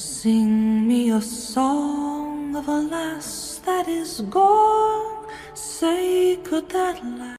Sing 0.00 0.86
me 0.86 1.10
a 1.10 1.22
song 1.22 2.54
of 2.54 2.68
a 2.68 2.82
lass 2.82 3.62
that 3.64 3.88
is 3.88 4.20
gone. 4.28 5.24
Say 5.54 6.38
could 6.44 6.68
that 6.68 7.02
la- 7.02 7.36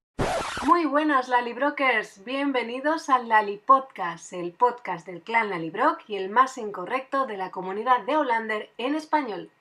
Muy 0.66 0.85
buenas 0.85 1.30
Lalibrokers, 1.30 2.24
bienvenidos 2.25 3.09
al 3.09 3.28
Lali 3.28 3.58
Podcast, 3.64 4.33
el 4.33 4.54
podcast 4.54 5.06
del 5.06 5.22
clan 5.22 5.51
Lalibrock 5.51 6.00
y 6.09 6.16
el 6.16 6.30
más 6.32 6.58
incorrecto 6.58 7.28
de 7.28 7.38
la 7.38 7.51
comunidad 7.51 8.02
de 8.07 8.17
Hollander 8.17 8.71
en 8.79 8.95
español. 8.95 9.51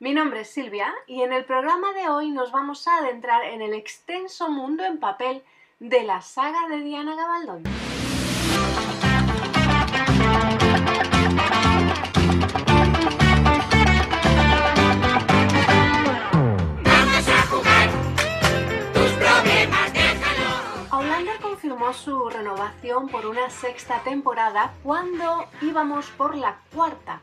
Mi 0.00 0.12
nombre 0.12 0.40
es 0.40 0.50
Silvia 0.50 0.92
y 1.06 1.22
en 1.22 1.32
el 1.32 1.44
programa 1.44 1.92
de 1.92 2.08
hoy 2.08 2.32
nos 2.32 2.50
vamos 2.50 2.88
a 2.88 2.96
adentrar 2.96 3.44
en 3.44 3.62
el 3.62 3.74
extenso 3.74 4.48
mundo 4.48 4.84
en 4.84 4.98
papel 4.98 5.44
de 5.78 6.02
la 6.02 6.20
saga 6.20 6.66
de 6.68 6.80
Diana 6.80 7.14
Gabaldón. 7.14 7.62
Su 21.92 22.28
renovación 22.28 23.08
por 23.08 23.26
una 23.26 23.48
sexta 23.48 24.02
temporada 24.02 24.74
cuando 24.82 25.46
íbamos 25.62 26.06
por 26.10 26.36
la 26.36 26.60
cuarta. 26.74 27.22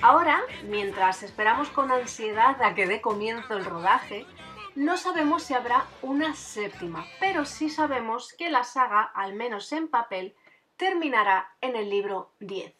Ahora, 0.00 0.40
mientras 0.64 1.22
esperamos 1.22 1.68
con 1.68 1.92
ansiedad 1.92 2.60
a 2.62 2.74
que 2.74 2.86
dé 2.86 3.02
comienzo 3.02 3.54
el 3.54 3.64
rodaje, 3.64 4.26
no 4.74 4.96
sabemos 4.96 5.42
si 5.42 5.54
habrá 5.54 5.84
una 6.00 6.34
séptima, 6.34 7.04
pero 7.20 7.44
sí 7.44 7.68
sabemos 7.68 8.32
que 8.32 8.48
la 8.48 8.64
saga, 8.64 9.02
al 9.02 9.34
menos 9.34 9.70
en 9.70 9.86
papel, 9.86 10.34
terminará 10.76 11.54
en 11.60 11.76
el 11.76 11.90
libro 11.90 12.32
10. 12.40 12.74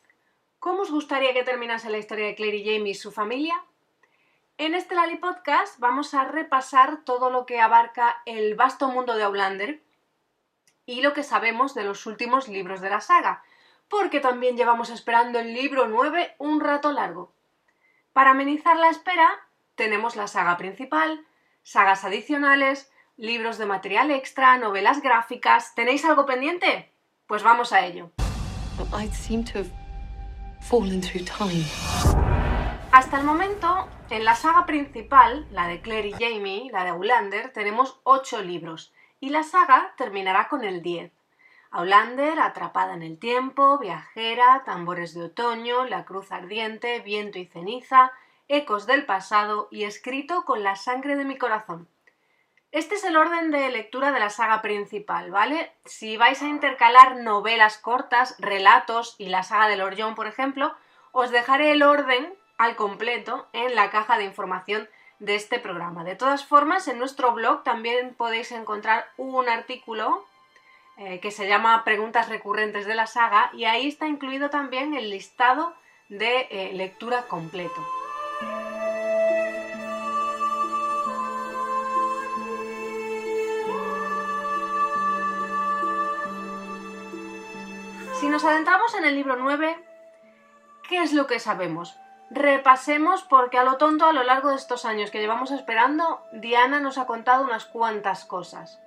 ¿Cómo 0.58 0.82
os 0.82 0.90
gustaría 0.90 1.34
que 1.34 1.44
terminase 1.44 1.90
la 1.90 1.98
historia 1.98 2.26
de 2.26 2.34
Claire 2.34 2.56
y 2.56 2.64
Jamie 2.64 2.92
y 2.92 2.94
su 2.94 3.12
familia? 3.12 3.62
En 4.56 4.74
este 4.74 4.94
Lali 4.94 5.16
Podcast 5.16 5.78
vamos 5.78 6.14
a 6.14 6.24
repasar 6.24 7.04
todo 7.04 7.30
lo 7.30 7.44
que 7.44 7.60
abarca 7.60 8.22
el 8.24 8.54
vasto 8.54 8.88
mundo 8.88 9.14
de 9.14 9.24
Outlander 9.24 9.82
y 10.86 11.02
lo 11.02 11.12
que 11.12 11.22
sabemos 11.22 11.74
de 11.74 11.84
los 11.84 12.06
últimos 12.06 12.48
libros 12.48 12.80
de 12.80 12.90
la 12.90 13.00
saga, 13.00 13.42
porque 13.88 14.20
también 14.20 14.56
llevamos 14.56 14.90
esperando 14.90 15.38
el 15.38 15.52
libro 15.52 15.88
9 15.88 16.36
un 16.38 16.60
rato 16.60 16.92
largo. 16.92 17.32
Para 18.12 18.30
amenizar 18.30 18.76
la 18.76 18.88
espera, 18.88 19.28
tenemos 19.74 20.16
la 20.16 20.26
saga 20.26 20.56
principal, 20.56 21.24
sagas 21.62 22.04
adicionales, 22.04 22.92
libros 23.16 23.58
de 23.58 23.66
material 23.66 24.10
extra, 24.10 24.56
novelas 24.58 25.02
gráficas. 25.02 25.74
¿Tenéis 25.74 26.04
algo 26.04 26.26
pendiente? 26.26 26.92
Pues 27.26 27.42
vamos 27.42 27.72
a 27.72 27.84
ello. 27.84 28.10
Hasta 32.92 33.18
el 33.18 33.24
momento, 33.24 33.88
en 34.10 34.24
la 34.24 34.34
saga 34.34 34.66
principal, 34.66 35.46
la 35.52 35.68
de 35.68 35.80
Claire 35.80 36.08
y 36.08 36.12
Jamie, 36.12 36.70
la 36.72 36.84
de 36.84 36.90
Outlander, 36.90 37.52
tenemos 37.52 38.00
8 38.04 38.42
libros 38.42 38.92
y 39.20 39.28
la 39.28 39.42
saga 39.42 39.94
terminará 39.96 40.48
con 40.48 40.64
el 40.64 40.82
10. 40.82 41.12
Outlander, 41.72 42.40
Atrapada 42.40 42.94
en 42.94 43.02
el 43.02 43.18
Tiempo, 43.18 43.78
Viajera, 43.78 44.62
Tambores 44.64 45.14
de 45.14 45.24
Otoño, 45.24 45.84
La 45.84 46.04
Cruz 46.04 46.32
Ardiente, 46.32 46.98
Viento 47.00 47.38
y 47.38 47.46
Ceniza, 47.46 48.12
Ecos 48.48 48.86
del 48.86 49.06
Pasado 49.06 49.68
y 49.70 49.84
Escrito 49.84 50.44
con 50.44 50.64
la 50.64 50.74
sangre 50.74 51.14
de 51.14 51.24
mi 51.24 51.38
corazón. 51.38 51.86
Este 52.72 52.94
es 52.94 53.04
el 53.04 53.16
orden 53.16 53.50
de 53.50 53.68
lectura 53.70 54.10
de 54.10 54.20
la 54.20 54.30
saga 54.30 54.62
principal, 54.62 55.30
¿vale? 55.30 55.72
Si 55.84 56.16
vais 56.16 56.40
a 56.42 56.48
intercalar 56.48 57.16
novelas 57.16 57.78
cortas, 57.78 58.36
relatos 58.38 59.16
y 59.18 59.28
la 59.28 59.42
saga 59.42 59.68
del 59.68 59.82
Orllón, 59.82 60.14
por 60.14 60.26
ejemplo, 60.26 60.74
os 61.12 61.30
dejaré 61.30 61.72
el 61.72 61.82
orden 61.82 62.32
al 62.58 62.76
completo 62.76 63.48
en 63.52 63.74
la 63.74 63.90
caja 63.90 64.18
de 64.18 64.24
información 64.24 64.88
de 65.20 65.36
este 65.36 65.60
programa. 65.60 66.02
De 66.02 66.16
todas 66.16 66.44
formas, 66.44 66.88
en 66.88 66.98
nuestro 66.98 67.32
blog 67.32 67.62
también 67.62 68.14
podéis 68.14 68.50
encontrar 68.52 69.06
un 69.16 69.48
artículo 69.48 70.26
eh, 70.96 71.20
que 71.20 71.30
se 71.30 71.46
llama 71.46 71.84
Preguntas 71.84 72.28
recurrentes 72.28 72.86
de 72.86 72.94
la 72.94 73.06
saga 73.06 73.50
y 73.52 73.64
ahí 73.64 73.86
está 73.86 74.08
incluido 74.08 74.50
también 74.50 74.94
el 74.94 75.10
listado 75.10 75.72
de 76.08 76.48
eh, 76.50 76.72
lectura 76.72 77.22
completo. 77.22 77.86
Si 88.18 88.28
nos 88.28 88.44
adentramos 88.44 88.94
en 88.96 89.06
el 89.06 89.14
libro 89.14 89.36
9, 89.36 89.78
¿qué 90.88 91.02
es 91.02 91.14
lo 91.14 91.26
que 91.26 91.40
sabemos? 91.40 91.96
Repasemos 92.30 93.22
porque 93.24 93.58
a 93.58 93.64
lo 93.64 93.76
tonto 93.76 94.06
a 94.06 94.12
lo 94.12 94.22
largo 94.22 94.50
de 94.50 94.56
estos 94.56 94.84
años 94.84 95.10
que 95.10 95.18
llevamos 95.18 95.50
esperando, 95.50 96.22
Diana 96.32 96.78
nos 96.80 96.96
ha 96.96 97.06
contado 97.06 97.44
unas 97.44 97.64
cuantas 97.64 98.24
cosas. 98.24 98.80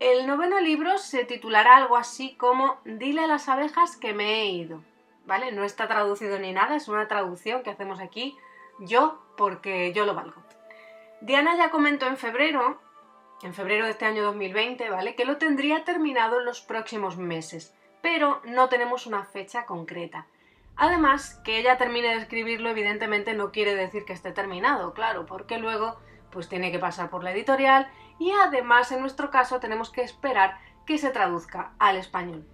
El 0.00 0.26
noveno 0.26 0.58
libro 0.60 0.96
se 0.96 1.24
titulará 1.24 1.76
algo 1.76 1.96
así 1.96 2.34
como 2.36 2.78
Dile 2.84 3.22
a 3.22 3.26
las 3.26 3.48
abejas 3.48 3.96
que 3.96 4.14
me 4.14 4.40
he 4.40 4.46
ido. 4.46 4.80
¿Vale? 5.26 5.52
No 5.52 5.64
está 5.64 5.86
traducido 5.86 6.38
ni 6.38 6.52
nada, 6.52 6.76
es 6.76 6.88
una 6.88 7.06
traducción 7.08 7.62
que 7.62 7.70
hacemos 7.70 8.00
aquí 8.00 8.38
yo 8.78 9.20
porque 9.36 9.92
yo 9.92 10.06
lo 10.06 10.14
valgo. 10.14 10.42
Diana 11.20 11.56
ya 11.56 11.70
comentó 11.70 12.06
en 12.06 12.16
febrero, 12.16 12.80
en 13.42 13.52
febrero 13.52 13.84
de 13.84 13.90
este 13.90 14.04
año 14.04 14.22
2020, 14.22 14.88
¿vale? 14.90 15.14
Que 15.14 15.24
lo 15.24 15.36
tendría 15.36 15.84
terminado 15.84 16.38
en 16.38 16.46
los 16.46 16.60
próximos 16.60 17.16
meses, 17.16 17.74
pero 18.00 18.40
no 18.44 18.68
tenemos 18.68 19.06
una 19.06 19.24
fecha 19.24 19.66
concreta. 19.66 20.26
Además, 20.78 21.40
que 21.44 21.58
ella 21.58 21.76
termine 21.76 22.08
de 22.08 22.20
escribirlo 22.20 22.70
evidentemente 22.70 23.34
no 23.34 23.50
quiere 23.50 23.74
decir 23.74 24.04
que 24.04 24.12
esté 24.12 24.30
terminado, 24.30 24.94
claro, 24.94 25.26
porque 25.26 25.58
luego 25.58 25.96
pues 26.30 26.48
tiene 26.48 26.70
que 26.70 26.78
pasar 26.78 27.10
por 27.10 27.24
la 27.24 27.32
editorial 27.32 27.90
y 28.20 28.30
además 28.30 28.92
en 28.92 29.00
nuestro 29.00 29.30
caso 29.30 29.58
tenemos 29.58 29.90
que 29.90 30.02
esperar 30.02 30.58
que 30.86 30.96
se 30.98 31.10
traduzca 31.10 31.72
al 31.80 31.96
español. 31.96 32.46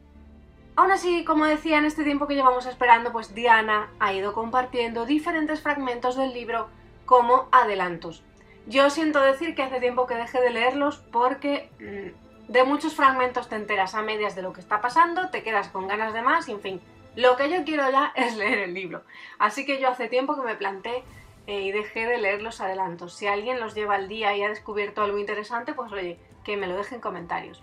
Aún 0.74 0.90
así, 0.90 1.24
como 1.24 1.44
decía, 1.44 1.78
en 1.78 1.84
este 1.84 2.02
tiempo 2.02 2.26
que 2.26 2.34
llevamos 2.34 2.66
esperando, 2.66 3.12
pues 3.12 3.34
Diana 3.34 3.90
ha 4.00 4.12
ido 4.12 4.32
compartiendo 4.32 5.04
diferentes 5.04 5.60
fragmentos 5.60 6.16
del 6.16 6.32
libro 6.32 6.68
como 7.04 7.48
adelantos. 7.52 8.24
Yo 8.66 8.88
siento 8.88 9.20
decir 9.20 9.54
que 9.54 9.62
hace 9.62 9.80
tiempo 9.80 10.06
que 10.06 10.14
dejé 10.14 10.40
de 10.40 10.50
leerlos 10.50 10.96
porque 11.12 11.70
mmm, 11.78 12.50
de 12.50 12.64
muchos 12.64 12.94
fragmentos 12.94 13.48
te 13.48 13.56
enteras 13.56 13.94
a 13.94 14.02
medias 14.02 14.34
de 14.34 14.42
lo 14.42 14.52
que 14.54 14.60
está 14.60 14.80
pasando, 14.80 15.28
te 15.28 15.42
quedas 15.42 15.68
con 15.68 15.86
ganas 15.86 16.14
de 16.14 16.22
más 16.22 16.48
y 16.48 16.52
en 16.52 16.60
fin, 16.60 16.80
lo 17.16 17.36
que 17.36 17.50
yo 17.50 17.64
quiero 17.64 17.90
ya 17.90 18.12
es 18.16 18.36
leer 18.36 18.58
el 18.58 18.74
libro. 18.74 19.02
Así 19.38 19.64
que 19.64 19.80
yo 19.80 19.88
hace 19.88 20.08
tiempo 20.08 20.36
que 20.36 20.42
me 20.42 20.56
planté 20.56 21.04
eh, 21.46 21.60
y 21.60 21.72
dejé 21.72 22.06
de 22.06 22.18
leer 22.18 22.42
los 22.42 22.60
adelantos. 22.60 23.14
Si 23.14 23.26
alguien 23.26 23.60
los 23.60 23.74
lleva 23.74 23.96
al 23.96 24.08
día 24.08 24.36
y 24.36 24.42
ha 24.42 24.48
descubierto 24.48 25.02
algo 25.02 25.18
interesante, 25.18 25.74
pues 25.74 25.92
oye, 25.92 26.18
que 26.44 26.56
me 26.56 26.66
lo 26.66 26.76
deje 26.76 26.96
en 26.96 27.00
comentarios. 27.00 27.62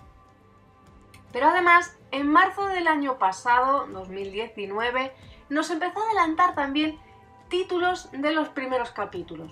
Pero 1.32 1.48
además, 1.48 1.98
en 2.12 2.28
marzo 2.28 2.66
del 2.68 2.88
año 2.88 3.18
pasado, 3.18 3.88
2019, 3.88 5.14
nos 5.50 5.70
empezó 5.70 6.00
a 6.00 6.06
adelantar 6.06 6.56
también 6.56 7.00
títulos 7.50 8.12
de 8.12 8.32
los 8.32 8.50
primeros 8.50 8.92
capítulos. 8.92 9.52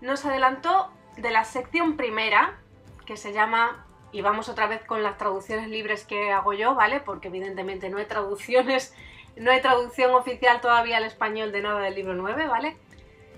Nos 0.00 0.24
adelantó 0.24 0.90
de 1.16 1.30
la 1.30 1.44
sección 1.44 1.96
primera, 1.96 2.58
que 3.06 3.16
se 3.16 3.32
llama, 3.32 3.86
y 4.12 4.22
vamos 4.22 4.48
otra 4.48 4.66
vez 4.66 4.84
con 4.84 5.02
las 5.02 5.18
traducciones 5.18 5.68
libres 5.68 6.04
que 6.04 6.32
hago 6.32 6.52
yo, 6.52 6.74
¿vale? 6.74 7.00
Porque 7.00 7.28
evidentemente 7.28 7.88
no 7.88 7.98
hay 7.98 8.06
traducciones, 8.06 8.94
no 9.36 9.50
hay 9.50 9.60
traducción 9.60 10.14
oficial 10.14 10.60
todavía 10.60 10.98
al 10.98 11.04
español 11.04 11.52
de 11.52 11.62
nada 11.62 11.80
del 11.80 11.94
libro 11.94 12.14
9, 12.14 12.46
¿vale? 12.46 12.76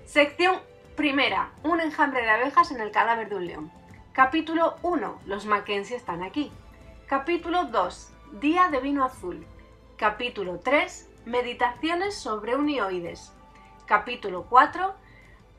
Sección 0.05 0.59
primera, 0.95 1.51
un 1.63 1.79
enjambre 1.79 2.21
de 2.21 2.29
abejas 2.29 2.71
en 2.71 2.81
el 2.81 2.91
cadáver 2.91 3.29
de 3.29 3.35
un 3.35 3.47
león. 3.47 3.71
Capítulo 4.11 4.75
1, 4.83 5.21
los 5.25 5.45
Mackenzie 5.45 5.95
están 5.95 6.23
aquí. 6.23 6.51
Capítulo 7.07 7.65
2, 7.65 8.13
Día 8.33 8.69
de 8.69 8.79
vino 8.79 9.03
azul. 9.05 9.45
Capítulo 9.97 10.59
3, 10.59 11.09
Meditaciones 11.25 12.15
sobre 12.15 12.55
unioides. 12.55 13.31
Capítulo 13.85 14.45
4, 14.49 14.93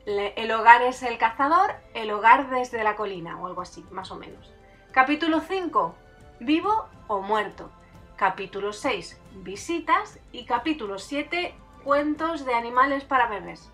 El 0.07 0.51
hogar 0.53 0.83
es 0.83 1.03
el 1.03 1.19
cazador, 1.19 1.75
el 1.95 2.11
hogar 2.11 2.51
desde 2.51 2.85
la 2.85 2.97
colina, 2.97 3.41
o 3.41 3.47
algo 3.47 3.63
así, 3.63 3.85
más 3.91 4.11
o 4.11 4.17
menos. 4.17 4.53
Capítulo 4.93 5.41
5, 5.41 5.95
Vivo 6.41 6.87
o 7.09 7.21
muerto. 7.21 7.71
Capítulo 8.17 8.73
6, 8.73 9.21
Visitas. 9.43 10.19
Y 10.33 10.45
capítulo 10.45 10.99
7, 10.99 11.55
Cuentos 11.83 12.47
de 12.47 12.55
animales 12.55 13.05
para 13.05 13.29
bebés. 13.29 13.71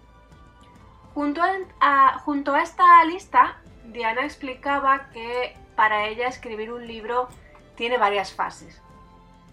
Junto 1.14 1.42
a, 1.80 2.18
junto 2.20 2.54
a 2.54 2.62
esta 2.62 3.04
lista, 3.04 3.60
Diana 3.84 4.24
explicaba 4.24 5.10
que 5.10 5.56
para 5.76 6.08
ella 6.08 6.28
escribir 6.28 6.72
un 6.72 6.86
libro 6.86 7.28
tiene 7.76 7.98
varias 7.98 8.32
fases. 8.32 8.80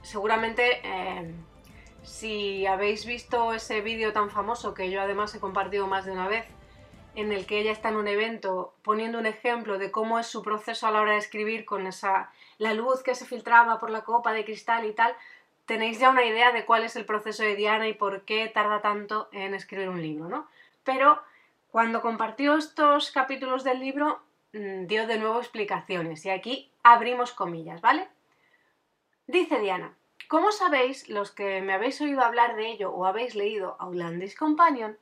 Seguramente 0.01 0.81
eh, 0.83 1.33
si 2.03 2.65
habéis 2.65 3.05
visto 3.05 3.53
ese 3.53 3.81
vídeo 3.81 4.13
tan 4.13 4.29
famoso 4.29 4.73
que 4.73 4.89
yo 4.89 5.01
además 5.01 5.35
he 5.35 5.39
compartido 5.39 5.87
más 5.87 6.05
de 6.05 6.11
una 6.11 6.27
vez, 6.27 6.45
en 7.15 7.31
el 7.31 7.45
que 7.47 7.59
ella 7.59 7.71
está 7.71 7.89
en 7.89 7.95
un 7.95 8.07
evento 8.07 8.75
poniendo 8.83 9.17
un 9.17 9.25
ejemplo 9.25 9.79
de 9.79 9.89
cómo 9.89 10.19
es 10.19 10.27
su 10.27 10.43
proceso 10.43 10.87
a 10.87 10.91
la 10.91 11.01
hora 11.01 11.13
de 11.13 11.17
escribir 11.17 11.65
con 11.65 11.87
esa 11.87 12.31
la 12.59 12.73
luz 12.73 13.01
que 13.01 13.15
se 13.15 13.25
filtraba 13.25 13.79
por 13.79 13.89
la 13.89 14.03
copa 14.03 14.33
de 14.33 14.45
cristal 14.45 14.85
y 14.85 14.93
tal, 14.93 15.15
tenéis 15.67 15.99
ya 15.99 16.09
una 16.09 16.25
idea 16.25 16.51
de 16.51 16.65
cuál 16.65 16.83
es 16.83 16.95
el 16.95 17.05
proceso 17.05 17.43
de 17.43 17.55
Diana 17.55 17.87
y 17.87 17.93
por 17.93 18.23
qué 18.23 18.47
tarda 18.47 18.81
tanto 18.81 19.27
en 19.33 19.53
escribir 19.53 19.89
un 19.89 20.01
libro, 20.01 20.29
¿no? 20.29 20.47
Pero 20.83 21.21
cuando 21.69 22.01
compartió 22.01 22.55
estos 22.55 23.11
capítulos 23.11 23.63
del 23.63 23.81
libro, 23.81 24.21
mm, 24.53 24.87
dio 24.87 25.05
de 25.05 25.19
nuevo 25.19 25.39
explicaciones 25.39 26.25
y 26.25 26.29
aquí 26.29 26.71
abrimos 26.83 27.33
comillas, 27.33 27.81
¿vale? 27.81 28.07
Dice 29.27 29.59
Diana, 29.59 29.93
como 30.29 30.53
sabéis, 30.53 31.09
los 31.09 31.31
que 31.31 31.61
me 31.61 31.73
habéis 31.73 31.99
oído 31.99 32.21
hablar 32.21 32.55
de 32.55 32.71
ello 32.71 32.91
o 32.91 33.05
habéis 33.05 33.35
leído 33.35 33.75
Outlandish 33.79 34.37
Companion, 34.37 34.97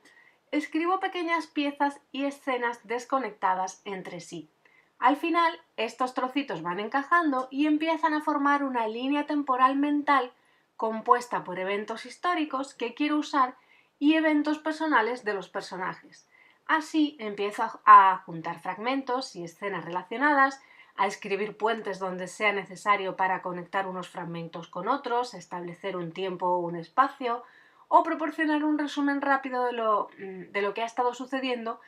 escribo 0.50 0.98
pequeñas 0.98 1.46
piezas 1.46 2.00
y 2.10 2.24
escenas 2.24 2.80
desconectadas 2.84 3.82
entre 3.84 4.20
sí. 4.20 4.50
Al 4.98 5.16
final, 5.16 5.60
estos 5.76 6.12
trocitos 6.14 6.62
van 6.62 6.80
encajando 6.80 7.46
y 7.52 7.66
empiezan 7.66 8.14
a 8.14 8.22
formar 8.22 8.64
una 8.64 8.88
línea 8.88 9.26
temporal 9.26 9.76
mental 9.76 10.32
compuesta 10.76 11.44
por 11.44 11.58
eventos 11.58 12.06
históricos 12.06 12.74
que 12.74 12.94
quiero 12.94 13.16
usar 13.16 13.56
y 13.98 14.14
eventos 14.14 14.58
personales 14.58 15.24
de 15.24 15.34
los 15.34 15.48
personajes. 15.48 16.28
Así 16.66 17.16
empiezo 17.20 17.80
a 17.84 18.18
juntar 18.26 18.60
fragmentos 18.60 19.36
y 19.36 19.44
escenas 19.44 19.84
relacionadas, 19.84 20.60
a 20.96 21.06
escribir 21.06 21.56
puentes 21.56 21.98
donde 21.98 22.26
sea 22.26 22.52
necesario 22.52 23.16
para 23.16 23.42
conectar 23.42 23.86
unos 23.86 24.08
fragmentos 24.08 24.68
con 24.68 24.88
otros, 24.88 25.34
establecer 25.34 25.96
un 25.96 26.12
tiempo 26.12 26.46
o 26.46 26.58
un 26.58 26.76
espacio, 26.76 27.44
o 27.88 28.02
proporcionar 28.02 28.64
un 28.64 28.78
resumen 28.78 29.20
rápido 29.20 29.64
de 29.64 29.72
lo, 29.72 30.08
mm, 30.18 30.52
de 30.52 30.62
lo 30.62 30.74
que 30.74 30.82
ha 30.82 30.86
estado 30.86 31.14
sucediendo, 31.14 31.80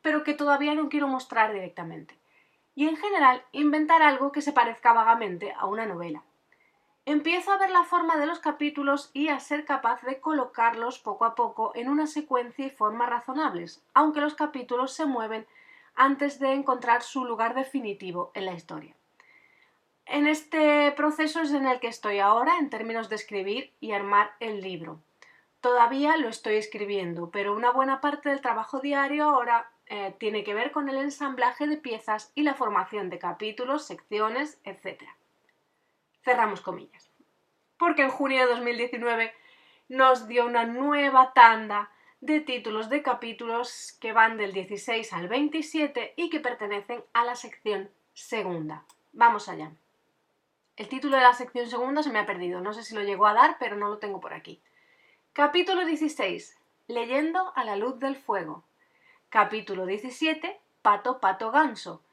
pero 0.00 0.24
que 0.24 0.34
todavía 0.34 0.74
no 0.74 0.88
quiero 0.88 1.08
mostrar 1.08 1.52
directamente. 1.52 2.16
Y 2.74 2.88
en 2.88 2.96
general, 2.96 3.44
inventar 3.52 4.02
algo 4.02 4.32
que 4.32 4.42
se 4.42 4.52
parezca 4.52 4.92
vagamente 4.92 5.54
a 5.56 5.66
una 5.66 5.86
novela. 5.86 6.22
Empiezo 7.06 7.52
a 7.52 7.58
ver 7.58 7.70
la 7.70 7.84
forma 7.84 8.16
de 8.16 8.24
los 8.24 8.38
capítulos 8.38 9.10
y 9.12 9.28
a 9.28 9.38
ser 9.38 9.66
capaz 9.66 10.00
de 10.02 10.20
colocarlos 10.20 10.98
poco 10.98 11.26
a 11.26 11.34
poco 11.34 11.72
en 11.74 11.90
una 11.90 12.06
secuencia 12.06 12.64
y 12.64 12.70
forma 12.70 13.04
razonables, 13.04 13.82
aunque 13.92 14.22
los 14.22 14.34
capítulos 14.34 14.94
se 14.94 15.04
mueven 15.04 15.46
antes 15.94 16.38
de 16.38 16.52
encontrar 16.52 17.02
su 17.02 17.26
lugar 17.26 17.54
definitivo 17.54 18.30
en 18.32 18.46
la 18.46 18.54
historia. 18.54 18.94
En 20.06 20.26
este 20.26 20.92
proceso 20.92 21.42
es 21.42 21.52
en 21.52 21.66
el 21.66 21.78
que 21.78 21.88
estoy 21.88 22.20
ahora 22.20 22.58
en 22.58 22.70
términos 22.70 23.10
de 23.10 23.16
escribir 23.16 23.72
y 23.80 23.92
armar 23.92 24.32
el 24.40 24.62
libro. 24.62 24.98
Todavía 25.60 26.16
lo 26.16 26.28
estoy 26.28 26.56
escribiendo, 26.56 27.30
pero 27.30 27.54
una 27.54 27.70
buena 27.70 28.00
parte 28.00 28.30
del 28.30 28.40
trabajo 28.40 28.80
diario 28.80 29.24
ahora 29.24 29.70
eh, 29.86 30.14
tiene 30.18 30.42
que 30.42 30.54
ver 30.54 30.72
con 30.72 30.88
el 30.88 30.96
ensamblaje 30.96 31.66
de 31.66 31.76
piezas 31.76 32.32
y 32.34 32.42
la 32.42 32.54
formación 32.54 33.10
de 33.10 33.18
capítulos, 33.18 33.84
secciones, 33.84 34.58
etc. 34.64 35.04
Cerramos 36.24 36.60
comillas. 36.60 37.10
Porque 37.76 38.02
en 38.02 38.10
junio 38.10 38.40
de 38.40 38.54
2019 38.54 39.34
nos 39.88 40.26
dio 40.26 40.46
una 40.46 40.64
nueva 40.64 41.32
tanda 41.34 41.90
de 42.20 42.40
títulos 42.40 42.88
de 42.88 43.02
capítulos 43.02 43.98
que 44.00 44.12
van 44.12 44.38
del 44.38 44.52
16 44.52 45.12
al 45.12 45.28
27 45.28 46.14
y 46.16 46.30
que 46.30 46.40
pertenecen 46.40 47.04
a 47.12 47.24
la 47.24 47.36
sección 47.36 47.90
segunda. 48.14 48.86
Vamos 49.12 49.48
allá. 49.50 49.72
El 50.76 50.88
título 50.88 51.16
de 51.16 51.22
la 51.22 51.34
sección 51.34 51.68
segunda 51.68 52.02
se 52.02 52.10
me 52.10 52.18
ha 52.18 52.26
perdido, 52.26 52.60
no 52.60 52.72
sé 52.72 52.82
si 52.82 52.94
lo 52.94 53.02
llegó 53.02 53.26
a 53.26 53.34
dar, 53.34 53.56
pero 53.60 53.76
no 53.76 53.88
lo 53.88 53.98
tengo 53.98 54.20
por 54.20 54.32
aquí. 54.32 54.62
Capítulo 55.34 55.84
16. 55.84 56.56
Leyendo 56.86 57.52
a 57.54 57.64
la 57.64 57.76
luz 57.76 57.98
del 57.98 58.16
fuego. 58.16 58.64
Capítulo 59.28 59.84
17. 59.84 60.60
Pato, 60.80 61.20
pato, 61.20 61.50
ganso. 61.50 62.03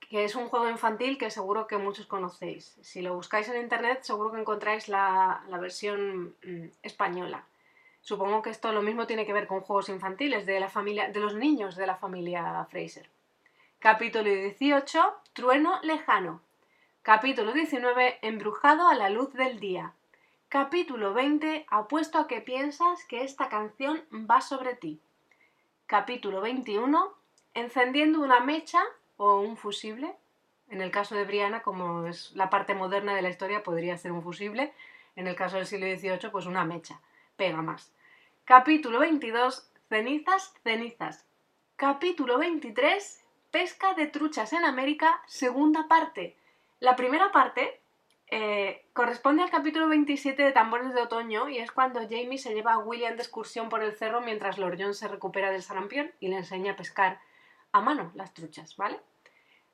Que 0.00 0.24
es 0.24 0.34
un 0.34 0.48
juego 0.48 0.68
infantil 0.68 1.18
que 1.18 1.30
seguro 1.30 1.66
que 1.66 1.78
muchos 1.78 2.06
conocéis. 2.06 2.76
Si 2.82 3.02
lo 3.02 3.14
buscáis 3.14 3.48
en 3.48 3.60
internet, 3.60 4.00
seguro 4.02 4.32
que 4.32 4.40
encontráis 4.40 4.88
la, 4.88 5.42
versión 5.60 6.34
mm, 6.42 6.68
española. 6.82 7.44
Supongo 8.00 8.42
que 8.42 8.50
esto 8.50 8.72
lo 8.72 8.82
mismo 8.82 9.06
tiene 9.06 9.26
que 9.26 9.32
ver 9.32 9.46
con 9.46 9.60
juegos 9.60 9.88
infantiles 9.88 10.46
de 10.46 10.58
la 10.58 10.68
familia, 10.68 11.10
de 11.10 11.20
los 11.20 11.34
niños 11.34 11.76
de 11.76 11.86
la 11.86 11.96
familia 11.96 12.66
Fraser. 12.70 13.08
Capítulo 13.78 14.24
18. 14.24 15.14
Trueno 15.32 15.80
lejano. 15.82 16.42
Capítulo 17.02 17.52
19. 17.52 18.18
Embrujado 18.20 18.88
a 18.88 18.94
la 18.94 19.08
luz 19.08 19.32
del 19.32 19.58
día. 19.58 19.94
Capítulo 20.50 21.14
20. 21.14 21.64
Apuesto 21.68 22.18
a 22.18 22.26
que 22.26 22.40
piensas 22.40 23.04
que 23.04 23.22
esta 23.22 23.48
canción 23.48 24.02
va 24.12 24.40
sobre 24.40 24.74
ti. 24.74 25.00
Capítulo 25.86 26.40
21. 26.40 27.14
Encendiendo 27.54 28.20
una 28.20 28.40
mecha 28.40 28.82
o 29.22 29.38
un 29.38 29.58
fusible. 29.58 30.16
En 30.70 30.80
el 30.80 30.90
caso 30.90 31.14
de 31.14 31.26
Brianna, 31.26 31.60
como 31.60 32.06
es 32.06 32.32
la 32.34 32.48
parte 32.48 32.74
moderna 32.74 33.14
de 33.14 33.20
la 33.20 33.28
historia, 33.28 33.62
podría 33.62 33.98
ser 33.98 34.12
un 34.12 34.22
fusible. 34.22 34.72
En 35.14 35.26
el 35.26 35.36
caso 35.36 35.56
del 35.56 35.66
siglo 35.66 35.86
XVIII, 35.86 36.30
pues 36.32 36.46
una 36.46 36.64
mecha. 36.64 37.02
Pega 37.36 37.60
más. 37.60 37.92
Capítulo 38.46 38.98
22. 39.00 39.70
Cenizas, 39.90 40.54
cenizas. 40.62 41.26
Capítulo 41.76 42.38
23. 42.38 43.22
Pesca 43.50 43.92
de 43.92 44.06
truchas 44.06 44.54
en 44.54 44.64
América, 44.64 45.22
segunda 45.26 45.86
parte. 45.86 46.36
La 46.78 46.96
primera 46.96 47.30
parte 47.30 47.78
eh, 48.28 48.86
corresponde 48.94 49.42
al 49.42 49.50
capítulo 49.50 49.86
27 49.88 50.42
de 50.42 50.52
Tambores 50.52 50.94
de 50.94 51.02
Otoño 51.02 51.50
y 51.50 51.58
es 51.58 51.72
cuando 51.72 52.00
Jamie 52.00 52.38
se 52.38 52.54
lleva 52.54 52.72
a 52.72 52.78
William 52.78 53.16
de 53.16 53.22
excursión 53.22 53.68
por 53.68 53.82
el 53.82 53.92
cerro 53.92 54.22
mientras 54.22 54.56
Lord 54.56 54.78
John 54.80 54.94
se 54.94 55.08
recupera 55.08 55.50
del 55.50 55.62
sarampión 55.62 56.10
y 56.20 56.28
le 56.28 56.36
enseña 56.36 56.72
a 56.72 56.76
pescar 56.76 57.20
a 57.72 57.80
mano 57.80 58.10
las 58.14 58.34
truchas, 58.34 58.76
¿vale? 58.76 59.00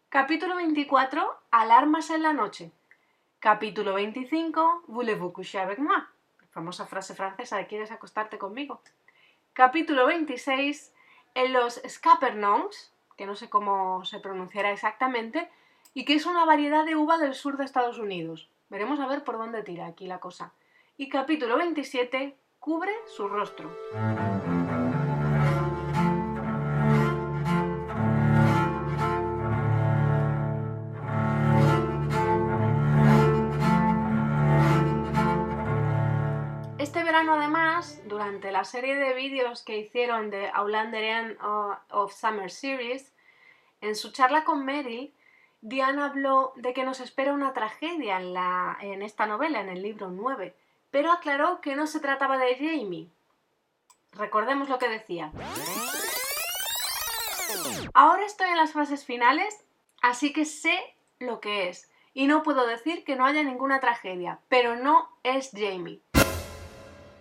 Capítulo 0.09 0.57
24, 0.57 1.41
Alarmas 1.51 2.11
en 2.11 2.23
la 2.23 2.33
noche. 2.33 2.73
Capítulo 3.41 3.95
25, 3.95 4.85
Voulez-vous 4.89 5.33
coucher 5.33 5.61
avec 5.61 5.79
moi? 5.79 6.07
famosa 6.57 6.87
frase 6.87 7.15
francesa 7.15 7.59
de 7.59 7.67
¿quieres 7.67 7.91
acostarte 7.91 8.39
conmigo? 8.39 8.81
Capítulo 9.53 10.07
26, 10.07 10.91
en 11.35 11.53
los 11.53 11.83
Scapernons, 11.87 12.95
que 13.19 13.27
no 13.27 13.35
sé 13.35 13.51
cómo 13.51 14.07
se 14.07 14.21
pronunciará 14.21 14.71
exactamente, 14.71 15.51
y 15.93 16.07
que 16.07 16.15
es 16.15 16.25
una 16.25 16.47
variedad 16.47 16.87
de 16.87 16.97
uva 16.97 17.19
del 17.19 17.35
sur 17.35 17.59
de 17.59 17.65
Estados 17.65 17.99
Unidos. 17.99 18.49
Veremos 18.71 19.01
a 19.01 19.07
ver 19.07 19.23
por 19.23 19.37
dónde 19.37 19.63
tira 19.63 19.87
aquí 19.87 20.07
la 20.07 20.19
cosa. 20.19 20.53
Y 20.97 21.11
capítulo 21.11 21.59
27, 21.59 22.35
cubre 22.59 22.93
su 23.07 23.29
rostro. 23.29 23.71
Durante 38.05 38.53
la 38.53 38.65
serie 38.65 38.97
de 38.97 39.13
vídeos 39.13 39.63
que 39.63 39.79
hicieron 39.79 40.31
de 40.31 40.49
Outlander 40.55 41.37
of 41.91 42.15
Summer 42.15 42.51
Series, 42.51 43.13
en 43.83 43.95
su 43.95 44.13
charla 44.13 44.45
con 44.45 44.65
Meryl, 44.65 45.13
Diana 45.61 46.07
habló 46.07 46.53
de 46.57 46.73
que 46.73 46.85
nos 46.85 47.01
espera 47.01 47.35
una 47.35 47.53
tragedia 47.53 48.19
en, 48.19 48.35
en 48.93 49.03
esta 49.03 49.27
novela, 49.27 49.61
en 49.61 49.69
el 49.69 49.83
libro 49.83 50.09
9, 50.09 50.57
pero 50.91 51.13
aclaró 51.13 51.61
que 51.61 51.77
no 51.77 51.87
se 51.87 52.01
trataba 52.01 52.39
de 52.39 52.55
Jamie. 52.55 53.11
Recordemos 54.13 54.71
lo 54.71 54.79
que 54.79 54.89
decía. 54.89 55.31
Ahora 57.93 58.25
estoy 58.25 58.49
en 58.49 58.57
las 58.57 58.73
fases 58.73 59.05
finales, 59.05 59.67
así 60.01 60.33
que 60.33 60.47
sé 60.47 60.79
lo 61.19 61.41
que 61.41 61.69
es. 61.69 61.91
Y 62.15 62.27
no 62.27 62.43
puedo 62.43 62.67
decir 62.67 63.05
que 63.05 63.17
no 63.17 63.27
haya 63.27 63.43
ninguna 63.43 63.81
tragedia, 63.81 64.41
pero 64.49 64.77
no 64.77 65.11
es 65.23 65.51
Jamie. 65.53 66.01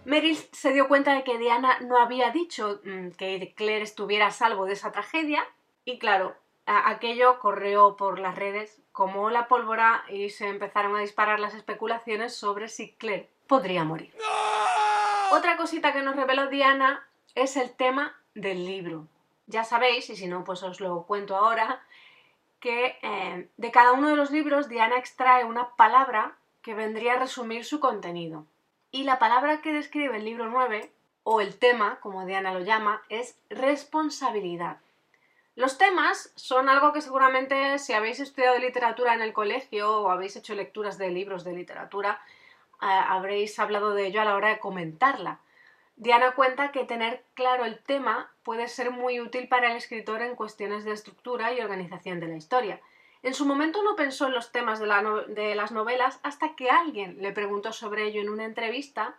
Meryl 0.06 0.38
se 0.52 0.72
dio 0.72 0.88
cuenta 0.88 1.14
de 1.14 1.24
que 1.24 1.38
Diana 1.38 1.80
no 1.82 1.98
había 1.98 2.32
dicho 2.32 2.80
mm, 2.84 3.10
que 3.12 3.54
Claire 3.56 3.84
estuviera 3.84 4.28
a 4.28 4.32
salvo 4.32 4.66
de 4.66 4.74
esa 4.74 4.92
tragedia, 4.92 5.44
y 5.84 6.00
claro, 6.00 6.36
aquello 6.66 7.40
corrió 7.40 7.96
por 7.96 8.20
las 8.20 8.36
redes 8.36 8.82
como 8.92 9.30
la 9.30 9.48
pólvora 9.48 10.04
y 10.10 10.30
se 10.30 10.48
empezaron 10.48 10.96
a 10.96 11.02
disparar 11.02 11.40
las 11.40 11.54
especulaciones 11.54 12.36
sobre 12.36 12.70
si 12.70 12.94
Claire 12.94 13.30
podría 13.48 13.84
morir. 13.84 14.16
Otra 15.32 15.58
cosita 15.58 15.94
que 15.94 16.02
nos 16.02 16.16
reveló 16.16 16.48
Diana 16.48 17.08
es 17.34 17.58
el 17.58 17.72
tema 17.72 18.16
del 18.34 18.66
libro. 18.66 19.08
Ya 19.48 19.64
sabéis, 19.64 20.10
y 20.10 20.16
si 20.16 20.28
no, 20.28 20.44
pues 20.44 20.64
os 20.64 20.80
lo 20.80 21.04
cuento 21.04 21.36
ahora, 21.36 21.84
que 22.60 22.98
eh, 23.02 23.50
de 23.58 23.72
cada 23.72 23.92
uno 23.92 24.10
de 24.10 24.16
los 24.16 24.32
libros 24.32 24.70
Diana 24.70 24.98
extrae 24.98 25.44
una 25.44 25.76
palabra 25.76 26.38
que 26.62 26.74
vendría 26.74 27.14
a 27.14 27.20
resumir 27.20 27.64
su 27.64 27.80
contenido. 27.80 28.46
Y 28.96 29.04
la 29.04 29.20
palabra 29.20 29.60
que 29.60 29.74
describe 29.74 30.16
el 30.16 30.24
libro 30.24 30.50
9, 30.50 30.90
o 31.24 31.42
el 31.42 31.60
tema, 31.60 32.00
como 32.00 32.25
Diana 32.25 32.54
lo 32.54 32.62
llama, 32.62 33.04
es 33.10 33.38
responsabilidad. 33.50 34.78
Los 35.58 35.78
temas 35.78 36.32
son 36.36 36.70
algo 36.70 36.94
que 36.94 37.02
seguramente 37.02 37.78
si 37.78 37.92
habéis 37.92 38.22
estudiado 38.22 38.58
literatura 38.58 39.14
en 39.14 39.22
el 39.22 39.34
colegio 39.34 40.00
o 40.00 40.12
habéis 40.12 40.38
hecho 40.38 40.56
lecturas 40.56 40.98
de 40.98 41.10
libros 41.10 41.44
de 41.44 41.52
literatura, 41.52 42.22
eh, 42.82 42.86
habréis 42.86 43.60
hablado 43.60 43.94
de 43.94 44.08
ello 44.08 44.22
a 44.22 44.25
la 44.25 44.36
hora 44.36 44.48
de 44.48 44.60
comentarla. 44.60 45.42
Diana 45.98 46.32
cuenta 46.32 46.72
que 46.72 46.86
tener 46.86 47.22
claro 47.34 47.66
el 47.66 47.80
tema 47.80 48.32
puede 48.44 48.70
ser 48.70 48.92
muy 48.92 49.20
útil 49.20 49.50
para 49.50 49.72
el 49.72 49.75
escritor 49.75 50.22
en 50.22 50.38
cuestiones 50.38 50.86
de 50.86 50.94
estructura 50.94 51.52
y 51.52 51.60
organización 51.60 52.22
de 52.22 52.28
la 52.28 52.38
historia. 52.38 52.80
En 53.25 53.34
su 53.34 53.48
momento 53.48 53.82
no 53.82 53.96
pensó 53.96 54.27
en 54.27 54.34
los 54.34 54.51
temas 54.51 54.79
de, 54.79 55.55
las 55.55 55.72
novelas 55.72 56.20
hasta 56.22 56.53
que 56.53 56.70
alguien 56.70 57.17
le 57.24 57.32
preguntó 57.32 57.74
sobre 57.74 58.03
ello 58.03 58.22
en 58.22 58.29
una 58.29 58.46
entrevista 58.46 59.15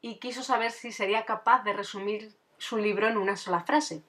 y 0.00 0.20
quiso 0.20 0.44
saber 0.44 0.70
si 0.70 0.92
sería 0.92 1.24
capaz 1.24 1.64
de 1.64 1.72
resumir 1.72 2.32
su 2.58 2.76
libro 2.76 3.08
en 3.08 3.16
una 3.16 3.34
sola 3.34 3.64
frase. 3.64 4.04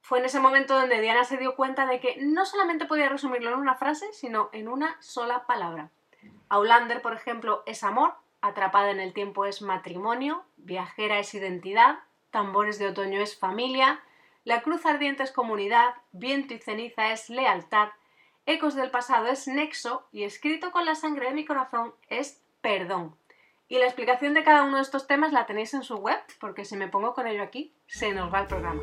Fue 0.00 0.20
en 0.20 0.24
ese 0.24 0.40
momento 0.40 0.74
donde 0.74 1.02
Diana 1.02 1.24
se 1.24 1.36
dio 1.36 1.54
cuenta 1.54 1.84
de 1.84 2.00
que 2.00 2.16
no 2.22 2.46
solamente 2.46 2.86
podía 2.86 3.10
resumirlo 3.10 3.50
en 3.50 3.58
una 3.58 3.74
frase, 3.74 4.10
sino 4.14 4.48
en 4.52 4.68
una 4.68 4.96
sola 5.02 5.44
palabra. 5.44 5.90
Aulander, 6.48 7.02
por 7.02 7.12
ejemplo, 7.12 7.64
es 7.66 7.84
amor, 7.84 8.14
atrapada 8.40 8.90
en 8.90 9.00
el 9.00 9.12
tiempo 9.12 9.44
es 9.44 9.60
matrimonio, 9.60 10.44
viajera 10.56 11.18
es 11.18 11.34
identidad, 11.34 11.98
tambores 12.30 12.78
de 12.78 12.88
otoño 12.88 13.20
es 13.20 13.38
familia, 13.38 14.00
la 14.44 14.62
cruz 14.62 14.86
ardiente 14.86 15.24
es 15.24 15.30
comunidad, 15.30 15.94
viento 16.12 16.54
y 16.54 16.58
ceniza 16.58 17.12
es 17.12 17.28
lealtad, 17.28 17.90
ecos 18.48 18.74
del 18.74 18.90
pasado 18.90 19.26
es 19.26 19.46
nexo 19.46 20.08
y 20.10 20.24
escrito 20.24 20.72
con 20.72 20.86
la 20.86 20.94
sangre 20.94 21.26
de 21.26 21.34
mi 21.34 21.44
corazón 21.44 21.92
es 22.08 22.40
perdón. 22.62 23.14
Y 23.68 23.76
la 23.78 23.84
explicación 23.84 24.32
de 24.32 24.42
cada 24.42 24.64
uno 24.64 24.76
de 24.76 24.82
estos 24.82 25.06
temas 25.06 25.34
la 25.34 25.44
tenéis 25.44 25.74
en 25.74 25.82
su 25.82 25.96
web, 25.96 26.18
porque 26.40 26.64
si 26.64 26.74
me 26.74 26.88
pongo 26.88 27.12
con 27.12 27.26
ello 27.26 27.42
aquí, 27.42 27.74
se 27.86 28.12
nos 28.12 28.32
va 28.32 28.40
el 28.40 28.46
programa. 28.46 28.80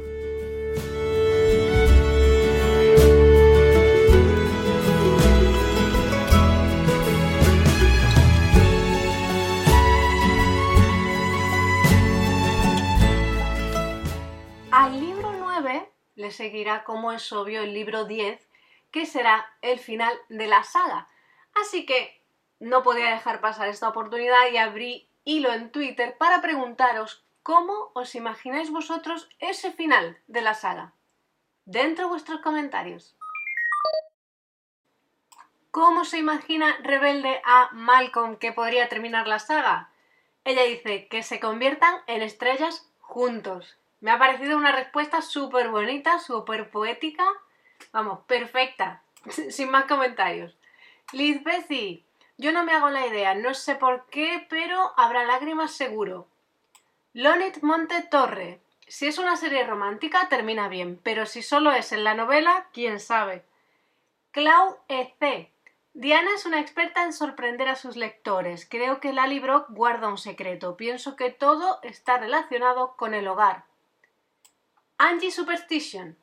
Al 14.71 14.99
libro 14.99 15.33
9 15.39 15.91
le 16.13 16.29
seguirá, 16.29 16.83
como 16.83 17.11
es 17.11 17.33
obvio, 17.33 17.63
el 17.63 17.73
libro 17.73 18.05
10, 18.05 18.44
que 18.95 19.05
será 19.05 19.45
el 19.61 19.77
final 19.77 20.13
de 20.29 20.47
la 20.47 20.63
saga. 20.63 21.09
Así 21.53 21.85
que 21.85 22.23
no 22.61 22.81
podía 22.81 23.09
dejar 23.09 23.41
pasar 23.41 23.67
esta 23.67 23.89
oportunidad 23.89 24.49
y 24.49 24.55
abrí 24.55 25.09
hilo 25.25 25.51
en 25.51 25.69
Twitter 25.69 26.15
para 26.17 26.41
preguntaros 26.41 27.25
cómo 27.43 27.91
os 27.93 28.15
imagináis 28.15 28.71
vosotros 28.71 29.27
ese 29.39 29.73
final 29.73 30.17
de 30.27 30.39
la 30.39 30.53
saga. 30.53 30.93
Dentro 31.65 32.07
vuestros 32.07 32.39
comentarios. 32.39 33.17
¿Cómo 35.71 36.05
se 36.05 36.17
imagina 36.17 36.77
Rebelde 36.81 37.41
a 37.43 37.71
Malcolm 37.73 38.37
que 38.37 38.53
podría 38.53 38.87
terminar 38.87 39.27
la 39.27 39.39
saga? 39.39 39.89
Ella 40.45 40.63
dice 40.63 41.09
que 41.09 41.21
se 41.21 41.41
conviertan 41.41 41.95
en 42.07 42.21
estrellas 42.21 42.89
juntos. 43.01 43.75
Me 43.99 44.11
ha 44.11 44.17
parecido 44.17 44.55
una 44.55 44.71
respuesta 44.71 45.21
súper 45.21 45.67
bonita, 45.67 46.19
súper 46.19 46.71
poética. 46.71 47.25
Vamos, 47.91 48.19
perfecta. 48.25 49.01
Sin 49.49 49.69
más 49.71 49.85
comentarios. 49.85 50.55
Liz 51.11 51.43
Bessie, 51.43 52.03
yo 52.37 52.51
no 52.51 52.63
me 52.63 52.73
hago 52.73 52.89
la 52.89 53.07
idea, 53.07 53.33
no 53.35 53.53
sé 53.53 53.75
por 53.75 54.05
qué, 54.07 54.45
pero 54.49 54.93
habrá 54.97 55.23
lágrimas 55.23 55.71
seguro. 55.71 56.27
Lonit 57.13 57.61
Monte 57.61 58.01
Torre. 58.03 58.59
Si 58.87 59.07
es 59.07 59.17
una 59.17 59.37
serie 59.37 59.65
romántica, 59.65 60.27
termina 60.29 60.67
bien, 60.67 60.99
pero 61.01 61.25
si 61.25 61.41
solo 61.41 61.71
es 61.71 61.91
en 61.91 62.03
la 62.03 62.13
novela, 62.13 62.67
quién 62.73 62.99
sabe. 62.99 63.43
Clau 64.31 64.77
E.C. 64.89 65.49
Diana 65.93 66.29
es 66.35 66.45
una 66.45 66.59
experta 66.59 67.03
en 67.03 67.13
sorprender 67.13 67.69
a 67.69 67.77
sus 67.77 67.95
lectores. 67.95 68.67
Creo 68.69 68.99
que 68.99 69.13
Lali 69.13 69.39
Brock 69.39 69.67
guarda 69.69 70.09
un 70.09 70.17
secreto. 70.17 70.75
Pienso 70.75 71.15
que 71.15 71.29
todo 71.29 71.79
está 71.83 72.17
relacionado 72.17 72.97
con 72.97 73.13
el 73.13 73.29
hogar. 73.29 73.63
Angie 74.97 75.31
Superstition. 75.31 76.17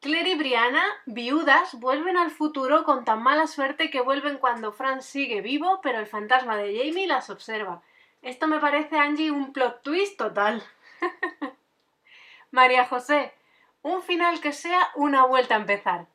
Claire 0.00 0.30
y 0.30 0.34
Brianna, 0.36 0.84
viudas, 1.06 1.74
vuelven 1.74 2.16
al 2.16 2.30
futuro 2.30 2.84
con 2.84 3.04
tan 3.04 3.20
mala 3.20 3.48
suerte 3.48 3.90
que 3.90 4.00
vuelven 4.00 4.38
cuando 4.38 4.72
Frank 4.72 5.00
sigue 5.00 5.40
vivo, 5.40 5.80
pero 5.82 5.98
el 5.98 6.06
fantasma 6.06 6.56
de 6.56 6.76
Jamie 6.76 7.08
las 7.08 7.30
observa. 7.30 7.82
Esto 8.22 8.46
me 8.46 8.60
parece, 8.60 8.96
Angie, 8.96 9.32
un 9.32 9.52
plot 9.52 9.82
twist 9.82 10.16
total. 10.16 10.62
María 12.52 12.84
José, 12.86 13.32
un 13.82 14.02
final 14.02 14.40
que 14.40 14.52
sea 14.52 14.88
una 14.94 15.26
vuelta 15.26 15.54
a 15.54 15.58
empezar. 15.58 16.06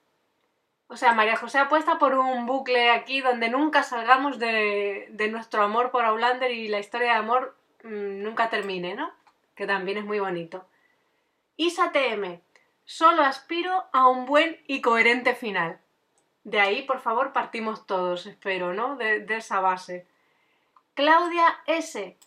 O 0.87 0.95
sea, 0.95 1.13
María 1.13 1.35
José 1.35 1.57
apuesta 1.57 1.97
por 1.97 2.13
un 2.13 2.45
bucle 2.45 2.89
aquí 2.89 3.19
donde 3.19 3.49
nunca 3.49 3.83
salgamos 3.83 4.39
de, 4.39 5.09
nuestro 5.29 5.61
amor 5.63 5.91
por 5.91 6.05
Aulander 6.05 6.51
y 6.51 6.67
la 6.69 6.79
historia 6.79 7.13
de 7.13 7.17
amor 7.17 7.57
mmm, 7.83 8.21
nunca 8.21 8.49
termine, 8.49 8.95
¿no? 8.95 9.11
Que 9.55 9.67
también 9.67 9.97
es 9.97 10.05
muy 10.05 10.19
bonito. 10.19 10.65
Isa 11.57 11.91
TM, 11.91 12.41
Solo 12.85 13.23
aspiro 13.23 13.85
a 13.93 14.07
un 14.07 14.25
buen 14.25 14.61
y 14.67 14.81
coherente 14.81 15.35
final. 15.35 15.79
De 16.43 16.59
ahí, 16.59 16.83
por 16.83 16.99
favor, 16.99 17.31
partimos 17.31 17.87
todos, 17.87 18.25
espero, 18.25 18.73
¿no? 18.73 18.97
De, 18.97 19.25
esa 19.29 19.61
base. 19.61 20.05
Claudia 20.93 21.45
S. 21.65 22.17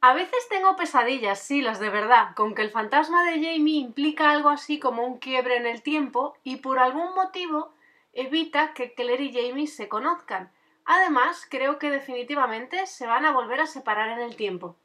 A 0.00 0.14
veces 0.14 0.48
tengo 0.48 0.76
pesadillas, 0.76 1.40
sí, 1.40 1.62
las 1.62 1.80
de 1.80 1.90
verdad, 1.90 2.34
con 2.36 2.54
que 2.54 2.62
el 2.62 2.70
fantasma 2.70 3.24
de 3.24 3.36
Jamie 3.36 3.80
implica 3.80 4.30
algo 4.30 4.50
así 4.50 4.78
como 4.78 5.02
un 5.04 5.18
quiebre 5.18 5.56
en 5.56 5.66
el 5.66 5.82
tiempo 5.82 6.36
y 6.44 6.56
por 6.56 6.78
algún 6.78 7.14
motivo 7.14 7.72
evita 8.12 8.74
que 8.74 8.94
Claire 8.94 9.24
y 9.24 9.32
Jamie 9.32 9.66
se 9.66 9.88
conozcan. 9.88 10.52
Además, 10.84 11.46
creo 11.50 11.78
que 11.78 11.90
definitivamente 11.90 12.86
se 12.86 13.06
van 13.06 13.24
a 13.24 13.32
volver 13.32 13.60
a 13.60 13.66
separar 13.66 14.10
en 14.10 14.20
el 14.20 14.36
tiempo. 14.36 14.76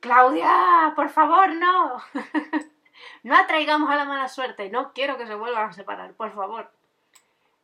Claudia, 0.00 0.92
por 0.96 1.10
favor, 1.10 1.54
no. 1.54 2.02
No 3.22 3.36
atraigamos 3.36 3.90
a 3.90 3.96
la 3.96 4.04
mala 4.04 4.28
suerte, 4.28 4.70
no 4.70 4.92
quiero 4.92 5.16
que 5.16 5.26
se 5.26 5.34
vuelvan 5.34 5.70
a 5.70 5.72
separar, 5.72 6.12
por 6.14 6.34
favor. 6.34 6.70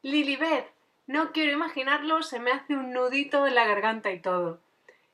Lilibet, 0.02 0.70
no 1.06 1.32
quiero 1.32 1.52
imaginarlo, 1.52 2.22
se 2.22 2.38
me 2.38 2.52
hace 2.52 2.75
un 2.75 2.92
nudito 2.92 3.46
en 3.46 3.54
la 3.54 3.66
garganta 3.66 4.10
y 4.10 4.20
todo. 4.20 4.60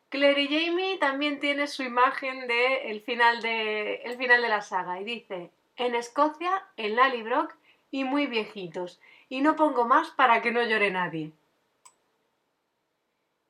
Claire 0.08 0.42
y 0.42 0.48
Jamie 0.48 0.98
también 0.98 1.40
tiene 1.40 1.66
su 1.66 1.82
imagen 1.82 2.46
de 2.46 2.90
el 2.90 3.00
final 3.00 3.42
de, 3.42 3.96
el 4.04 4.16
final 4.16 4.40
de 4.40 4.48
la 4.48 4.62
saga 4.62 5.00
y 5.00 5.04
dice, 5.04 5.50
en 5.76 5.94
Escocia, 5.94 6.64
en 6.76 6.96
Lallybrook 6.96 7.54
y 7.90 8.04
muy 8.04 8.26
viejitos, 8.26 9.00
y 9.28 9.40
no 9.40 9.56
pongo 9.56 9.84
más 9.84 10.10
para 10.10 10.42
que 10.42 10.52
no 10.52 10.62
llore 10.62 10.90
nadie. 10.90 11.32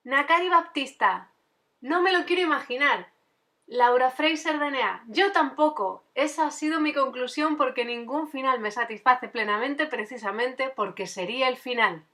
Nakari 0.04 0.48
Baptista, 0.48 1.30
no 1.80 2.00
me 2.00 2.12
lo 2.12 2.24
quiero 2.24 2.42
imaginar, 2.42 3.08
Laura 3.68 4.10
Fraser 4.10 4.60
DNA. 4.60 5.04
Yo 5.08 5.32
tampoco. 5.32 6.04
Esa 6.14 6.46
ha 6.46 6.50
sido 6.52 6.78
mi 6.78 6.92
conclusión 6.92 7.56
porque 7.56 7.84
ningún 7.84 8.28
final 8.28 8.60
me 8.60 8.70
satisface 8.70 9.26
plenamente 9.26 9.86
precisamente 9.86 10.68
porque 10.68 11.08
sería 11.08 11.48
el 11.48 11.56
final. 11.56 12.04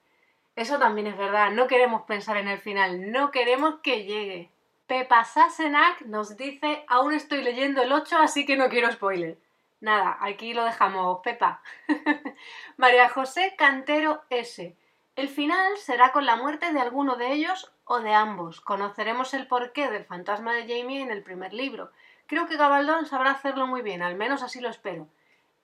Eso 0.56 0.78
también 0.78 1.08
es 1.08 1.16
verdad. 1.18 1.50
No 1.50 1.66
queremos 1.66 2.02
pensar 2.02 2.38
en 2.38 2.48
el 2.48 2.58
final. 2.58 3.12
No 3.12 3.30
queremos 3.30 3.80
que 3.82 4.04
llegue. 4.04 4.50
Pepa 4.86 5.24
Sassenach 5.24 6.00
nos 6.02 6.38
dice, 6.38 6.84
aún 6.88 7.12
estoy 7.12 7.42
leyendo 7.42 7.82
el 7.82 7.92
8 7.92 8.16
así 8.18 8.46
que 8.46 8.56
no 8.56 8.70
quiero 8.70 8.90
spoiler. 8.90 9.38
Nada, 9.80 10.16
aquí 10.20 10.54
lo 10.54 10.64
dejamos, 10.64 11.20
Pepa. 11.22 11.62
María 12.78 13.10
José 13.10 13.54
Cantero 13.58 14.22
S. 14.30 14.74
El 15.16 15.28
final 15.28 15.76
será 15.76 16.12
con 16.12 16.24
la 16.24 16.36
muerte 16.36 16.72
de 16.72 16.80
alguno 16.80 17.16
de 17.16 17.32
ellos 17.32 17.71
o 17.84 18.00
de 18.00 18.14
ambos. 18.14 18.60
Conoceremos 18.60 19.34
el 19.34 19.46
porqué 19.46 19.90
del 19.90 20.04
fantasma 20.04 20.54
de 20.54 20.62
Jamie 20.62 21.02
en 21.02 21.10
el 21.10 21.22
primer 21.22 21.52
libro. 21.52 21.90
Creo 22.26 22.46
que 22.46 22.56
Gabaldón 22.56 23.06
sabrá 23.06 23.32
hacerlo 23.32 23.66
muy 23.66 23.82
bien, 23.82 24.02
al 24.02 24.14
menos 24.14 24.42
así 24.42 24.60
lo 24.60 24.68
espero. 24.68 25.08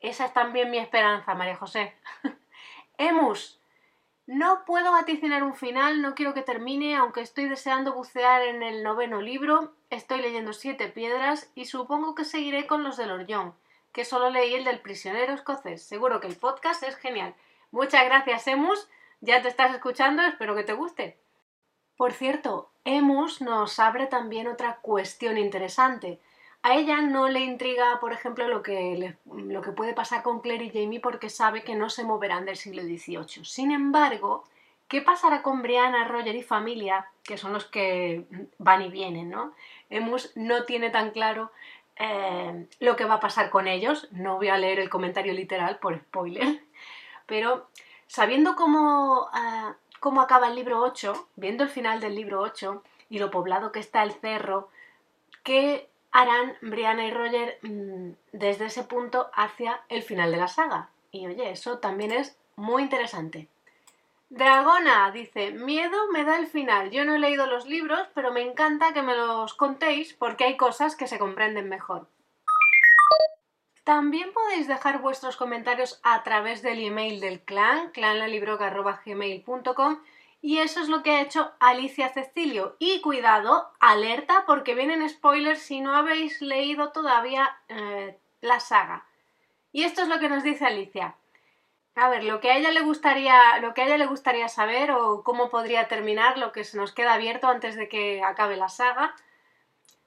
Esa 0.00 0.26
es 0.26 0.32
también 0.32 0.70
mi 0.70 0.78
esperanza, 0.78 1.34
María 1.34 1.56
José. 1.56 1.94
Emus. 2.98 3.60
No 4.26 4.64
puedo 4.66 4.92
vaticinar 4.92 5.42
un 5.42 5.54
final, 5.54 6.02
no 6.02 6.14
quiero 6.14 6.34
que 6.34 6.42
termine, 6.42 6.96
aunque 6.96 7.22
estoy 7.22 7.48
deseando 7.48 7.94
bucear 7.94 8.42
en 8.42 8.62
el 8.62 8.82
noveno 8.82 9.22
libro. 9.22 9.72
Estoy 9.88 10.20
leyendo 10.20 10.52
Siete 10.52 10.88
Piedras 10.88 11.50
y 11.54 11.64
supongo 11.64 12.14
que 12.14 12.24
seguiré 12.24 12.66
con 12.66 12.84
los 12.84 12.98
del 12.98 13.10
Orllón, 13.10 13.54
que 13.92 14.04
solo 14.04 14.28
leí 14.28 14.54
el 14.54 14.64
del 14.64 14.80
prisionero 14.80 15.32
escocés. 15.32 15.82
Seguro 15.82 16.20
que 16.20 16.26
el 16.26 16.36
podcast 16.36 16.82
es 16.82 16.96
genial. 16.96 17.34
Muchas 17.70 18.04
gracias, 18.04 18.46
Emus. 18.46 18.88
Ya 19.20 19.40
te 19.40 19.48
estás 19.48 19.74
escuchando, 19.74 20.22
espero 20.22 20.54
que 20.54 20.64
te 20.64 20.74
guste. 20.74 21.18
Por 21.98 22.12
cierto, 22.12 22.70
Emus 22.84 23.42
nos 23.42 23.80
abre 23.80 24.06
también 24.06 24.46
otra 24.46 24.76
cuestión 24.76 25.36
interesante. 25.36 26.20
A 26.62 26.76
ella 26.76 27.02
no 27.02 27.28
le 27.28 27.40
intriga, 27.40 27.98
por 28.00 28.12
ejemplo, 28.12 28.46
lo 28.46 28.62
que, 28.62 29.16
lo 29.26 29.60
que 29.62 29.72
puede 29.72 29.94
pasar 29.94 30.22
con 30.22 30.40
Claire 30.40 30.66
y 30.66 30.70
Jamie 30.70 31.00
porque 31.00 31.28
sabe 31.28 31.64
que 31.64 31.74
no 31.74 31.90
se 31.90 32.04
moverán 32.04 32.44
del 32.44 32.56
siglo 32.56 32.82
XVIII. 32.82 33.44
Sin 33.44 33.72
embargo, 33.72 34.44
¿qué 34.86 35.02
pasará 35.02 35.42
con 35.42 35.60
Brianna, 35.60 36.06
Roger 36.06 36.36
y 36.36 36.42
familia, 36.44 37.08
que 37.24 37.36
son 37.36 37.52
los 37.52 37.64
que 37.64 38.26
van 38.58 38.82
y 38.82 38.90
vienen, 38.90 39.28
¿no? 39.28 39.52
Emus 39.90 40.30
no 40.36 40.66
tiene 40.66 40.90
tan 40.90 41.10
claro 41.10 41.50
eh, 41.96 42.68
lo 42.78 42.94
que 42.94 43.06
va 43.06 43.14
a 43.14 43.20
pasar 43.20 43.50
con 43.50 43.66
ellos. 43.66 44.06
No 44.12 44.36
voy 44.36 44.50
a 44.50 44.56
leer 44.56 44.78
el 44.78 44.88
comentario 44.88 45.32
literal 45.32 45.80
por 45.80 45.98
spoiler, 45.98 46.62
pero 47.26 47.68
sabiendo 48.06 48.54
cómo 48.54 49.28
ah, 49.32 49.74
cómo 50.00 50.20
acaba 50.20 50.48
el 50.48 50.54
libro 50.54 50.80
8, 50.80 51.28
viendo 51.36 51.64
el 51.64 51.70
final 51.70 52.00
del 52.00 52.14
libro 52.14 52.40
8 52.40 52.82
y 53.10 53.18
lo 53.18 53.30
poblado 53.30 53.72
que 53.72 53.80
está 53.80 54.02
el 54.02 54.12
cerro, 54.12 54.68
¿qué 55.42 55.88
harán 56.12 56.56
Brianna 56.60 57.06
y 57.06 57.10
Roger 57.10 57.58
mm, 57.62 58.10
desde 58.32 58.66
ese 58.66 58.84
punto 58.84 59.30
hacia 59.34 59.80
el 59.88 60.02
final 60.02 60.30
de 60.30 60.38
la 60.38 60.48
saga? 60.48 60.90
Y 61.10 61.26
oye, 61.26 61.50
eso 61.50 61.78
también 61.78 62.12
es 62.12 62.36
muy 62.56 62.82
interesante. 62.82 63.48
Dragona 64.30 65.10
dice, 65.10 65.52
miedo 65.52 65.96
me 66.12 66.24
da 66.24 66.38
el 66.38 66.46
final. 66.46 66.90
Yo 66.90 67.04
no 67.04 67.14
he 67.14 67.18
leído 67.18 67.46
los 67.46 67.66
libros, 67.66 68.06
pero 68.14 68.30
me 68.30 68.42
encanta 68.42 68.92
que 68.92 69.02
me 69.02 69.16
los 69.16 69.54
contéis 69.54 70.12
porque 70.12 70.44
hay 70.44 70.56
cosas 70.56 70.96
que 70.96 71.06
se 71.06 71.18
comprenden 71.18 71.68
mejor. 71.68 72.06
También 73.88 74.30
podéis 74.34 74.68
dejar 74.68 75.00
vuestros 75.00 75.38
comentarios 75.38 75.98
a 76.02 76.22
través 76.22 76.60
del 76.60 76.84
email 76.84 77.20
del 77.20 77.40
clan, 77.40 77.90
clanlalibroca.gmail.com 77.92 80.02
y 80.42 80.58
eso 80.58 80.82
es 80.82 80.90
lo 80.90 81.02
que 81.02 81.12
ha 81.12 81.22
hecho 81.22 81.52
Alicia 81.58 82.10
Cecilio. 82.10 82.76
Y 82.78 83.00
cuidado, 83.00 83.72
alerta 83.80 84.44
porque 84.46 84.74
vienen 84.74 85.08
spoilers 85.08 85.62
si 85.62 85.80
no 85.80 85.96
habéis 85.96 86.42
leído 86.42 86.92
todavía 86.92 87.56
eh, 87.68 88.18
la 88.42 88.60
saga. 88.60 89.06
Y 89.72 89.84
esto 89.84 90.02
es 90.02 90.08
lo 90.08 90.18
que 90.18 90.28
nos 90.28 90.42
dice 90.42 90.66
Alicia. 90.66 91.14
A 91.94 92.10
ver, 92.10 92.24
lo 92.24 92.40
que 92.40 92.50
a 92.50 92.58
ella 92.58 92.72
le 92.72 92.82
gustaría, 92.82 93.58
lo 93.60 93.72
que 93.72 93.80
a 93.80 93.86
ella 93.86 93.96
le 93.96 94.04
gustaría 94.04 94.48
saber 94.48 94.90
o 94.90 95.24
cómo 95.24 95.48
podría 95.48 95.88
terminar 95.88 96.36
lo 96.36 96.52
que 96.52 96.64
se 96.64 96.76
nos 96.76 96.92
queda 96.92 97.14
abierto 97.14 97.48
antes 97.48 97.74
de 97.74 97.88
que 97.88 98.22
acabe 98.22 98.58
la 98.58 98.68
saga. 98.68 99.14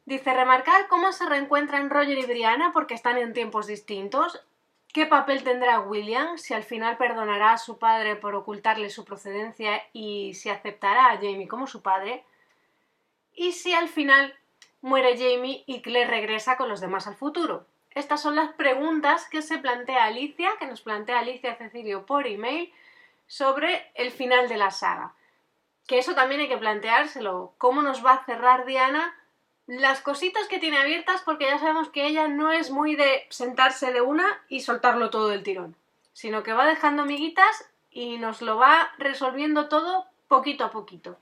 Dice 0.06 0.34
remarcar 0.34 0.88
cómo 0.88 1.12
se 1.12 1.28
reencuentran 1.28 1.90
Roger 1.90 2.18
y 2.18 2.26
Brianna 2.26 2.72
porque 2.74 2.96
están 2.96 3.18
en 3.18 3.34
tiempos 3.34 3.68
distintos. 3.68 4.42
¿Qué 4.94 5.06
papel 5.06 5.44
tendrá 5.44 5.80
William? 5.80 6.38
Si 6.38 6.54
al 6.54 6.64
final 6.64 6.98
perdonará 6.98 7.54
a 7.54 7.58
su 7.58 7.78
padre 7.78 8.16
por 8.16 8.36
ocultarle 8.36 8.90
su 8.90 9.06
procedencia 9.06 9.82
y 9.94 10.34
si 10.34 10.50
aceptará 10.50 11.12
a 11.12 11.16
Jamie 11.16 11.48
como 11.48 11.68
su 11.68 11.82
padre. 11.82 12.26
Y 13.34 13.54
si 13.54 13.74
al 13.74 13.88
final 13.88 14.36
muere 14.82 15.18
Jamie 15.18 15.64
y 15.68 15.82
Claire 15.82 16.10
regresa 16.10 16.58
con 16.58 16.68
los 16.68 16.82
demás 16.82 17.08
al 17.08 17.16
futuro. 17.16 17.66
Estas 17.92 18.22
son 18.22 18.36
las 18.36 18.54
preguntas 18.54 19.30
que 19.30 19.42
se 19.42 19.60
plantea 19.60 20.06
Alicia, 20.06 20.50
que 20.60 20.66
nos 20.66 20.82
plantea 20.82 21.20
Alicia 21.20 21.56
Cecilio 21.56 22.06
por 22.06 22.26
email 22.26 22.74
sobre 23.28 23.92
el 23.96 24.12
final 24.12 24.50
de 24.50 24.58
la 24.58 24.72
saga. 24.72 25.14
Que 25.88 26.00
eso 26.00 26.16
también 26.16 26.42
hay 26.42 26.50
que 26.50 26.58
planteárselo. 26.58 27.54
¿Cómo 27.58 27.82
nos 27.82 28.06
va 28.06 28.14
a 28.14 28.26
cerrar 28.26 28.66
Diana 28.66 29.16
las 29.68 30.02
cositas 30.02 30.48
que 30.48 30.60
tiene 30.60 30.78
abiertas? 30.78 31.22
Porque 31.24 31.46
ya 31.46 31.60
sabemos 31.60 31.90
que 31.90 32.08
ella 32.08 32.28
no 32.28 32.52
es 32.52 32.72
muy 32.72 32.96
de 32.96 33.26
sentarse 33.30 33.92
de 33.92 34.02
una 34.02 34.26
y 34.50 34.62
soltarlo 34.62 35.10
todo 35.10 35.28
del 35.30 35.44
tirón, 35.44 35.76
sino 36.14 36.44
que 36.44 36.54
va 36.54 36.66
dejando 36.66 37.06
miguitas 37.06 37.70
y 37.90 38.18
nos 38.18 38.42
lo 38.42 38.58
va 38.58 38.92
resolviendo 38.98 39.68
todo 39.68 40.08
poquito 40.28 40.66
a 40.66 40.72
poquito. 40.72 41.18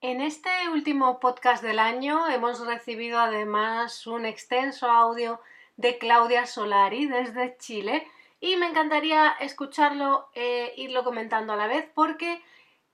En 0.00 0.20
este 0.20 0.50
último 0.70 1.20
podcast 1.20 1.62
del 1.62 1.78
año 1.78 2.26
hemos 2.28 2.66
recibido 2.66 3.20
además 3.20 4.06
un 4.06 4.26
extenso 4.26 4.90
audio 4.90 5.40
de 5.76 5.96
Claudia 5.98 6.46
Solari 6.46 7.06
desde 7.06 7.56
Chile 7.58 8.06
y 8.40 8.56
me 8.56 8.66
encantaría 8.66 9.28
escucharlo 9.38 10.28
e 10.34 10.74
irlo 10.76 11.04
comentando 11.04 11.52
a 11.52 11.56
la 11.56 11.68
vez 11.68 11.88
porque 11.94 12.42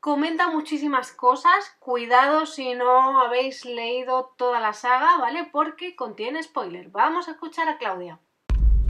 comenta 0.01 0.49
muchísimas 0.51 1.11
cosas. 1.13 1.53
Cuidado 1.81 2.47
si 2.47 2.75
no 2.75 3.21
habéis 3.21 3.65
leído 3.65 4.33
toda 4.37 4.61
la 4.61 4.73
saga, 4.73 5.19
¿vale? 5.19 5.49
Porque 5.51 5.97
contiene 5.97 6.43
spoiler. 6.43 6.89
Vamos 6.91 7.29
a 7.29 7.33
escuchar 7.33 7.69
a 7.69 7.79
Claudia. 7.79 8.21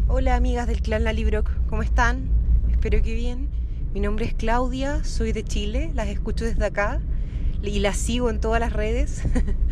Hola 0.09 0.37
amigas 0.37 0.67
del 0.67 0.81
clan 0.81 1.05
La 1.05 1.12
Libroc, 1.12 1.50
¿cómo 1.69 1.83
están? 1.83 2.31
Espero 2.71 3.03
que 3.03 3.15
bien. 3.15 3.50
Mi 3.93 4.00
nombre 4.00 4.27
es 4.27 4.35
Claudia, 4.35 5.03
soy 5.05 5.33
de 5.33 5.45
Chile, 5.45 5.91
las 5.95 6.09
escucho 6.09 6.45
desde 6.45 6.65
acá 6.65 7.00
y 7.62 7.79
la 7.81 7.93
sigo 7.95 8.31
en 8.31 8.41
todas 8.41 8.61
las 8.61 8.73
redes. 8.73 9.23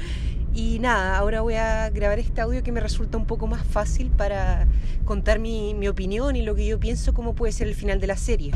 y 0.54 0.78
nada, 0.78 1.18
ahora 1.18 1.42
voy 1.42 1.54
a 1.54 1.88
grabar 1.90 2.18
este 2.18 2.40
audio 2.40 2.62
que 2.62 2.72
me 2.72 2.80
resulta 2.80 3.18
un 3.18 3.26
poco 3.26 3.46
más 3.46 3.64
fácil 3.66 4.10
para 4.10 4.66
contar 5.04 5.38
mi, 5.38 5.74
mi 5.74 5.88
opinión 5.88 6.34
y 6.36 6.42
lo 6.42 6.54
que 6.54 6.66
yo 6.66 6.80
pienso 6.80 7.14
cómo 7.14 7.34
puede 7.34 7.52
ser 7.52 7.68
el 7.68 7.74
final 7.74 8.00
de 8.00 8.06
la 8.06 8.16
serie 8.16 8.52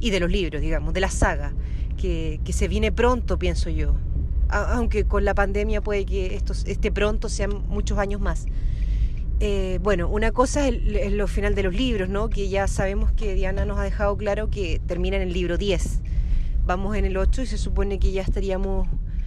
y 0.00 0.10
de 0.10 0.20
los 0.20 0.30
libros, 0.30 0.60
digamos, 0.60 0.94
de 0.94 1.00
la 1.00 1.10
saga, 1.10 1.52
que, 2.00 2.40
se 2.52 2.68
viene 2.68 2.92
pronto, 2.92 3.38
pienso 3.38 3.70
yo. 3.70 3.94
aunque 4.48 5.04
con 5.04 5.24
la 5.24 5.34
pandemia 5.34 5.80
puede 5.80 6.04
que 6.04 6.34
esto, 6.34 6.52
este 6.66 6.90
pronto 6.90 7.28
sean 7.28 7.66
muchos 7.68 7.98
años 7.98 8.20
más. 8.20 8.46
Eh, 9.38 9.78
bueno, 9.82 10.08
una 10.08 10.32
cosa 10.32 10.68
es, 10.68 10.74
el, 10.74 11.16
lo 11.16 11.26
final 11.26 11.54
de 11.54 11.62
los 11.62 11.74
libros, 11.74 12.08
¿no? 12.08 12.28
Que 12.28 12.48
ya 12.48 12.66
sabemos 12.66 13.12
que 13.12 13.34
Diana 13.34 13.64
nos 13.64 13.78
ha 13.78 13.82
dejado 13.82 14.16
claro 14.16 14.50
que 14.50 14.80
termina 14.86 15.16
en 15.16 15.22
el 15.22 15.32
libro 15.32 15.56
10 15.56 16.00
vamos 16.70 16.96
en 16.96 17.04
el 17.04 17.16
8 17.16 17.42
y 17.42 17.46
se 17.46 17.58
supone 17.58 17.98
que 17.98 18.12
ya 18.12 18.22
estaríamos 18.22 18.86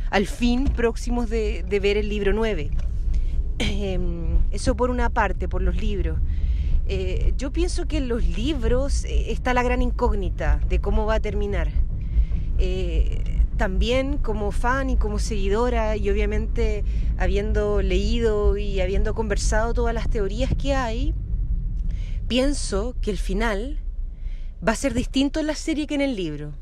al 0.10 0.28
fin 0.28 0.64
próximos 0.66 1.30
de, 1.30 1.66
ver 1.82 1.98
el 1.98 2.08
libro 2.08 2.32
9. 2.32 2.72
Em, 3.60 4.38
eso 4.52 4.76
por 4.76 4.90
una 4.90 5.10
parte, 5.10 5.50
por 5.50 5.62
los 5.62 5.76
libros. 5.76 6.20
Eh, 6.88 7.34
yo 7.38 7.52
pienso 7.52 7.86
que 7.86 7.98
en 7.98 8.08
los 8.08 8.26
libros 8.26 9.04
eh, 9.04 9.32
está 9.32 9.54
la 9.54 9.62
gran 9.62 9.82
incógnita 9.82 10.62
de 10.70 10.80
cómo 10.80 11.06
va 11.06 11.16
a 11.16 11.20
terminar. 11.20 11.70
Eh, 12.58 13.42
también 13.58 14.18
como 14.18 14.52
fan 14.52 14.90
y 14.90 14.98
como 14.98 15.20
seguidora 15.20 15.96
y 15.96 16.10
obviamente 16.10 16.84
habiendo 17.18 17.82
leído 17.82 18.58
y 18.58 18.82
habiendo 18.82 19.14
conversado 19.14 19.74
todas 19.74 19.94
las 19.94 20.10
teorías 20.10 20.52
que 20.56 20.74
hay, 20.74 21.14
pienso 22.28 22.96
que 23.02 23.12
el 23.12 23.18
final 23.18 23.80
va 24.66 24.72
a 24.72 24.76
ser 24.76 24.94
distinto 24.94 25.40
en 25.40 25.48
la 25.48 25.56
serie 25.56 25.88
que 25.88 25.96
en 25.96 26.02
el 26.02 26.16
libro 26.16 26.54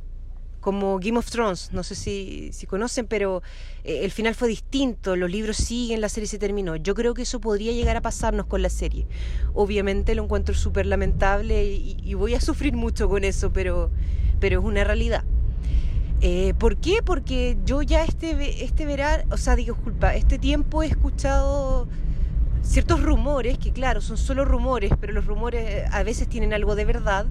como 0.62 1.00
Game 1.00 1.18
of 1.18 1.30
Thrones, 1.30 1.74
no 1.74 1.84
sé 1.84 1.96
si, 1.96 2.52
si 2.54 2.68
conocen, 2.68 3.08
pero 3.08 3.42
eh, 3.84 4.02
el 4.04 4.12
final 4.12 4.36
fue 4.36 4.48
distinto, 4.48 5.16
los 5.16 5.30
libros 5.30 5.58
siguen, 5.58 6.00
la 6.00 6.08
serie 6.08 6.28
se 6.28 6.38
terminó. 6.38 6.76
Yo 6.76 6.94
creo 6.94 7.14
que 7.16 7.24
eso 7.24 7.42
podría 7.42 7.74
llegar 7.74 7.98
a 7.98 8.02
pasarnos 8.02 8.46
con 8.46 8.62
la 8.62 8.70
serie. 8.70 9.08
Obviamente 9.54 10.16
lo 10.16 10.24
encuentro 10.24 10.56
súper 10.56 10.86
lamentable 10.86 11.66
y, 11.66 12.14
voy 12.14 12.36
a 12.36 12.42
sufrir 12.42 12.74
mucho 12.74 13.10
con 13.10 13.24
eso, 13.24 13.52
pero, 13.52 13.90
pero 14.40 14.60
es 14.60 14.66
una 14.66 14.84
realidad. 14.84 15.24
Eh, 16.24 16.54
¿Por 16.60 16.78
qué? 16.78 17.02
Porque 17.04 17.58
yo 17.66 17.82
ya 17.82 18.04
este, 18.04 18.64
este 18.64 18.86
verano, 18.86 19.24
o 19.32 19.38
sea, 19.38 19.56
digo, 19.56 19.74
disculpa, 19.74 20.14
este 20.14 20.38
tiempo 20.38 20.84
he 20.84 20.86
escuchado 20.86 21.88
ciertos 22.62 23.02
rumores, 23.02 23.58
que 23.58 23.72
claro, 23.72 24.02
son 24.02 24.18
solo 24.18 24.46
rumores, 24.46 24.92
pero 25.02 25.14
los 25.14 25.26
rumores 25.26 25.84
a 25.92 26.04
veces 26.04 26.28
tienen 26.28 26.54
algo 26.54 26.76
de 26.76 26.86
verdad, 26.86 27.26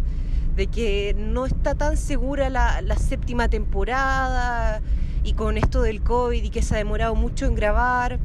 de 0.57 0.67
que 0.67 1.15
no 1.17 1.47
está 1.47 1.77
tan 1.77 1.97
segura 1.97 2.51
la, 2.51 2.83
séptima 2.97 3.49
temporada 3.49 4.83
y 5.23 5.35
con 5.35 5.57
esto 5.57 5.83
del 5.83 6.03
COVID 6.03 6.43
y 6.43 6.51
que 6.51 6.63
se 6.63 6.75
ha 6.75 6.79
demorado 6.79 7.15
mucho 7.15 7.47
en 7.47 7.55
grabar, 7.55 8.19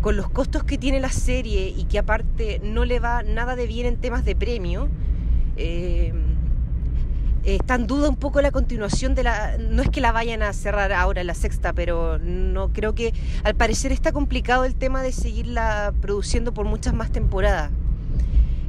con 0.00 0.16
los 0.16 0.30
costos 0.30 0.64
que 0.64 0.78
tiene 0.78 1.00
la 1.00 1.10
serie 1.10 1.68
y 1.76 1.84
que 1.84 1.98
aparte 1.98 2.60
no 2.64 2.86
le 2.86 2.98
va 2.98 3.22
nada 3.24 3.56
de 3.56 3.66
bien 3.66 3.86
en 3.86 3.96
temas 3.96 4.24
de 4.24 4.34
premio, 4.34 4.88
eh, 5.58 6.14
está 7.44 7.74
en 7.76 7.86
duda 7.86 8.08
un 8.08 8.16
poco 8.16 8.40
la 8.40 8.50
continuación 8.50 9.14
de 9.14 9.22
la... 9.22 9.56
No 9.58 9.82
es 9.82 9.90
que 9.90 10.00
la 10.00 10.12
vayan 10.12 10.42
a 10.42 10.52
cerrar 10.52 10.92
ahora 10.92 11.24
la 11.24 11.34
sexta, 11.34 11.72
pero 11.72 12.18
no 12.18 12.72
creo 12.72 12.94
que 12.94 13.14
al 13.44 13.54
parecer 13.54 13.92
está 13.92 14.12
complicado 14.12 14.64
el 14.64 14.74
tema 14.74 15.02
de 15.02 15.12
seguirla 15.12 15.92
produciendo 16.00 16.52
por 16.52 16.66
muchas 16.66 16.94
más 16.94 17.10
temporadas. 17.10 17.70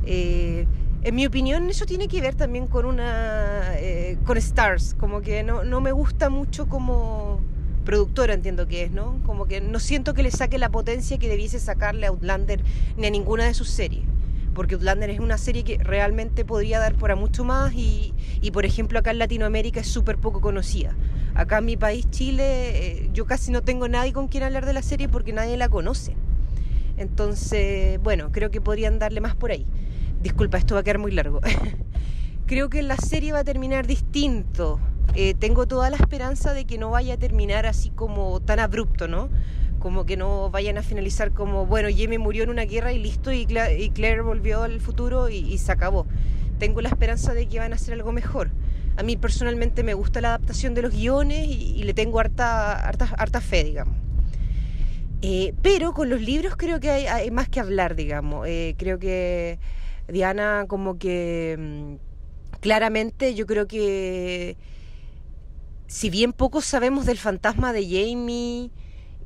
Eh, 0.06 0.66
en 1.04 1.16
mi 1.16 1.26
opinión, 1.26 1.70
eso 1.70 1.86
tiene 1.86 2.08
que 2.08 2.20
ver 2.20 2.36
también 2.36 2.68
con 2.68 2.86
una. 2.86 3.78
Eh, 3.78 4.18
con 4.26 4.38
Stars. 4.38 4.96
Como 5.00 5.22
que 5.22 5.44
no, 5.44 5.64
no 5.64 5.82
me 5.82 5.92
gusta 5.92 6.30
mucho 6.30 6.68
como 6.68 7.40
productora, 7.86 8.34
entiendo 8.34 8.68
que 8.68 8.84
es, 8.84 8.92
¿no? 8.92 9.20
Como 9.26 9.46
que 9.46 9.62
no 9.62 9.80
siento 9.80 10.14
que 10.14 10.24
le 10.24 10.32
saque 10.32 10.58
la 10.58 10.70
potencia 10.70 11.18
que 11.18 11.30
debiese 11.30 11.60
sacarle 11.60 12.06
a 12.06 12.10
Outlander 12.10 12.62
ni 12.98 13.08
a 13.08 13.10
ninguna 13.10 13.46
de 13.46 13.54
sus 13.54 13.70
series. 13.70 14.04
Porque 14.54 14.76
Outlander 14.76 15.10
es 15.10 15.20
una 15.20 15.38
serie 15.38 15.64
que 15.64 15.78
realmente 15.78 16.44
podría 16.44 16.80
dar 16.80 16.96
para 16.96 17.16
mucho 17.16 17.44
más 17.44 17.74
y, 17.74 18.14
y 18.42 18.52
por 18.52 18.66
ejemplo, 18.66 19.00
acá 19.00 19.12
en 19.12 19.20
Latinoamérica 19.20 19.80
es 19.80 19.88
súper 19.88 20.18
poco 20.18 20.42
conocida. 20.42 20.96
Acá 21.36 21.60
en 21.60 21.66
mi 21.66 21.78
país, 21.78 22.10
Chile, 22.10 22.44
eh, 22.44 23.10
yo 23.14 23.26
casi 23.26 23.52
no 23.52 23.62
tengo 23.62 23.88
nadie 23.88 24.12
con 24.12 24.28
quien 24.28 24.44
hablar 24.44 24.66
de 24.66 24.74
la 24.74 24.82
serie 24.82 25.08
porque 25.08 25.34
nadie 25.34 25.56
la 25.58 25.70
conoce. 25.70 26.16
Entonces, 26.98 28.00
bueno, 28.02 28.32
creo 28.32 28.52
que 28.52 28.60
podrían 28.60 29.00
darle 29.00 29.22
más 29.22 29.36
por 29.36 29.52
ahí. 29.52 29.66
Disculpa, 30.22 30.58
esto 30.58 30.76
va 30.76 30.82
a 30.82 30.84
quedar 30.84 31.00
muy 31.00 31.12
largo. 31.12 31.40
Creo 32.50 32.68
que 32.68 32.82
la 32.82 32.98
serie 32.98 33.32
va 33.32 33.42
a 33.42 33.44
terminar 33.44 33.86
distinto. 33.86 34.80
Eh, 35.14 35.36
tengo 35.36 35.68
toda 35.68 35.92
la 35.92 35.98
esperanza 35.98 36.52
de 36.52 36.66
que 36.66 36.80
no 36.80 36.90
vaya 36.90 37.14
a 37.14 37.18
terminar 37.18 37.68
así 37.68 37.92
como 37.92 38.40
tan 38.40 38.58
abrupto, 38.58 39.08
¿no? 39.08 39.30
Como 39.78 40.08
que 40.08 40.18
no 40.18 40.50
vayan 40.50 40.80
a 40.80 40.82
finalizar 40.82 41.32
como, 41.32 41.68
bueno, 41.68 41.90
Jamie 41.96 42.18
murió 42.18 42.42
en 42.42 42.50
una 42.50 42.64
guerra 42.64 42.92
y 42.92 42.98
listo, 42.98 43.32
y, 43.32 43.46
Claire 43.46 44.22
volvió 44.24 44.64
al 44.64 44.82
futuro 44.82 45.30
y, 45.30 45.56
se 45.60 45.72
acabó. 45.72 46.08
Tengo 46.58 46.82
la 46.82 46.90
esperanza 46.90 47.36
de 47.36 47.48
que 47.48 47.60
van 47.60 47.72
a 47.72 47.76
hacer 47.76 47.94
algo 47.94 48.12
mejor. 48.12 48.50
A 48.98 49.04
mí 49.04 49.16
personalmente 49.16 49.84
me 49.84 49.94
gusta 49.94 50.20
la 50.20 50.30
adaptación 50.30 50.74
de 50.74 50.82
los 50.82 50.92
guiones 50.92 51.48
y, 51.48 51.84
le 51.84 51.94
tengo 51.94 52.20
harta, 52.20 52.74
harta, 52.80 53.42
fe, 53.42 53.64
digamos. 53.64 53.96
Eh, 55.22 55.54
pero 55.62 55.94
con 55.94 56.10
los 56.10 56.20
libros 56.20 56.56
creo 56.58 56.80
que 56.80 56.90
hay, 56.90 57.30
más 57.30 57.48
que 57.48 57.60
hablar, 57.60 57.94
digamos. 57.96 58.48
Eh, 58.48 58.74
creo 58.80 58.98
que 58.98 59.60
Diana 60.08 60.66
como 60.68 60.98
que 60.98 61.56
mm, 62.00 62.09
claramente 62.60 63.36
yo 63.36 63.46
creo 63.46 63.68
que 63.68 64.58
si 65.88 66.10
bien 66.10 66.34
poco 66.34 66.62
sabemos 66.62 67.06
del 67.06 67.18
fantasma 67.18 67.74
de 67.74 67.84
Jamie 67.84 68.70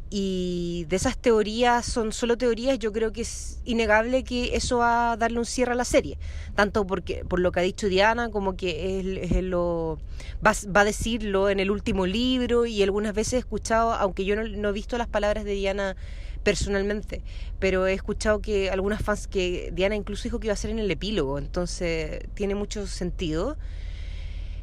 y 0.10 0.86
de 0.89 0.96
esas 0.96 1.17
teorías 1.17 1.86
son 1.86 2.13
solo 2.13 2.38
teorías, 2.38 2.80
yo 2.80 2.93
creo 2.93 3.12
que 3.12 3.22
es 3.22 3.60
innegable 3.65 4.24
que 4.24 4.56
eso 4.56 4.78
va 4.78 5.12
a 5.12 5.17
darle 5.17 5.39
un 5.39 5.46
cierre 5.46 5.74
a 5.74 5.76
la 5.76 5.86
serie, 5.86 6.17
tanto 6.56 6.86
porque 6.86 7.26
por 7.26 7.39
lo 7.39 7.52
que 7.52 7.60
ha 7.60 7.63
dicho 7.63 7.88
Diana 7.88 8.30
como 8.30 8.56
que 8.56 9.00
es, 9.00 9.43
lo 9.43 9.98
va, 10.46 10.54
a 10.80 10.84
decirlo 10.86 11.50
en 11.50 11.60
el 11.60 11.72
último 11.72 12.06
libro 12.06 12.65
y 12.65 12.82
algunas 12.84 13.13
veces 13.13 13.34
he 13.34 13.38
escuchado, 13.39 13.91
aunque 13.93 14.24
yo 14.24 14.36
no, 14.36 14.69
he 14.69 14.72
visto 14.72 14.98
las 14.98 15.08
palabras 15.08 15.43
de 15.46 15.54
Diana 15.54 15.96
personalmente, 16.43 17.21
pero 17.60 17.88
he 17.88 17.93
escuchado 17.93 18.41
que 18.41 18.69
algunas 18.69 19.01
fans 19.01 19.27
que 19.27 19.71
Diana 19.73 19.95
incluso 19.95 20.23
dijo 20.23 20.39
que 20.39 20.47
iba 20.47 20.53
a 20.53 20.58
ser 20.58 20.71
en 20.71 20.79
el 20.79 20.91
epílogo, 20.91 21.38
entonces 21.38 22.21
tiene 22.36 22.56
mucho 22.56 22.86
sentido. 22.88 23.58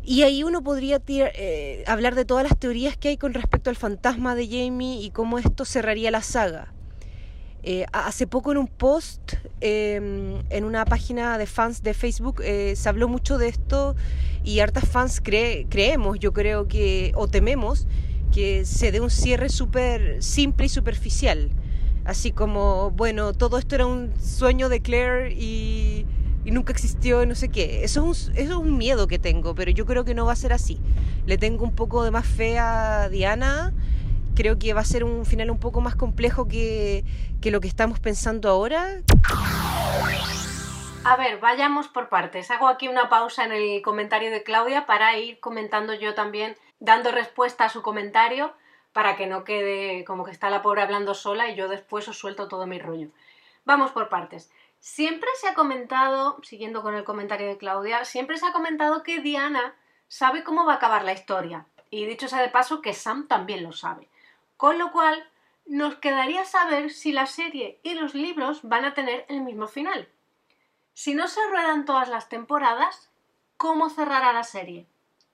Y 0.03 0.23
ahí 0.23 0.43
uno 0.43 0.63
podría 0.63 1.03
eh, 1.07 1.85
hablar 1.87 2.15
de 2.15 2.25
todas 2.25 2.45
las 2.45 2.59
teorías 2.59 2.97
que 2.97 3.09
hay 3.09 3.17
con 3.17 3.35
respecto 3.35 3.71
al 3.71 3.77
fantasma 3.77 4.35
de 4.35 4.47
Jamie 4.47 5.03
y 5.03 5.11
cómo 5.11 5.39
esto 5.39 5.65
cerraría 5.65 6.11
la 6.11 6.23
saga. 6.23 6.73
Eh, 7.63 7.85
hace 7.93 8.27
poco 8.27 8.53
en 8.53 8.59
un 8.59 8.69
post 8.69 9.35
em, 9.61 10.43
en 10.49 10.65
una 10.65 10.87
página 10.87 11.37
de 11.37 11.45
fans 11.45 11.83
de 11.83 11.93
Facebook 11.93 12.41
eh, 12.43 12.75
se 12.75 12.89
habló 12.89 13.07
mucho 13.07 13.37
de 13.37 13.49
esto 13.49 13.95
y 14.43 14.61
hartas 14.61 14.89
fans 14.89 15.21
creemos, 15.21 16.19
yo 16.19 16.33
creo 16.33 16.69
que, 16.69 17.13
o 17.15 17.29
tememos, 17.29 17.87
que 18.33 18.65
se 18.65 18.93
dé 18.93 19.01
un 19.01 19.11
cierre 19.11 19.51
súper 19.51 20.23
simple 20.23 20.67
y 20.67 20.69
superficial. 20.71 21.51
Así 22.05 22.33
como, 22.33 22.91
bueno, 22.91 23.33
todo 23.33 23.59
esto 23.59 23.75
era 23.75 23.87
un 23.87 24.13
sueño 24.21 24.69
de 24.69 24.81
Claire 24.81 25.33
y 25.33 26.07
nunca 26.51 26.73
existió, 26.73 27.25
no 27.27 27.35
sé 27.35 27.49
qué. 27.49 27.85
Eso 27.85 28.11
es, 28.11 28.29
un, 28.29 28.37
eso 28.37 28.53
es 28.53 28.57
un 28.57 28.77
miedo 28.77 29.07
que 29.07 29.19
tengo, 29.19 29.55
pero 29.55 29.71
yo 29.71 29.87
creo 29.87 30.05
que 30.05 30.15
no 30.15 30.27
va 30.27 30.33
a 30.33 30.37
ser 30.37 30.53
así. 30.53 30.81
Le 31.27 31.39
tengo 31.39 31.65
un 31.65 31.75
poco 31.75 32.05
de 32.05 32.11
más 32.11 32.27
fe 32.27 32.59
a 32.59 33.09
Diana. 33.09 33.73
Creo 34.35 34.59
que 34.59 34.73
va 34.73 34.81
a 34.81 34.85
ser 34.85 35.05
un 35.05 35.27
final 35.27 35.51
un 35.51 35.59
poco 35.59 35.81
más 35.81 35.97
complejo 35.97 36.49
que, 36.49 37.05
que 37.41 37.51
lo 37.51 37.61
que 37.61 37.69
estamos 37.69 38.01
pensando 38.01 38.49
ahora. 38.49 39.01
A 41.05 41.17
ver, 41.17 41.39
vayamos 41.41 41.89
por 41.89 42.09
partes. 42.09 42.51
Hago 42.51 42.69
aquí 42.69 42.89
una 42.89 43.09
pausa 43.09 43.45
en 43.45 43.53
el 43.53 43.83
comentario 43.83 44.31
de 44.31 44.43
Claudia 44.43 44.87
para 44.87 45.17
ir 45.17 45.41
comentando 45.41 45.95
yo 45.95 46.15
también, 46.15 46.57
dando 46.79 47.11
respuesta 47.11 47.65
a 47.65 47.69
su 47.69 47.83
comentario, 47.83 48.53
para 48.93 49.17
que 49.17 49.27
no 49.27 49.45
quede 49.45 50.05
como 50.05 50.25
que 50.25 50.31
está 50.31 50.51
la 50.51 50.63
pobre 50.63 50.83
hablando 50.83 51.15
sola 51.15 51.49
y 51.49 51.55
yo 51.55 51.69
después 51.69 52.09
os 52.09 52.19
suelto 52.19 52.49
todo 52.49 52.67
mi 52.67 52.79
rollo. 52.79 53.09
Vamos 53.65 53.93
por 53.93 54.09
partes. 54.09 54.51
Siempre 54.79 55.29
se 55.41 55.49
ha 55.49 55.55
comentado, 55.55 56.39
siguiendo 56.43 56.83
con 56.83 56.95
el 56.95 57.05
comentario 57.05 57.47
de 57.47 57.59
Claudia, 57.59 58.05
siempre 58.05 58.39
se 58.39 58.47
ha 58.47 58.53
comentado 58.53 59.03
que 59.03 59.21
Diana 59.21 59.75
sabe 60.09 60.43
cómo 60.43 60.65
va 60.65 60.73
a 60.73 60.77
acabar 60.77 61.05
la 61.05 61.13
historia. 61.13 61.67
Y 61.91 62.07
dicho 62.07 62.29
sea 62.29 62.41
de 62.41 62.49
paso 62.49 62.81
que 62.81 62.95
Sam 62.95 63.29
también 63.29 63.63
lo 63.63 63.73
sabe. 63.73 64.09
Con 64.57 64.79
lo 64.79 64.91
cual, 64.91 65.29
nos 65.67 65.97
quedaría 65.97 66.45
saber 66.45 66.91
si 66.91 67.13
la 67.13 67.27
serie 67.27 67.79
y 67.83 67.95
los 67.95 68.15
libros 68.15 68.61
van 68.63 68.85
a 68.85 68.95
tener 68.95 69.27
el 69.29 69.43
mismo 69.43 69.69
final. 69.69 70.09
Si 70.95 71.15
no 71.15 71.29
se 71.29 71.41
ruedan 71.49 71.85
todas 71.85 72.09
las 72.09 72.29
temporadas, 72.29 73.11
¿cómo 73.57 73.89
cerrará 73.89 74.33
la 74.33 74.45
serie? 74.45 74.87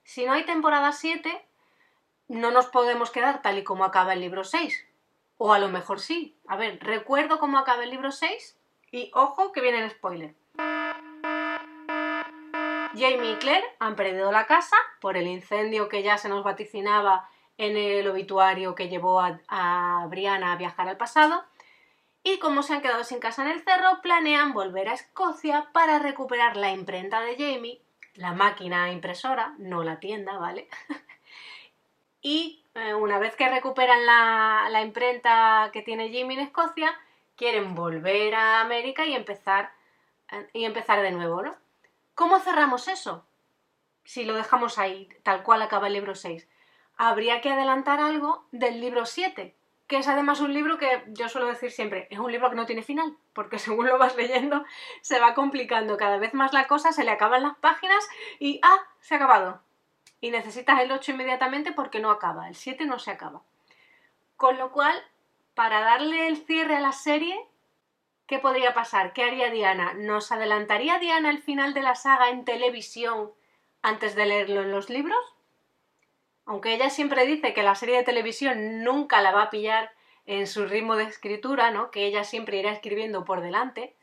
Si 0.03 0.25
no 0.25 0.33
hay 0.33 0.45
temporada 0.45 0.91
7, 0.91 1.46
no 2.27 2.51
nos 2.51 2.67
podemos 2.67 3.11
quedar 3.11 3.41
tal 3.41 3.57
y 3.57 3.63
como 3.63 3.85
acaba 3.85 4.13
el 4.13 4.21
libro 4.21 4.43
6. 4.43 4.85
O 5.37 5.53
a 5.53 5.59
lo 5.59 5.69
mejor 5.69 5.99
sí. 5.99 6.37
A 6.47 6.57
ver, 6.57 6.79
recuerdo 6.81 7.39
cómo 7.39 7.57
acaba 7.57 7.83
el 7.83 7.91
libro 7.91 8.11
6 8.11 8.59
y 8.91 9.11
ojo 9.13 9.51
que 9.51 9.61
viene 9.61 9.83
el 9.83 9.91
spoiler. 9.91 10.35
Jamie 12.93 13.33
y 13.33 13.35
Claire 13.35 13.67
han 13.79 13.95
perdido 13.95 14.31
la 14.31 14.47
casa 14.47 14.75
por 15.01 15.17
el 15.17 15.27
incendio 15.27 15.87
que 15.87 16.01
ya 16.03 16.17
se 16.17 16.29
nos 16.29 16.43
vaticinaba 16.43 17.29
en 17.57 17.77
el 17.77 18.07
obituario 18.07 18.75
que 18.75 18.89
llevó 18.89 19.21
a, 19.21 20.05
Brianna 20.09 20.53
a 20.53 20.57
viajar 20.57 20.87
al 20.87 20.97
pasado. 20.97 21.45
Y 22.23 22.39
como 22.39 22.63
se 22.63 22.73
han 22.73 22.81
quedado 22.81 23.03
sin 23.03 23.19
casa 23.19 23.43
en 23.43 23.49
el 23.49 23.61
cerro, 23.61 24.01
planean 24.01 24.53
volver 24.53 24.89
a 24.89 24.93
Escocia 24.93 25.69
para 25.71 25.99
recuperar 25.99 26.57
la 26.57 26.71
imprenta 26.71 27.21
de 27.21 27.35
Jamie, 27.35 27.81
la 28.15 28.33
máquina 28.33 28.91
impresora, 28.91 29.53
no 29.59 29.83
la 29.83 29.99
tienda, 29.99 30.37
¿vale? 30.37 30.67
y 32.27 32.61
eh, 32.75 32.93
una 32.93 33.19
vez 33.19 33.37
que 33.37 33.47
recuperan 33.47 34.05
la, 34.05 34.81
imprenta 34.81 35.69
que 35.71 35.81
tiene 35.81 36.11
Jamie 36.11 36.37
en 36.37 36.45
Escocia, 36.45 36.93
quieren 37.37 37.73
volver 37.73 38.35
a 38.35 38.59
América 38.59 39.05
y 39.05 39.15
empezar, 39.15 39.71
y 40.51 40.65
empezar 40.65 41.01
de 41.01 41.11
nuevo, 41.11 41.41
¿no? 41.41 41.55
¿Cómo 42.15 42.39
cerramos 42.39 42.89
eso? 42.89 43.25
Si 44.03 44.25
lo 44.25 44.35
dejamos 44.35 44.77
ahí, 44.77 45.07
tal 45.23 45.41
cual 45.41 45.61
acaba 45.61 45.87
el 45.87 45.93
libro 45.93 46.15
6. 46.15 46.49
Habría 46.97 47.39
que 47.39 47.49
adelantar 47.49 48.01
algo 48.01 48.45
del 48.51 48.81
libro 48.81 49.05
7, 49.05 49.55
que 49.87 49.97
es 49.97 50.07
además 50.09 50.41
un 50.41 50.53
libro 50.53 50.77
que 50.77 51.05
yo 51.07 51.29
suelo 51.29 51.47
decir 51.47 51.71
siempre, 51.71 52.09
es 52.11 52.19
un 52.19 52.29
libro 52.29 52.49
que 52.49 52.57
no 52.57 52.65
tiene 52.65 52.83
final, 52.83 53.15
porque 53.31 53.57
según 53.65 53.87
lo 53.87 53.97
vas 53.97 54.17
leyendo 54.17 54.65
se 55.01 55.21
va 55.21 55.33
complicando 55.33 55.95
cada 55.95 56.17
vez 56.17 56.33
más 56.33 56.51
la 56.51 56.67
cosa, 56.67 56.91
se 56.91 57.05
le 57.05 57.11
acaban 57.11 57.43
las 57.43 57.55
páginas 57.59 58.05
y 58.37 58.59
¡ah! 58.63 58.79
se 58.99 59.13
ha 59.13 59.17
acabado. 59.17 59.61
Y 60.19 60.31
necesitas 60.31 60.81
el 60.81 60.91
8 60.91 61.11
inmediatamente 61.11 61.71
porque 61.71 61.99
no 61.99 62.09
acaba, 62.09 62.47
el 62.47 62.55
7 62.55 62.85
no 62.85 62.99
se 62.99 63.11
acaba. 63.11 63.41
Con 64.35 64.57
lo 64.57 64.71
cual 64.71 64.95
para 65.53 65.81
darle 65.81 66.27
el 66.27 66.37
cierre 66.37 66.75
a 66.75 66.79
la 66.79 66.91
serie, 66.91 67.35
¿qué 68.27 68.37
podría 68.37 68.75
pasar? 68.75 69.13
¿Qué 69.13 69.23
haría 69.23 69.49
Diana? 69.49 69.93
¿Nos 69.93 70.31
adelantaría 70.31 70.99
Diana 70.99 71.31
el 71.31 71.39
final 71.39 71.73
de 71.73 71.81
la 71.81 71.95
saga 71.95 72.29
en 72.29 72.45
televisión 72.45 73.31
antes 73.81 74.15
de 74.15 74.27
leerlo 74.27 74.61
en 74.61 74.71
los 74.71 74.89
libros? 74.89 75.17
Aunque 76.45 76.73
ella 76.73 76.89
siempre 76.89 77.25
dice 77.25 77.53
que 77.53 77.63
la 77.63 77.73
serie 77.73 77.97
de 77.97 78.03
televisión 78.03 78.83
nunca 78.83 79.21
la 79.21 79.31
va 79.31 79.43
a 79.43 79.49
pillar 79.49 79.91
en 80.27 80.45
su 80.45 80.65
ritmo 80.65 80.95
de 80.95 81.05
escritura, 81.05 81.71
¿no? 81.71 81.89
Que 81.89 82.05
ella 82.05 82.23
siempre 82.23 82.57
irá 82.57 82.71
escribiendo 82.71 83.25
por 83.25 83.41
delante. 83.41 83.95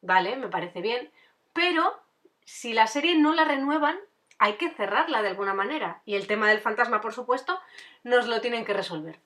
Vale, 0.00 0.36
me 0.36 0.48
parece 0.48 0.80
bien. 0.80 1.10
Pero 1.52 2.00
si 2.44 2.72
la 2.72 2.86
serie 2.86 3.16
no 3.16 3.34
la 3.34 3.44
renuevan, 3.44 3.98
hay 4.44 4.58
que 4.58 4.68
cerrarla 4.68 5.22
de 5.22 5.28
alguna 5.28 5.54
manera. 5.54 6.02
Y 6.04 6.16
el 6.16 6.26
tema 6.26 6.50
del 6.50 6.58
fantasma, 6.58 7.00
por 7.00 7.14
supuesto, 7.14 7.58
nos 8.02 8.26
lo 8.26 8.42
tienen 8.42 8.66
que 8.66 8.74
resolver. 8.74 9.18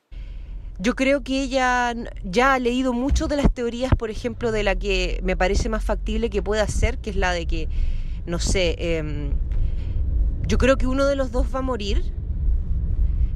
Yo 0.79 0.95
creo 0.95 1.25
que 1.25 1.43
ella 1.43 1.93
ya 2.23 2.55
ha 2.55 2.59
leído 2.61 2.93
mucho 2.93 3.27
de 3.27 3.35
las 3.35 3.53
teorías, 3.53 3.93
por 3.99 4.11
ejemplo, 4.11 4.53
de 4.53 4.63
la 4.63 4.77
que 4.77 5.19
me 5.25 5.37
parece 5.37 5.69
más 5.69 5.85
factible 5.85 6.31
que 6.31 6.41
pueda 6.41 6.69
ser, 6.69 6.99
que 6.99 7.11
es 7.11 7.17
la 7.17 7.33
de 7.33 7.49
que, 7.49 7.69
no 8.27 8.39
sé, 8.39 8.77
em, 8.79 9.33
yo 10.47 10.57
creo 10.57 10.77
que 10.77 10.87
uno 10.87 11.05
de 11.05 11.17
los 11.17 11.33
dos 11.33 11.53
va 11.53 11.59
a 11.59 11.63
morir. 11.63 12.13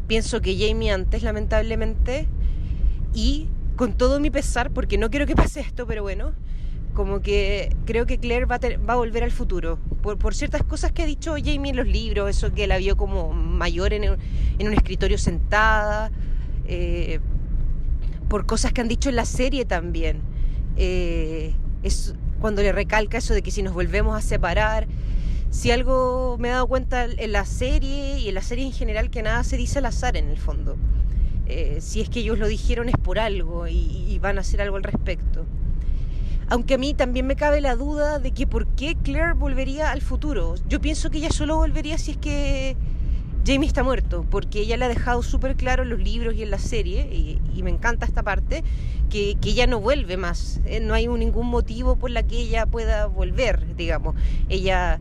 Pienso 0.07 0.41
que 0.41 0.57
Jamie 0.57 0.93
antes, 0.93 1.25
lamentablemente, 1.25 2.29
y 3.13 3.49
con 3.75 3.99
todo 3.99 4.21
mi 4.21 4.31
pesar, 4.31 4.71
porque 4.71 4.99
no 4.99 5.11
quiero 5.11 5.27
que 5.27 5.35
pase 5.35 5.59
esto, 5.59 5.85
pero 5.85 6.03
bueno, 6.03 6.33
como 6.95 7.23
que 7.23 7.75
creo 7.87 8.07
que 8.07 8.19
Claire 8.19 8.47
va 8.47 8.57
a, 8.57 8.77
va 8.79 8.95
a 8.95 8.97
volver 8.97 9.25
al 9.25 9.31
futuro, 9.31 9.79
por, 10.03 10.19
por, 10.19 10.35
ciertas 10.35 10.63
cosas 10.63 10.93
que 10.93 11.03
ha 11.03 11.07
dicho 11.07 11.35
Jamie 11.35 11.71
en 11.71 11.77
los 11.77 11.87
libros, 11.87 12.29
eso 12.29 12.53
que 12.53 12.67
la 12.67 12.79
vio 12.79 12.97
como 12.97 13.33
mayor 13.33 13.93
en, 13.93 14.05
en 14.05 14.67
un 14.67 14.73
escritorio 14.73 15.19
sentada. 15.19 16.11
Eh, 16.67 17.21
por 18.33 18.47
cosas 18.47 18.73
que 18.73 18.81
han 18.81 18.89
dicho 18.89 19.11
en 19.11 19.17
la 19.17 19.27
serie 19.27 19.67
también. 19.67 20.23
Eh, 20.79 21.55
es 21.83 22.15
cuando 22.41 22.63
le 22.63 22.73
recalca 22.73 23.19
eso 23.19 23.35
de 23.35 23.43
que 23.43 23.51
si 23.51 23.63
nos 23.63 23.75
volvemos 23.75 24.17
a 24.17 24.23
separar, 24.23 24.87
si 25.51 25.71
algo 25.71 26.39
me 26.39 26.49
he 26.49 26.51
dado 26.53 26.67
cuenta 26.67 27.05
en 27.05 27.31
la 27.31 27.45
serie 27.45 28.21
y 28.21 28.31
en 28.31 28.35
la 28.35 28.41
serie 28.41 28.65
en 28.65 28.73
general 28.73 29.11
que 29.11 29.23
nada 29.23 29.45
se 29.45 29.59
dice 29.59 29.81
al 29.81 29.85
azar 29.85 30.17
en 30.17 30.29
el 30.31 30.39
fondo. 30.39 30.79
Eh, 31.45 31.79
si 31.83 32.01
es 32.01 32.09
que 32.09 32.21
ellos 32.21 32.39
lo 32.39 32.49
dijeron 32.49 32.89
es 32.89 32.97
por 32.97 33.19
algo 33.19 33.69
y, 33.69 34.19
van 34.19 34.39
a 34.39 34.41
hacer 34.41 34.63
algo 34.63 34.77
al 34.77 34.85
respecto. 34.85 35.45
Aunque 36.49 36.75
a 36.75 36.79
mí 36.79 36.95
también 36.95 37.27
me 37.27 37.37
cabe 37.37 37.61
la 37.61 37.77
duda 37.77 38.19
de 38.19 38.33
que 38.33 38.47
por 38.47 38.67
qué 38.67 38.97
Claire 39.03 39.33
volvería 39.35 39.91
al 39.91 40.03
futuro. 40.03 40.55
Yo 40.69 40.81
pienso 40.81 41.11
que 41.11 41.19
ella 41.19 41.31
solo 41.31 41.57
volvería 41.57 41.99
si 41.99 42.13
es 42.13 42.17
que 42.17 42.77
Jamie 43.45 43.67
está 43.67 43.83
muerto, 43.83 44.25
porque 44.31 44.61
ella 44.61 44.77
le 44.77 44.85
ha 44.85 44.89
dejado 44.89 45.23
súper 45.23 45.57
claro 45.57 45.83
en 45.83 45.91
los 45.91 45.99
libros 45.99 46.35
y 46.35 46.43
en 46.43 46.51
la 46.51 46.59
serie, 46.59 47.09
y, 47.13 47.63
me 47.63 47.71
encanta 47.71 48.07
esta 48.07 48.23
parte, 48.23 48.63
que, 49.11 49.37
ella 49.45 49.67
no 49.67 49.81
vuelve 49.81 50.17
más. 50.17 50.61
¿eh? 50.65 50.81
No 50.81 50.95
hay 50.95 51.09
ningún 51.09 51.49
motivo 51.49 51.97
por 51.97 52.11
la 52.11 52.23
que 52.23 52.39
ella 52.39 52.67
pueda 52.67 53.07
volver, 53.07 53.75
digamos. 53.77 54.15
Ella 54.49 55.01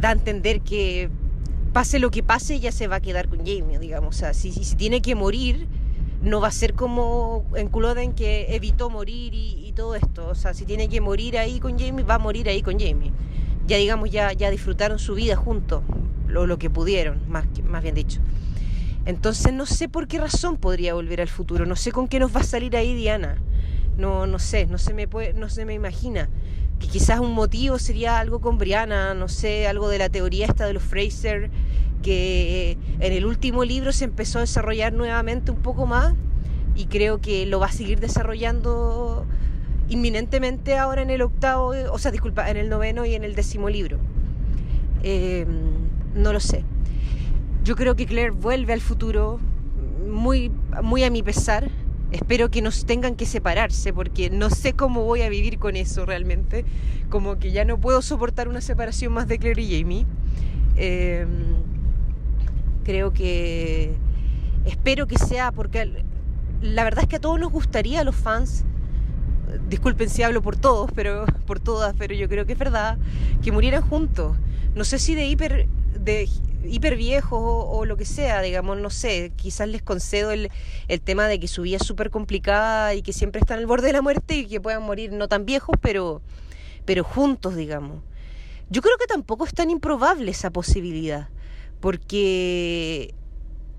da 0.00 0.10
a 0.10 0.12
entender 0.12 0.62
que 0.62 1.10
pase 1.72 1.98
lo 1.98 2.10
que 2.10 2.22
pase, 2.22 2.54
ella 2.54 2.72
se 2.72 2.86
va 2.86 2.96
a 2.96 3.00
quedar 3.00 3.28
con 3.28 3.40
Jamie, 3.40 3.78
digamos. 3.78 4.16
O 4.16 4.18
sea, 4.18 4.32
si, 4.34 4.52
si, 4.52 4.76
tiene 4.76 5.02
que 5.02 5.14
morir, 5.14 5.68
no 6.22 6.40
va 6.40 6.48
a 6.48 6.52
ser 6.52 6.74
como 6.74 7.44
en 7.56 7.68
Culloden 7.68 8.12
que 8.12 8.54
evitó 8.54 8.90
morir 8.90 9.34
y, 9.34 9.72
todo 9.74 9.94
esto. 9.94 10.28
O 10.28 10.34
sea, 10.34 10.52
si 10.52 10.66
tiene 10.66 10.88
que 10.88 11.00
morir 11.00 11.38
ahí 11.38 11.58
con 11.58 11.78
Jamie, 11.78 12.04
va 12.04 12.16
a 12.16 12.18
morir 12.18 12.48
ahí 12.48 12.62
con 12.62 12.78
Jamie. 12.78 13.10
Ya 13.66 13.78
digamos, 13.78 14.10
ya, 14.10 14.32
ya 14.32 14.50
disfrutaron 14.50 14.98
su 14.98 15.14
vida 15.14 15.34
juntos 15.34 15.82
lo, 16.28 16.46
lo 16.46 16.58
que 16.58 16.68
pudieron, 16.70 17.20
más, 17.28 17.46
más 17.64 17.82
bien 17.82 17.94
dicho. 17.94 18.20
Entonces 19.04 19.52
no 19.52 19.66
sé 19.66 19.88
por 19.88 20.08
qué 20.08 20.18
razón 20.18 20.56
podría 20.56 20.94
volver 20.94 21.20
al 21.20 21.28
futuro, 21.28 21.66
no 21.66 21.74
sé 21.74 21.90
con 21.90 22.06
qué 22.06 22.20
nos 22.20 22.34
va 22.34 22.40
a 22.40 22.44
salir 22.44 22.76
ahí 22.76 22.94
Diana. 22.94 23.36
No, 23.96 24.26
no 24.26 24.38
sé, 24.38 24.66
no 24.66 24.78
se 24.78 24.94
me 24.94 25.06
no 25.34 25.48
se 25.48 25.64
me 25.64 25.74
imagina. 25.74 26.28
Que 26.82 26.88
quizás 26.88 27.20
un 27.20 27.32
motivo 27.32 27.78
sería 27.78 28.18
algo 28.18 28.40
con 28.40 28.58
Brianna, 28.58 29.14
no 29.14 29.28
sé, 29.28 29.68
algo 29.68 29.88
de 29.88 29.98
la 29.98 30.08
teoría 30.08 30.46
esta 30.46 30.66
de 30.66 30.72
los 30.72 30.82
Fraser, 30.82 31.48
que 32.02 32.76
en 32.98 33.12
el 33.12 33.24
último 33.24 33.64
libro 33.64 33.92
se 33.92 34.04
empezó 34.04 34.38
a 34.38 34.40
desarrollar 34.40 34.92
nuevamente 34.92 35.52
un 35.52 35.58
poco 35.58 35.86
más, 35.86 36.12
y 36.74 36.86
creo 36.86 37.20
que 37.20 37.46
lo 37.46 37.60
va 37.60 37.66
a 37.66 37.72
seguir 37.72 38.00
desarrollando 38.00 39.26
inminentemente 39.88 40.76
ahora 40.76 41.02
en 41.02 41.10
el 41.10 41.22
octavo, 41.22 41.72
o 41.92 41.98
sea, 41.98 42.10
disculpa, 42.10 42.50
en 42.50 42.56
el 42.56 42.68
noveno 42.68 43.06
y 43.06 43.14
en 43.14 43.22
el 43.22 43.36
décimo 43.36 43.68
libro. 43.68 43.98
Eh, 45.04 45.46
no 46.16 46.32
lo 46.32 46.40
sé. 46.40 46.64
Yo 47.62 47.76
creo 47.76 47.94
que 47.94 48.06
Claire 48.06 48.32
vuelve 48.32 48.72
al 48.72 48.80
futuro 48.80 49.38
muy, 50.10 50.50
muy 50.82 51.04
a 51.04 51.10
mi 51.10 51.22
pesar. 51.22 51.70
Espero 52.12 52.50
que 52.50 52.62
nos 52.62 52.84
tengan 52.84 53.16
que 53.16 53.26
separarse 53.26 53.92
porque 53.92 54.30
no 54.30 54.50
sé 54.50 54.74
cómo 54.74 55.04
voy 55.04 55.22
a 55.22 55.28
vivir 55.28 55.58
con 55.58 55.76
eso 55.76 56.06
realmente. 56.06 56.64
Como 57.08 57.38
que 57.38 57.52
ya 57.52 57.64
no 57.64 57.78
puedo 57.78 58.02
soportar 58.02 58.48
una 58.48 58.60
separación 58.60 59.12
más 59.12 59.26
de 59.28 59.38
Claire 59.38 59.62
y 59.62 59.80
Jamie. 59.80 60.06
Eh, 60.76 61.26
creo 62.84 63.12
que 63.12 63.94
espero 64.64 65.06
que 65.06 65.18
sea 65.18 65.52
porque 65.52 66.04
la 66.60 66.84
verdad 66.84 67.04
es 67.04 67.08
que 67.08 67.16
a 67.16 67.20
todos 67.20 67.40
nos 67.40 67.50
gustaría 67.50 68.00
a 68.00 68.04
los 68.04 68.14
fans 68.14 68.64
disculpen 69.68 70.08
si 70.08 70.22
hablo 70.22 70.42
por 70.42 70.56
todos, 70.56 70.90
pero 70.94 71.24
por 71.46 71.60
todas, 71.60 71.94
pero 71.98 72.14
yo 72.14 72.28
creo 72.28 72.46
que 72.46 72.52
es 72.52 72.58
verdad 72.58 72.98
que 73.42 73.52
murieran 73.52 73.82
juntos. 73.82 74.36
No 74.74 74.84
sé 74.84 74.98
si 74.98 75.14
de 75.14 75.26
hiper 75.26 75.68
de 75.98 76.28
hiper 76.64 76.96
viejos 76.96 77.40
o, 77.42 77.84
lo 77.84 77.96
que 77.96 78.04
sea, 78.04 78.40
digamos, 78.42 78.78
no 78.78 78.90
sé, 78.90 79.32
quizás 79.36 79.68
les 79.68 79.82
concedo 79.82 80.30
el, 80.30 80.50
el 80.88 81.00
tema 81.00 81.26
de 81.26 81.40
que 81.40 81.48
su 81.48 81.62
vida 81.62 81.76
es 81.76 81.86
súper 81.86 82.10
complicada 82.10 82.94
y 82.94 83.02
que 83.02 83.12
siempre 83.12 83.40
están 83.40 83.58
al 83.58 83.66
borde 83.66 83.88
de 83.88 83.92
la 83.94 84.02
muerte 84.02 84.36
y 84.36 84.46
que 84.46 84.60
puedan 84.60 84.82
morir 84.82 85.12
no 85.12 85.28
tan 85.28 85.44
viejos, 85.44 85.76
pero, 85.80 86.22
pero 86.84 87.04
juntos, 87.04 87.56
digamos. 87.56 88.02
Yo 88.70 88.80
creo 88.80 88.96
que 88.98 89.06
tampoco 89.06 89.44
es 89.44 89.52
tan 89.52 89.70
improbable 89.70 90.30
esa 90.30 90.50
posibilidad, 90.50 91.28
porque 91.80 93.14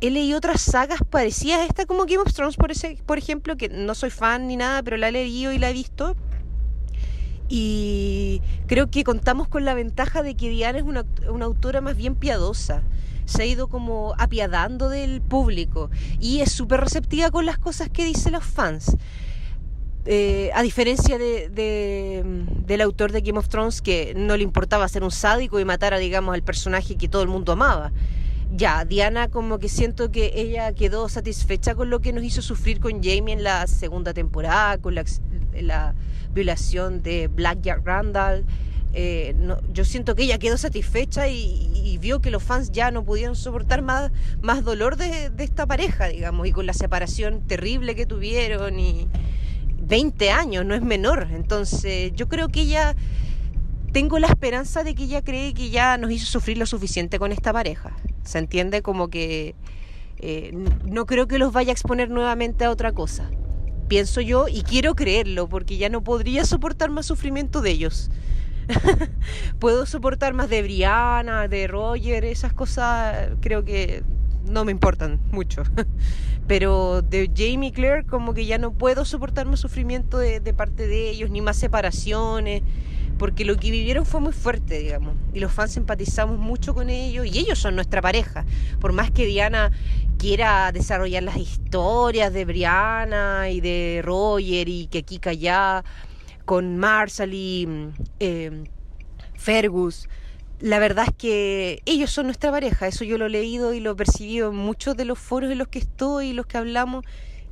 he 0.01 0.11
leído 0.11 0.37
otras 0.37 0.61
sagas 0.61 0.99
parecidas 1.09 1.61
a 1.61 1.65
esta, 1.65 1.85
como 1.85 2.05
Game 2.05 2.19
of 2.19 2.33
Thrones, 2.33 2.57
por, 2.57 2.71
ese, 2.71 2.97
por 3.05 3.17
ejemplo, 3.17 3.55
que 3.55 3.69
no 3.69 3.95
soy 3.95 4.09
fan 4.09 4.47
ni 4.47 4.57
nada, 4.57 4.83
pero 4.83 4.97
la 4.97 5.07
he 5.07 5.11
leído 5.11 5.51
y 5.53 5.57
la 5.57 5.69
he 5.69 5.73
visto. 5.73 6.15
Y 7.55 8.41
creo 8.65 8.89
que 8.89 9.03
contamos 9.03 9.47
con 9.47 9.63
la 9.63 9.75
ventaja 9.75 10.23
de 10.23 10.33
que 10.33 10.49
Diana 10.49 10.79
es 10.79 10.83
una, 10.83 11.05
una 11.29 11.45
autora 11.45 11.81
más 11.81 11.95
bien 11.95 12.15
piadosa. 12.15 12.81
Se 13.25 13.43
ha 13.43 13.45
ido 13.45 13.67
como 13.67 14.15
apiadando 14.17 14.89
del 14.89 15.21
público 15.21 15.91
y 16.19 16.39
es 16.39 16.51
súper 16.51 16.81
receptiva 16.81 17.29
con 17.29 17.45
las 17.45 17.59
cosas 17.59 17.89
que 17.89 18.05
dicen 18.05 18.33
los 18.33 18.43
fans. 18.43 18.97
Eh, 20.05 20.49
a 20.55 20.63
diferencia 20.63 21.19
de, 21.19 21.47
de, 21.49 22.23
del 22.65 22.81
autor 22.81 23.11
de 23.11 23.21
Game 23.21 23.37
of 23.37 23.49
Thrones 23.49 23.83
que 23.83 24.15
no 24.15 24.35
le 24.35 24.41
importaba 24.41 24.87
ser 24.87 25.03
un 25.03 25.11
sádico 25.11 25.59
y 25.59 25.65
matar 25.65 25.93
a, 25.93 25.99
digamos, 25.99 26.33
al 26.33 26.41
personaje 26.41 26.95
que 26.95 27.07
todo 27.07 27.21
el 27.21 27.29
mundo 27.29 27.51
amaba 27.51 27.91
ya, 28.55 28.85
Diana 28.85 29.29
como 29.29 29.57
que 29.57 29.67
siento 29.67 30.11
que 30.11 30.31
ella 30.35 30.73
quedó 30.73 31.09
satisfecha 31.09 31.73
con 31.73 31.89
lo 31.89 32.01
que 32.01 32.13
nos 32.13 32.23
hizo 32.23 32.41
sufrir 32.41 32.79
con 32.79 33.01
Jamie 33.03 33.33
en 33.33 33.43
la 33.43 33.65
segunda 33.65 34.13
temporada, 34.13 34.77
con 34.77 34.93
la, 34.93 35.03
la 35.59 35.95
violación 36.33 37.01
de 37.01 37.27
Black 37.27 37.61
Jack 37.61 37.85
Randall. 37.85 38.45
Eh, 38.93 39.33
no, 39.37 39.57
yo 39.73 39.85
siento 39.85 40.15
que 40.15 40.23
ella 40.23 40.37
quedó 40.37 40.57
satisfecha 40.57 41.27
y, 41.27 41.97
vio 41.99 42.19
que 42.19 42.31
los 42.31 42.43
fans 42.43 42.71
ya 42.71 42.91
no 42.91 43.05
pudieron 43.05 43.35
soportar 43.35 43.81
más, 43.81 44.11
más 44.41 44.65
dolor 44.65 44.97
de, 44.97 45.29
de, 45.29 45.43
esta 45.45 45.65
pareja, 45.65 46.07
digamos, 46.07 46.47
y 46.47 46.51
con 46.51 46.65
la 46.65 46.73
separación 46.73 47.41
terrible 47.47 47.95
que 47.95 48.05
tuvieron 48.05 48.77
y 48.77 49.07
20 49.83 50.31
años, 50.31 50.65
no 50.65 50.75
es 50.75 50.81
menor. 50.81 51.29
Entonces 51.31 52.11
yo 52.13 52.27
creo 52.27 52.49
que 52.49 52.61
ella, 52.61 52.95
tengo 53.91 54.19
la 54.19 54.27
esperanza 54.27 54.83
de 54.83 54.95
que 54.95 55.03
ella 55.03 55.21
cree 55.21 55.53
que 55.53 55.69
ya 55.69 55.97
nos 55.97 56.11
hizo 56.11 56.25
sufrir 56.25 56.57
lo 56.57 56.65
suficiente 56.65 57.19
con 57.19 57.31
esta 57.31 57.53
pareja. 57.53 57.95
¿Se 58.23 58.39
entiende? 58.39 58.81
Como 58.81 59.09
que 59.09 59.55
eh, 60.17 60.51
no 60.85 61.05
creo 61.05 61.27
que 61.27 61.37
los 61.37 61.51
vaya 61.51 61.71
a 61.71 61.73
exponer 61.73 62.09
nuevamente 62.09 62.65
a 62.65 62.69
otra 62.69 62.91
cosa. 62.91 63.29
Pienso 63.87 64.21
yo 64.21 64.47
y 64.47 64.63
quiero 64.63 64.95
creerlo 64.95 65.47
porque 65.47 65.77
ya 65.77 65.89
no 65.89 66.03
podría 66.03 66.45
soportar 66.45 66.89
más 66.89 67.05
sufrimiento 67.05 67.61
de 67.61 67.71
ellos. 67.71 68.09
Puedo 69.59 69.85
soportar 69.85 70.33
más 70.33 70.49
de 70.49 70.61
Brianna, 70.61 71.47
de 71.47 71.67
Roger, 71.67 72.25
esas 72.25 72.53
cosas 72.53 73.29
creo 73.41 73.63
que 73.63 74.03
no 74.45 74.65
me 74.65 74.71
importan 74.71 75.19
mucho. 75.31 75.63
Pero 76.47 77.01
de 77.01 77.31
Jamie 77.35 77.71
Claire 77.71 78.05
como 78.05 78.33
que 78.33 78.45
ya 78.45 78.57
no 78.57 78.73
puedo 78.73 79.05
soportar 79.05 79.45
más 79.45 79.59
sufrimiento 79.59 80.17
de, 80.17 80.39
de 80.39 80.53
parte 80.53 80.87
de 80.87 81.09
ellos, 81.09 81.29
ni 81.29 81.41
más 81.41 81.57
separaciones 81.57 82.63
porque 83.17 83.45
lo 83.45 83.57
que 83.57 83.71
vivieron 83.71 84.05
fue 84.05 84.19
muy 84.19 84.33
fuerte, 84.33 84.79
digamos, 84.79 85.15
y 85.33 85.39
los 85.39 85.51
fans 85.51 85.77
empatizamos 85.77 86.37
mucho 86.39 86.73
con 86.73 86.89
ellos, 86.89 87.25
y 87.25 87.39
ellos 87.39 87.59
son 87.59 87.75
nuestra 87.75 88.01
pareja, 88.01 88.45
por 88.79 88.91
más 88.91 89.11
que 89.11 89.25
Diana 89.25 89.71
quiera 90.17 90.71
desarrollar 90.71 91.23
las 91.23 91.37
historias 91.37 92.33
de 92.33 92.45
Brianna 92.45 93.49
y 93.49 93.61
de 93.61 94.01
Roger 94.03 94.69
y 94.69 94.87
que 94.87 95.03
Kika 95.03 95.33
ya 95.33 95.83
con 96.45 96.77
Marshall 96.77 97.33
y 97.33 97.67
eh, 98.19 98.63
Fergus, 99.35 100.07
la 100.59 100.79
verdad 100.79 101.05
es 101.09 101.15
que 101.17 101.81
ellos 101.85 102.09
son 102.09 102.27
nuestra 102.27 102.51
pareja, 102.51 102.87
eso 102.87 103.03
yo 103.03 103.17
lo 103.17 103.25
he 103.25 103.29
leído 103.29 103.73
y 103.73 103.81
lo 103.81 103.91
he 103.91 103.95
percibido 103.95 104.49
en 104.49 104.55
muchos 104.55 104.95
de 104.95 105.03
los 105.03 105.19
foros 105.19 105.51
en 105.51 105.57
los 105.57 105.67
que 105.67 105.79
estoy 105.79 106.29
y 106.29 106.33
los 106.33 106.45
que 106.45 106.57
hablamos, 106.57 107.03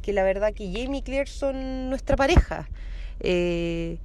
que 0.01 0.13
la 0.13 0.23
verdad 0.23 0.53
que 0.53 0.71
Jamie 0.71 0.99
y 0.99 1.01
Claire 1.01 1.29
son 1.29 1.89
nuestra 1.89 2.15
pareja. 2.15 2.69
Eh, 3.19 3.97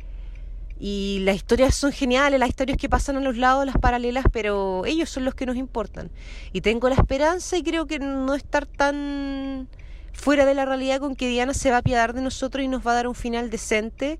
y 0.78 1.20
las 1.22 1.36
historias 1.36 1.74
son 1.74 1.92
geniales, 1.92 2.38
las 2.38 2.50
historias 2.50 2.76
que 2.76 2.88
pasan 2.88 3.16
a 3.16 3.20
los 3.20 3.36
lados, 3.36 3.64
las 3.64 3.78
paralelas, 3.78 4.24
pero 4.30 4.84
ellos 4.84 5.08
son 5.08 5.24
los 5.24 5.34
que 5.34 5.46
nos 5.46 5.56
importan. 5.56 6.10
Y 6.52 6.60
tengo 6.60 6.88
la 6.88 6.96
esperanza 6.96 7.56
y 7.56 7.62
creo 7.62 7.86
que 7.86 7.98
no 7.98 8.34
estar 8.34 8.66
tan 8.66 9.68
fuera 10.12 10.44
de 10.44 10.54
la 10.54 10.64
realidad 10.64 11.00
con 11.00 11.16
que 11.16 11.28
Diana 11.28 11.54
se 11.54 11.70
va 11.70 11.76
a 11.76 11.78
apiadar 11.80 12.12
de 12.12 12.20
nosotros 12.20 12.64
y 12.64 12.68
nos 12.68 12.86
va 12.86 12.92
a 12.92 12.94
dar 12.94 13.08
un 13.08 13.14
final 13.14 13.48
decente. 13.48 14.18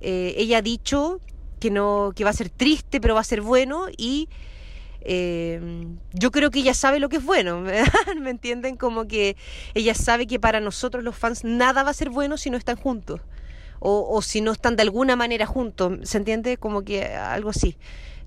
Eh, 0.00 0.34
ella 0.36 0.58
ha 0.58 0.62
dicho 0.62 1.20
que 1.60 1.70
no, 1.70 2.12
que 2.14 2.24
va 2.24 2.30
a 2.30 2.34
ser 2.34 2.50
triste, 2.50 3.00
pero 3.00 3.14
va 3.14 3.20
a 3.20 3.24
ser 3.24 3.40
bueno 3.40 3.86
y 3.96 4.28
eh, 5.00 5.86
yo 6.12 6.30
creo 6.30 6.50
que 6.50 6.58
ella 6.58 6.74
sabe 6.74 7.00
lo 7.00 7.08
que 7.08 7.16
es 7.16 7.24
bueno, 7.24 7.60
¿me 8.20 8.30
entienden? 8.30 8.76
Como 8.76 9.06
que 9.06 9.36
ella 9.72 9.94
sabe 9.94 10.26
que 10.26 10.38
para 10.38 10.60
nosotros 10.60 11.02
los 11.02 11.16
fans 11.16 11.42
nada 11.42 11.84
va 11.84 11.90
a 11.90 11.94
ser 11.94 12.10
bueno 12.10 12.36
si 12.36 12.50
no 12.50 12.58
están 12.58 12.76
juntos 12.76 13.22
o, 13.80 14.20
si 14.22 14.40
no 14.40 14.52
están 14.52 14.76
de 14.76 14.82
alguna 14.82 15.16
manera 15.16 15.46
juntos, 15.46 15.98
¿se 16.02 16.18
entiende? 16.18 16.56
Como 16.56 16.82
que 16.82 17.04
algo 17.04 17.50
así. 17.50 17.76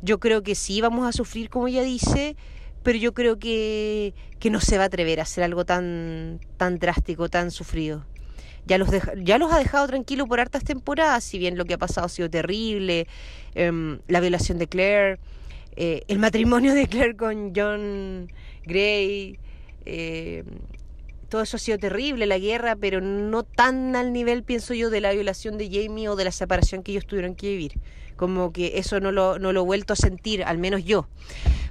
Yo 0.01 0.19
creo 0.19 0.43
que 0.43 0.55
sí 0.55 0.81
vamos 0.81 1.07
a 1.07 1.11
sufrir, 1.11 1.49
como 1.49 1.67
ella 1.67 1.83
dice, 1.83 2.35
pero 2.83 2.97
yo 2.97 3.13
creo 3.13 3.39
que, 3.39 4.13
que 4.39 4.49
no 4.49 4.61
se 4.61 4.77
va 4.77 4.83
a 4.83 4.87
atrever 4.87 5.19
a 5.19 5.23
hacer 5.23 5.43
algo 5.43 5.65
tan, 5.65 6.39
tan 6.57 6.79
drástico, 6.79 7.29
tan 7.29 7.51
sufrido. 7.51 8.05
Ya 8.65 8.77
los, 8.77 8.89
ya 9.23 9.37
los 9.37 9.51
ha 9.51 9.57
dejado 9.57 9.87
tranquilos 9.87 10.27
por 10.27 10.39
hartas 10.39 10.63
temporadas, 10.63 11.23
si 11.23 11.39
bien 11.39 11.57
lo 11.57 11.65
que 11.65 11.73
ha 11.73 11.77
pasado 11.77 12.05
ha 12.05 12.09
sido 12.09 12.29
terrible, 12.29 13.07
em, 13.55 13.99
la 14.07 14.19
violación 14.19 14.59
de 14.59 14.67
Claire, 14.67 15.19
eh, 15.75 16.03
el 16.07 16.19
matrimonio 16.19 16.73
de 16.73 16.87
Claire 16.87 17.15
con 17.15 17.53
John 17.55 18.31
Gray, 18.65 19.39
eh, 19.85 20.43
todo 21.29 21.41
eso 21.41 21.57
ha 21.57 21.59
sido 21.59 21.77
terrible, 21.77 22.25
la 22.25 22.37
guerra, 22.37 22.75
pero 22.75 23.01
no 23.01 23.43
tan 23.43 23.95
al 23.95 24.11
nivel, 24.11 24.43
pienso 24.43 24.73
yo, 24.73 24.89
de 24.89 25.01
la 25.01 25.11
violación 25.11 25.57
de 25.57 25.69
Jamie 25.69 26.09
o 26.09 26.15
de 26.15 26.25
la 26.25 26.31
separación 26.31 26.83
que 26.83 26.91
ellos 26.91 27.05
tuvieron 27.05 27.35
que 27.35 27.49
vivir. 27.49 27.79
Como 28.15 28.51
que 28.51 28.77
eso 28.77 28.99
no 28.99 29.11
lo, 29.11 29.39
no 29.39 29.53
lo 29.53 29.61
he 29.61 29.65
vuelto 29.65 29.93
a 29.93 29.95
sentir, 29.95 30.43
al 30.43 30.57
menos 30.57 30.83
yo. 30.83 31.07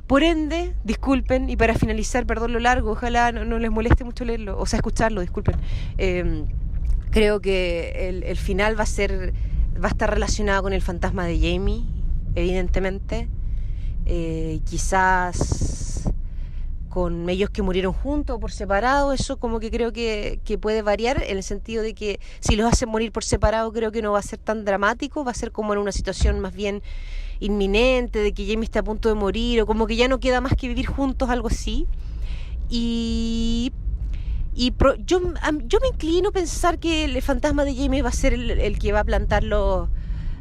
Por 0.07 0.23
ende, 0.23 0.75
disculpen, 0.85 1.51
y 1.51 1.57
para 1.57 1.75
finalizar, 1.75 2.25
perdón 2.25 2.55
lo 2.55 2.61
largo, 2.61 2.93
ojalá 2.93 3.33
no, 3.33 3.59
les 3.59 3.71
moleste 3.71 4.05
mucho 4.05 4.25
leerlo, 4.25 4.59
o 4.59 4.65
sea, 4.65 4.79
escucharlo, 4.79 5.21
disculpen. 5.21 5.57
Eh, 5.99 6.45
creo 7.11 7.41
que 7.41 8.09
el, 8.09 8.23
el, 8.23 8.37
final 8.39 8.79
va 8.79 8.85
a 8.85 8.87
ser, 8.87 9.35
va 9.83 9.89
a 9.89 9.91
estar 9.91 10.09
relacionado 10.09 10.63
con 10.63 10.73
el 10.73 10.81
fantasma 10.81 11.27
de 11.27 11.39
Jamie, 11.39 11.85
evidentemente. 12.35 13.29
Eh, 14.07 14.61
quizás 14.65 15.98
con 16.99 17.29
ellos 17.31 17.49
que 17.49 17.63
murieron 17.63 17.93
juntos 17.93 18.35
o 18.35 18.41
por 18.41 18.51
separado, 18.51 19.13
eso 19.13 19.37
como 19.37 19.61
que 19.61 19.71
creo 19.71 19.93
que, 19.93 20.41
que, 20.45 20.59
puede 20.59 20.83
variar 20.83 21.23
en 21.23 21.37
el 21.37 21.45
sentido 21.45 21.81
de 21.81 21.95
que 21.95 22.19
si 22.41 22.57
los 22.57 22.67
hacen 22.73 22.89
morir 22.89 23.13
por 23.13 23.23
separado 23.23 23.73
creo 23.73 23.93
que 23.93 24.03
no 24.03 24.11
va 24.11 24.19
a 24.19 24.23
ser 24.23 24.41
tan 24.41 24.65
dramático, 24.65 25.25
va 25.25 25.31
a 25.31 25.35
ser 25.35 25.53
como 25.53 25.73
en 25.73 25.79
una 25.79 25.93
situación 25.93 26.41
más 26.41 26.57
bien 26.57 26.83
inminente, 27.39 28.19
de 28.19 28.33
que 28.33 28.49
Jamie 28.49 28.65
está 28.65 28.81
a 28.81 28.83
punto 28.83 29.09
de 29.09 29.15
morir 29.15 29.61
o 29.61 29.67
como 29.67 29.87
que 29.87 29.95
ya 29.95 30.09
no 30.09 30.19
queda 30.19 30.41
más 30.41 30.57
que 30.57 30.67
vivir 30.67 30.87
juntos, 30.87 31.31
algo 31.31 31.47
así. 31.47 31.87
Y, 32.69 33.73
y 34.57 34.73
pro, 34.73 34.97
yo, 34.97 35.21
yo 35.67 35.79
me 35.81 35.89
inclino 35.95 36.31
a 36.31 36.33
pensar 36.33 36.81
que 36.81 37.05
el 37.05 37.23
fantasma 37.23 37.65
de 37.65 37.77
Jamie 37.77 38.03
va 38.03 38.09
a 38.09 38.13
ser 38.13 38.35
el, 38.35 38.79
que 38.81 38.91
va 38.91 39.01
a 39.01 39.05
plantar 39.05 39.45
los, 39.45 39.89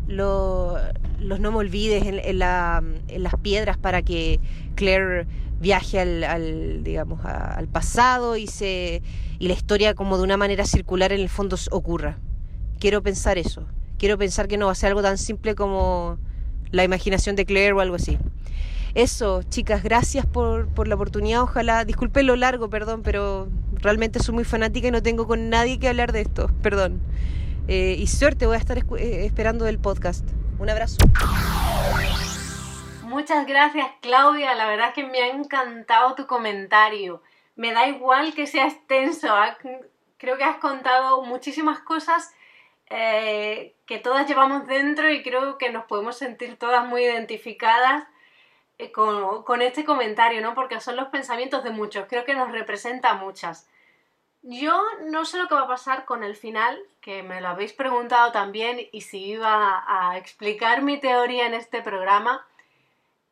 los, 0.08 0.82
los 1.20 1.39
no 1.39 1.52
me 1.52 1.58
olvides 1.60 2.04
en, 2.04 2.39
la, 2.39 2.84
en 3.10 3.22
las 3.22 3.36
piedras 3.36 3.78
para 3.78 4.02
que 4.02 4.39
Claire 4.74 5.28
viaje 5.60 6.00
al, 6.00 6.84
digamos, 6.84 7.24
al 7.26 7.67
pasado 7.67 8.38
y, 8.38 8.48
se, 8.48 9.02
y 9.39 9.48
la 9.48 9.54
historia 9.54 9.93
como 9.93 10.17
de 10.17 10.24
una 10.24 10.38
manera 10.38 10.65
circular 10.65 11.12
en 11.12 11.22
el 11.22 11.30
fondo 11.30 11.58
ocurra. 11.72 12.20
Quiero 12.80 13.02
pensar 13.02 13.38
eso. 13.38 13.65
Quiero 13.98 14.17
pensar 14.17 14.48
que 14.48 14.58
no 14.58 14.67
va 14.67 14.74
a 14.74 14.76
ser 14.76 14.89
algo 14.89 15.02
tan 15.02 15.17
simple 15.17 15.56
como 15.56 16.17
la 16.72 16.84
imaginación 16.84 17.36
de 17.36 17.46
Claire 17.46 17.74
o 17.74 17.80
algo 17.80 17.96
así. 17.96 18.17
eso, 18.93 19.43
chicas, 19.43 19.84
gracias 19.84 20.26
por, 20.26 20.67
por 20.67 20.88
la 20.88 20.96
oportunidad. 20.96 21.41
Ojalá, 21.41 21.86
disculpe 21.86 22.24
lo 22.24 22.36
largo, 22.36 22.70
perdón, 22.70 23.02
pero 23.04 23.48
realmente 23.76 24.20
soy 24.20 24.36
muy 24.36 24.43
fanática 24.43 24.88
y 24.88 24.91
no 24.91 25.02
tengo 25.02 25.28
con 25.28 25.50
nadie 25.50 25.80
que 25.80 25.88
hablar 25.88 26.12
de 26.12 26.22
esto, 26.22 26.50
perdón. 26.62 27.00
Eh, 27.67 27.96
y 28.00 28.08
suerte, 28.08 28.46
voy 28.46 28.56
a 28.56 28.60
estar 28.60 28.78
eh, 28.78 29.26
esperando 29.26 29.67
el 29.67 29.80
podcast. 29.80 30.26
Un 30.60 30.70
abrazo. 30.70 30.98
Muchas 33.17 33.47
gracias, 33.47 33.88
Claudia. 34.01 34.53
La 34.53 34.67
verdad 34.67 34.89
es 34.89 34.93
que 34.93 35.03
me 35.03 35.23
ha 35.23 35.30
encantado 35.30 36.13
tu 36.13 36.27
comentario. 36.27 37.23
Me 37.56 37.73
da 37.73 37.88
igual 37.88 38.36
que 38.36 38.45
sea 38.45 38.67
extenso. 38.67 39.27
Creo 40.19 40.38
que 40.38 40.43
has 40.43 40.58
contado 40.58 41.23
muchísimas 41.23 41.80
cosas 41.80 42.32
eh, 42.91 43.73
que 43.88 43.97
todas 43.97 44.27
llevamos 44.27 44.67
dentro 44.67 45.10
y 45.10 45.23
creo 45.23 45.58
que 45.58 45.71
nos 45.71 45.86
podemos 45.86 46.15
sentir 46.15 46.60
todas 46.60 46.86
muy 46.86 47.06
identificadas 47.06 48.03
eh, 48.77 48.91
con, 48.91 49.41
con 49.41 49.63
este 49.63 49.84
comentario, 49.84 50.39
¿no? 50.39 50.53
Porque 50.53 50.80
son 50.80 50.95
los 50.95 51.08
pensamientos 51.08 51.63
de 51.63 51.71
muchos. 51.71 52.06
Creo 52.08 52.23
que 52.23 52.36
nos 52.36 52.51
representa 52.51 53.10
a 53.10 53.15
muchas. 53.15 53.67
Yo 54.43 54.80
no 55.06 55.25
sé 55.25 55.39
lo 55.39 55.47
que 55.47 55.56
va 55.56 55.62
a 55.62 55.67
pasar 55.67 56.06
con 56.06 56.23
el 56.23 56.36
final, 56.36 56.80
que 57.01 57.23
me 57.23 57.41
lo 57.41 57.47
habéis 57.47 57.73
preguntado 57.73 58.32
también, 58.32 58.80
y 58.91 59.01
si 59.01 59.25
iba 59.25 59.84
a 59.88 60.19
explicar 60.19 60.84
mi 60.84 60.99
teoría 60.99 61.47
en 61.47 61.56
este 61.56 61.82
programa. 61.82 62.45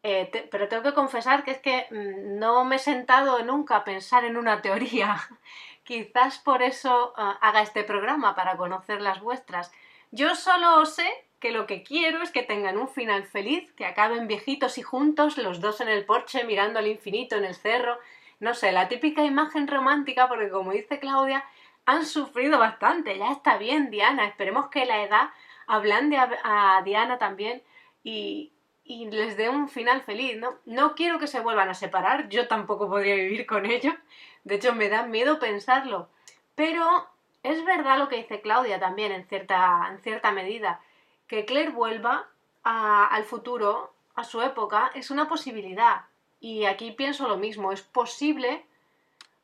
Eh, 0.08 0.30
pero 0.52 0.68
tengo 0.68 0.84
que 0.84 0.94
confesar 0.94 1.44
que 1.44 1.50
es 1.50 1.58
que 1.58 1.88
mm, 1.89 2.38
no 2.38 2.63
me 2.63 2.76
he 2.76 2.80
sentado 2.80 3.44
nunca 3.44 3.78
a 3.78 3.84
pensar 3.84 4.24
en 4.24 4.38
una 4.38 4.62
teoría. 4.62 5.18
Quizás 5.84 6.38
por 6.38 6.62
eso 6.62 7.13
ah, 7.18 7.39
haga 7.41 7.63
este 7.63 7.84
programa, 7.84 8.36
para 8.36 8.56
conocer 8.56 9.02
las 9.02 9.20
vuestras. 9.20 9.72
Yo 10.12 10.36
solo 10.36 10.86
sé 10.86 11.08
que 11.39 11.52
lo 11.52 11.65
que 11.65 11.82
quiero 11.82 12.22
es 12.22 12.30
que 12.30 12.44
tengan 12.44 12.78
un 12.78 12.88
final 12.88 13.24
feliz, 13.24 13.72
que 13.74 13.88
acaben 13.88 14.28
viejitos 14.28 14.78
y 14.78 14.84
juntos, 14.84 15.39
los 15.39 15.60
dos 15.60 15.82
en 15.82 15.89
el 15.89 16.06
porche 16.06 16.44
mirando 16.44 16.78
al 16.78 16.88
infinito 16.88 17.36
en 17.38 17.46
el 17.46 17.56
cerro. 17.56 17.98
No 18.39 18.54
sé, 18.54 18.72
la 18.72 18.88
típica 18.89 19.24
imagen 19.24 19.68
romántica, 19.68 20.28
porque 20.28 20.52
como 20.52 20.72
dice 20.72 21.00
Claudia, 21.00 21.44
han 21.88 22.06
sufrido 22.06 22.60
bastante. 22.60 23.18
Ya 23.18 23.32
está 23.32 23.58
bien, 23.58 23.89
Diana. 23.89 24.28
Esperemos 24.28 24.70
que 24.70 24.86
la 24.86 25.02
edad 25.02 25.30
ablande 25.65 26.18
a, 26.18 26.30
a 26.44 26.84
Diana 26.84 27.18
también 27.18 27.63
y, 28.04 28.52
y 28.86 29.10
les 29.10 29.36
dé 29.36 29.50
un 29.50 29.67
final 29.67 30.04
feliz, 30.04 30.38
¿no? 30.38 30.56
No 30.65 30.93
quiero 30.95 31.17
que 31.19 31.28
se 31.28 31.39
vuelvan 31.39 31.69
a 31.69 31.74
separar, 31.74 32.30
yo 32.30 32.48
tampoco 32.48 32.88
podría 32.88 33.15
vivir 33.15 33.45
con 33.45 33.65
ellos, 33.65 33.95
de 34.43 34.56
hecho 34.56 34.74
me 34.76 34.89
da 34.89 35.04
miedo 35.04 35.39
pensarlo, 35.39 36.08
pero 36.54 37.08
es 37.41 37.65
verdad 37.65 37.98
lo 37.98 38.08
que 38.08 38.17
dice 38.17 38.41
Claudia 38.41 38.80
también 38.80 39.12
en 39.12 39.28
cierta, 39.28 39.88
en 39.89 40.00
cierta 40.00 40.32
medida, 40.32 40.80
que 41.28 41.45
Claire 41.45 41.71
vuelva 41.71 42.28
al 42.63 43.24
futuro, 43.24 43.93
a 44.15 44.24
su 44.24 44.41
época, 44.41 44.91
es 44.95 45.12
una 45.12 45.28
posibilidad. 45.28 46.06
Y 46.39 46.65
aquí 46.65 46.91
pienso 46.91 47.28
lo 47.28 47.38
mismo, 47.38 47.71
es 47.71 47.82
posible, 47.82 48.65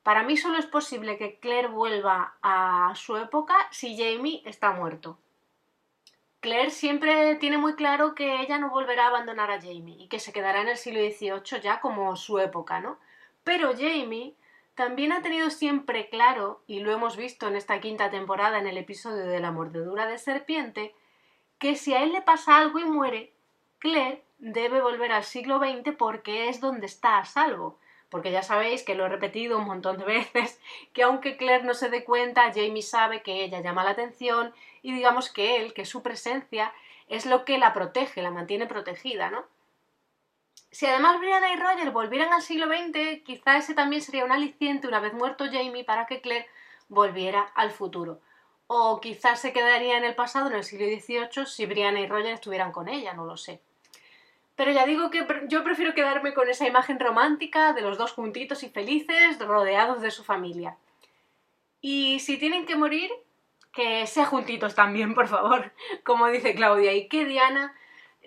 para 0.03 0.23
mí 0.23 0.37
solo 0.37 0.57
es 0.57 0.65
posible 0.65 1.17
que 1.17 1.37
Claire 1.39 1.67
vuelva 1.67 2.35
a 2.41 2.93
su 2.95 3.17
época 3.17 3.55
si 3.71 3.97
Jamie 3.97 4.41
está 4.45 4.71
muerto. 4.71 5.17
Claire 6.41 6.71
siempre 6.71 7.35
tiene 7.35 7.59
muy 7.59 7.75
claro 7.75 8.15
que 8.15 8.41
ella 8.41 8.57
no 8.57 8.71
volverá 8.71 9.05
a 9.05 9.09
abandonar 9.09 9.51
a 9.51 9.61
Jamie 9.61 9.95
y 9.99 10.07
que 10.07 10.19
se 10.19 10.33
quedará 10.33 10.61
en 10.61 10.69
el 10.69 10.77
siglo 10.77 10.99
XVIII 10.99 11.61
ya 11.61 11.79
como 11.79 12.15
su 12.15 12.39
época, 12.39 12.79
¿no? 12.79 12.97
Pero 13.43 13.73
Jamie 13.77 14.33
también 14.73 15.11
ha 15.11 15.21
tenido 15.21 15.51
siempre 15.51 16.09
claro, 16.09 16.63
y 16.65 16.79
lo 16.79 16.91
hemos 16.91 17.15
visto 17.15 17.47
en 17.47 17.55
esta 17.55 17.79
quinta 17.79 18.09
temporada 18.09 18.57
en 18.57 18.65
el 18.65 18.77
episodio 18.77 19.27
de 19.27 19.39
la 19.39 19.51
mordedura 19.51 20.07
de 20.07 20.17
serpiente, 20.17 20.95
que 21.59 21.75
si 21.75 21.93
a 21.93 22.01
él 22.01 22.11
le 22.11 22.21
pasa 22.21 22.57
algo 22.57 22.79
y 22.79 22.85
muere, 22.85 23.33
Claire 23.77 24.23
debe 24.39 24.81
volver 24.81 25.11
al 25.11 25.23
siglo 25.23 25.59
XX 25.59 25.95
porque 25.95 26.49
es 26.49 26.59
donde 26.59 26.87
está 26.87 27.19
a 27.19 27.25
salvo. 27.25 27.77
Porque 28.11 28.31
ya 28.31 28.43
sabéis 28.43 28.83
que 28.83 28.93
lo 28.93 29.05
he 29.05 29.09
repetido 29.09 29.57
un 29.57 29.65
montón 29.65 29.97
de 29.97 30.05
veces, 30.33 30.61
que 30.93 31.01
aunque 31.01 31.37
Claire 31.37 31.63
no 31.63 31.73
se 31.73 31.89
dé 31.89 32.03
cuenta, 32.03 32.51
Jamie 32.53 32.83
sabe 32.83 33.23
que 33.23 33.43
ella 33.43 33.61
llama 33.61 33.83
la 33.83 33.91
atención 33.91 34.53
y 34.83 34.93
digamos 34.93 35.31
que 35.31 35.55
él, 35.55 35.73
que 35.73 35.85
su 35.85 36.03
presencia 36.03 36.73
es 37.07 37.25
lo 37.25 37.45
que 37.45 37.57
la 37.57 37.73
protege, 37.73 38.21
la 38.21 38.29
mantiene 38.29 38.67
protegida, 38.67 39.31
¿no? 39.31 39.45
Si 40.71 40.85
además 40.85 41.19
Brianna 41.19 41.51
y 41.51 41.57
Roger 41.57 41.91
volvieran 41.91 42.31
al 42.31 42.41
siglo 42.41 42.67
XX, 42.67 43.23
quizá 43.25 43.57
ese 43.57 43.73
también 43.73 44.01
sería 44.01 44.23
un 44.23 44.31
aliciente 44.31 44.87
una 44.87 44.99
vez 44.99 45.13
muerto 45.13 45.45
Jamie 45.45 45.83
para 45.83 46.05
que 46.05 46.21
Claire 46.21 46.47
volviera 46.87 47.41
al 47.55 47.71
futuro. 47.71 48.19
O 48.67 49.01
quizás 49.01 49.39
se 49.41 49.51
quedaría 49.51 49.97
en 49.97 50.05
el 50.05 50.15
pasado, 50.15 50.47
en 50.47 50.55
el 50.55 50.63
siglo 50.63 50.85
XVIII, 50.85 51.45
si 51.45 51.65
Brianna 51.65 51.99
y 51.99 52.07
Roger 52.07 52.33
estuvieran 52.33 52.71
con 52.71 52.87
ella, 52.87 53.13
no 53.13 53.25
lo 53.25 53.35
sé. 53.35 53.61
Pero 54.55 54.71
ya 54.71 54.85
digo 54.85 55.09
que 55.09 55.25
yo 55.47 55.63
prefiero 55.63 55.93
quedarme 55.93 56.33
con 56.33 56.49
esa 56.49 56.67
imagen 56.67 56.99
romántica 56.99 57.73
de 57.73 57.81
los 57.81 57.97
dos 57.97 58.11
juntitos 58.11 58.63
y 58.63 58.69
felices, 58.69 59.39
rodeados 59.39 60.01
de 60.01 60.11
su 60.11 60.23
familia. 60.23 60.77
Y 61.81 62.19
si 62.19 62.37
tienen 62.37 62.65
que 62.65 62.75
morir, 62.75 63.09
que 63.73 64.05
sea 64.05 64.25
juntitos 64.25 64.75
también, 64.75 65.13
por 65.15 65.27
favor, 65.27 65.71
como 66.03 66.27
dice 66.27 66.53
Claudia, 66.53 66.93
y 66.93 67.07
que 67.07 67.25
Diana 67.25 67.75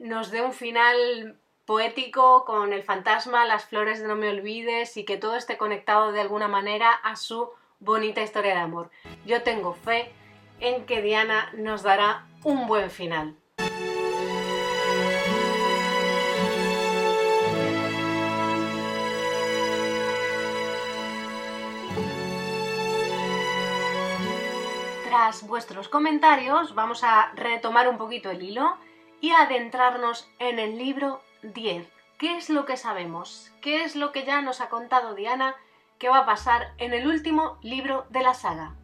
nos 0.01 0.31
dé 0.31 0.43
un 0.43 0.53
final 0.53 1.39
poético 1.65 2.45
con 2.45 2.73
el 2.73 2.83
fantasma, 2.83 3.45
las 3.45 3.67
flores 3.67 4.01
de 4.01 4.09
no 4.09 4.17
me 4.17 4.29
olvides 4.29 4.97
y 4.97 5.05
que 5.05 5.17
todo 5.17 5.37
esté 5.37 5.57
conectado 5.57 6.13
de 6.13 6.21
alguna 6.21 6.49
manera 6.49 6.91
a 6.91 7.17
su 7.17 7.51
bonita 7.81 8.23
historia 8.23 8.55
de 8.55 8.61
amor. 8.61 8.91
Yo 9.25 9.43
tengo 9.43 9.75
fe 9.75 10.13
en 10.61 10.85
que 10.85 11.01
Diana 11.01 11.53
nos 11.57 11.83
dará 11.83 12.27
un 12.43 12.67
buen 12.67 12.91
final. 12.91 13.37
Vuestros 25.25 25.89
comentarios 25.89 26.75
vamos 26.75 27.03
a 27.03 27.33
retomar 27.35 27.89
un 27.89 27.97
poquito 27.97 28.31
el 28.31 28.43
hilo 28.43 28.77
y 29.23 29.31
adentrarnos 29.31 30.29
en 30.39 30.59
el 30.59 30.77
libro 30.77 31.23
10. 31.43 31.89
¿Qué 32.19 32.37
es 32.37 32.51
lo 32.51 32.67
que 32.67 32.77
sabemos? 32.77 33.51
¿Qué 33.63 33.85
es 33.85 33.97
lo 33.97 34.13
que 34.13 34.27
ya 34.27 34.43
nos 34.43 34.61
ha 34.61 34.69
contado 34.69 35.15
Diana 35.15 35.57
que 35.99 36.11
va 36.11 36.19
a 36.19 36.27
pasar 36.27 36.75
en 36.77 36.93
el 36.93 37.07
último 37.07 37.59
libro 37.63 38.05
de 38.11 38.21
la 38.21 38.35
saga? 38.35 38.75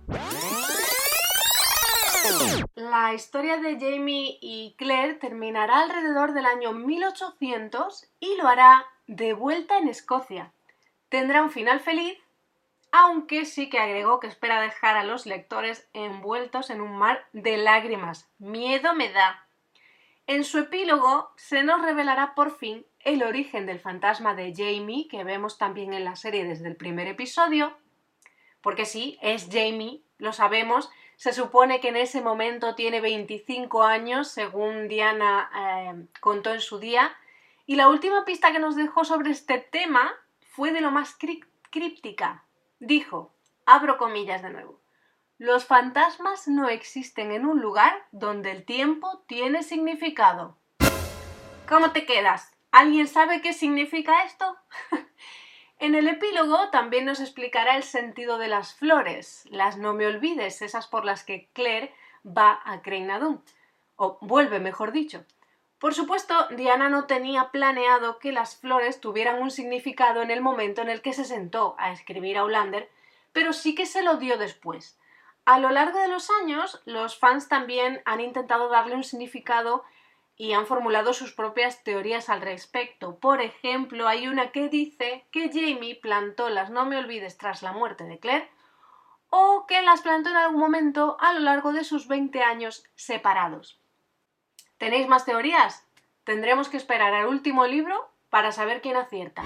La 2.75 3.13
historia 3.13 3.59
de 3.59 3.79
Jamie 3.79 4.39
y 4.41 4.75
Claire 4.79 5.15
terminará 5.17 5.81
alrededor 5.81 6.33
del 6.33 6.47
año 6.47 6.73
1800 6.73 8.09
y 8.19 8.35
lo 8.37 8.49
hará 8.49 8.87
de 9.07 9.35
vuelta 9.35 9.77
en 9.77 9.89
Escocia. 9.89 10.53
Tendrá 11.11 11.43
un 11.43 11.51
final 11.51 11.81
feliz, 11.81 12.19
aunque 12.93 13.45
sí 13.45 13.69
que 13.69 13.79
agregó 13.79 14.21
que 14.21 14.27
espera 14.27 14.61
dejar 14.61 14.97
a 14.97 15.05
los 15.05 15.27
lectores 15.27 15.89
envueltos 15.93 16.71
en 16.71 16.81
un 16.81 16.97
mar 16.99 17.27
de 17.33 17.57
lágrimas. 17.57 18.29
Miedo 18.39 18.95
me 18.95 19.11
da. 19.13 19.47
En 20.27 20.45
su 20.45 20.59
epílogo 20.59 21.31
se 21.37 21.63
nos 21.63 21.83
revelará 21.83 22.35
por 22.35 22.57
fin 22.57 22.87
el 23.01 23.23
origen 23.23 23.67
del 23.67 23.81
fantasma 23.81 24.35
de 24.35 24.53
Jamie, 24.55 25.09
que 25.09 25.25
vemos 25.25 25.59
también 25.59 25.93
en 25.95 26.05
la 26.05 26.17
serie 26.17 26.45
desde 26.45 26.69
el 26.69 26.77
primer 26.77 27.07
episodio, 27.09 27.77
porque 28.61 28.85
sí, 28.85 29.19
es 29.23 29.49
Jamie, 29.51 30.03
lo 30.19 30.33
sabemos, 30.33 30.91
se 31.17 31.33
supone 31.33 31.81
que 31.81 31.89
en 31.89 31.97
ese 31.97 32.21
momento 32.21 32.75
tiene 32.75 33.01
25 33.01 33.83
años, 33.83 34.29
según 34.29 34.87
Diana 34.89 35.51
eh, 35.55 36.07
contó 36.21 36.53
en 36.53 36.61
su 36.61 36.79
día, 36.79 37.15
y 37.67 37.77
la 37.77 37.89
última 37.89 38.25
pista 38.25 38.53
que 38.53 38.59
nos 38.59 38.77
dejó 38.77 39.05
sobre 39.05 39.31
este 39.31 39.59
tema 39.59 40.13
fue 40.51 40.73
de 40.73 40.81
lo 40.81 40.91
más 40.91 41.19
crí- 41.19 41.45
críptica. 41.71 42.45
Dijo, 42.81 43.35
abro 43.67 43.99
comillas 43.99 44.41
de 44.41 44.49
nuevo, 44.49 44.81
los 45.37 45.67
fantasmas 45.67 46.49
no 46.49 46.71
existen 46.71 47.31
en 47.31 47.45
un 47.45 47.61
lugar 47.61 47.93
donde 48.11 48.51
el 48.53 48.65
tiempo 48.65 49.23
tiene 49.27 49.63
significado. 49.63 50.57
¿Cómo 51.69 51.93
te 51.93 52.07
quedas? 52.07 52.57
¿Alguien 52.73 53.07
sabe 53.07 53.43
qué 53.43 53.53
significa 53.53 54.25
esto? 54.25 54.57
en 55.79 55.95
el 55.95 56.09
epílogo 56.09 56.71
también 56.71 57.05
nos 57.05 57.21
explicará 57.21 57.77
el 57.77 57.83
sentido 57.83 58.39
de 58.39 58.49
las 58.49 58.75
flores, 58.75 59.47
las 59.51 59.77
no 59.77 59.93
me 59.93 60.07
olvides, 60.07 60.63
esas 60.63 60.87
por 60.87 61.05
las 61.05 61.23
que 61.23 61.51
Claire 61.53 61.95
va 62.27 62.63
a 62.65 62.81
Creinadun, 62.81 63.45
o 63.97 64.17
vuelve, 64.23 64.59
mejor 64.59 64.93
dicho. 64.93 65.27
Por 65.81 65.95
supuesto, 65.95 66.47
Diana 66.51 66.91
no 66.91 67.07
tenía 67.07 67.51
planeado 67.51 68.19
que 68.19 68.33
las 68.33 68.55
flores 68.55 69.01
tuvieran 69.01 69.41
un 69.41 69.51
significado 69.51 70.21
en 70.21 70.31
el 70.31 70.43
momento 70.43 70.83
en 70.83 70.91
el 70.91 71.01
que 71.01 71.15
se 71.15 71.25
sentó 71.25 71.75
a 71.79 71.91
escribir 71.91 72.37
a 72.37 72.43
Outlander, 72.43 72.91
pero 73.33 73.55
sí 73.55 73.75
que 73.75 73.87
se 73.87 74.03
lo 74.03 74.19
dio 74.19 74.37
después. 74.37 75.01
A 75.47 75.59
lo 75.59 75.71
largo 75.71 75.99
de 75.99 76.09
los 76.09 76.29
años, 76.43 76.83
los 76.85 77.19
fans 77.19 77.49
también 77.49 78.03
han 78.05 78.21
intentado 78.21 78.69
darle 78.69 78.95
un 78.95 79.05
significado 79.05 79.83
y 80.37 80.53
han 80.53 80.67
formulado 80.67 81.15
sus 81.15 81.33
propias 81.33 81.83
teorías 81.83 82.29
al 82.29 82.43
respecto. 82.43 83.19
Por 83.19 83.41
ejemplo, 83.41 84.07
hay 84.07 84.29
una 84.29 84.53
que 84.53 84.69
dice 84.69 85.25
que 85.31 85.49
Jamie 85.49 85.97
plantó 85.97 86.51
las 86.51 86.69
no 86.69 86.85
me 86.85 86.99
olvides 86.99 87.39
tras 87.39 87.63
la 87.63 87.73
muerte 87.73 88.05
de 88.05 88.19
Claire 88.19 88.51
o 89.31 89.65
que 89.67 89.81
las 89.81 90.03
plantó 90.03 90.29
en 90.29 90.37
algún 90.37 90.61
momento 90.61 91.17
a 91.21 91.33
lo 91.33 91.41
largo 91.41 91.73
de 91.73 91.85
sus 91.85 92.07
20 92.07 92.43
años 92.43 92.85
separados. 92.97 93.80
¿Tenéis 94.81 95.09
más 95.09 95.27
teorías? 95.27 95.87
¿Tendremos 96.25 96.71
que 96.71 96.79
esperar 96.79 97.13
al 97.13 97.27
último 97.27 97.67
libro 97.67 98.09
para 98.31 98.51
saber 98.51 98.81
quién 98.81 98.97
acierta. 98.97 99.43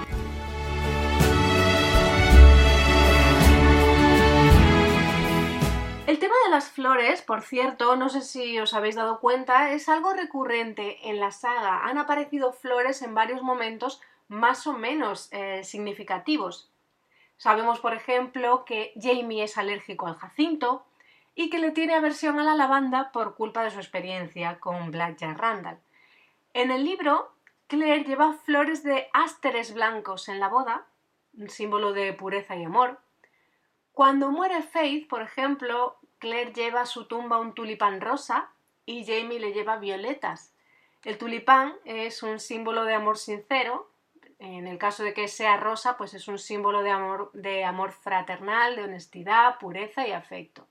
El 6.06 6.20
tema 6.20 6.34
de 6.44 6.50
las 6.52 6.68
flores, 6.68 7.20
por 7.22 7.42
cierto, 7.42 7.96
no 7.96 8.10
sé 8.10 8.20
si 8.20 8.60
os 8.60 8.74
habéis 8.74 8.94
dado 8.94 9.18
cuenta, 9.18 9.72
es 9.72 9.88
algo 9.88 10.12
recurrente 10.12 11.10
en 11.10 11.18
la 11.18 11.32
saga. 11.32 11.84
Han 11.84 11.98
aparecido 11.98 12.52
flores 12.52 13.02
en 13.02 13.16
varios 13.16 13.42
momentos 13.42 14.00
más 14.28 14.68
o 14.68 14.72
menos 14.72 15.30
eh, 15.32 15.64
significativos. 15.64 16.70
Sabemos, 17.38 17.80
por 17.80 17.94
ejemplo, 17.94 18.64
que 18.64 18.92
Jamie 18.94 19.42
es 19.42 19.58
alérgico 19.58 20.06
al 20.06 20.14
jacinto 20.14 20.86
y 21.34 21.50
que 21.50 21.58
le 21.58 21.70
tiene 21.70 21.94
aversión 21.94 22.38
a 22.38 22.44
la 22.44 22.54
lavanda 22.54 23.12
por 23.12 23.34
culpa 23.34 23.64
de 23.64 23.70
su 23.70 23.78
experiencia 23.78 24.60
con 24.60 24.90
Blackjack 24.90 25.36
Randall. 25.38 25.78
En 26.52 26.70
el 26.70 26.84
libro, 26.84 27.32
Claire 27.66 28.04
lleva 28.04 28.34
flores 28.44 28.82
de 28.82 29.08
ásteres 29.12 29.74
blancos 29.74 30.28
en 30.28 30.40
la 30.40 30.48
boda, 30.48 30.86
un 31.36 31.50
símbolo 31.50 31.92
de 31.92 32.12
pureza 32.12 32.56
y 32.56 32.64
amor, 32.64 33.00
cuando 33.94 34.32
muere 34.32 34.60
Faith, 34.62 35.06
por 35.08 35.22
ejemplo, 35.22 35.96
Claire 36.18 36.52
lleva 36.52 36.80
a 36.80 36.86
su 36.86 37.06
tumba 37.06 37.38
un 37.38 37.54
tulipán 37.54 38.00
rosa 38.00 38.50
y 38.84 39.06
Jamie 39.06 39.38
le 39.38 39.52
lleva 39.52 39.76
violetas. 39.76 40.52
El 41.04 41.16
tulipán 41.16 41.74
es 41.84 42.24
un 42.24 42.40
símbolo 42.40 42.84
de 42.86 42.94
amor 42.94 43.18
sincero. 43.18 43.88
En 44.40 44.66
el 44.66 44.78
caso 44.78 45.04
de 45.04 45.14
que 45.14 45.28
sea 45.28 45.58
rosa, 45.58 45.96
pues 45.96 46.12
es 46.12 46.26
un 46.26 46.40
símbolo 46.40 46.82
de 46.82 46.90
amor, 46.90 47.30
de 47.34 47.64
amor 47.64 47.92
fraternal, 47.92 48.74
de 48.74 48.82
honestidad, 48.82 49.60
pureza 49.60 50.08
y 50.08 50.10
afecto. 50.10 50.66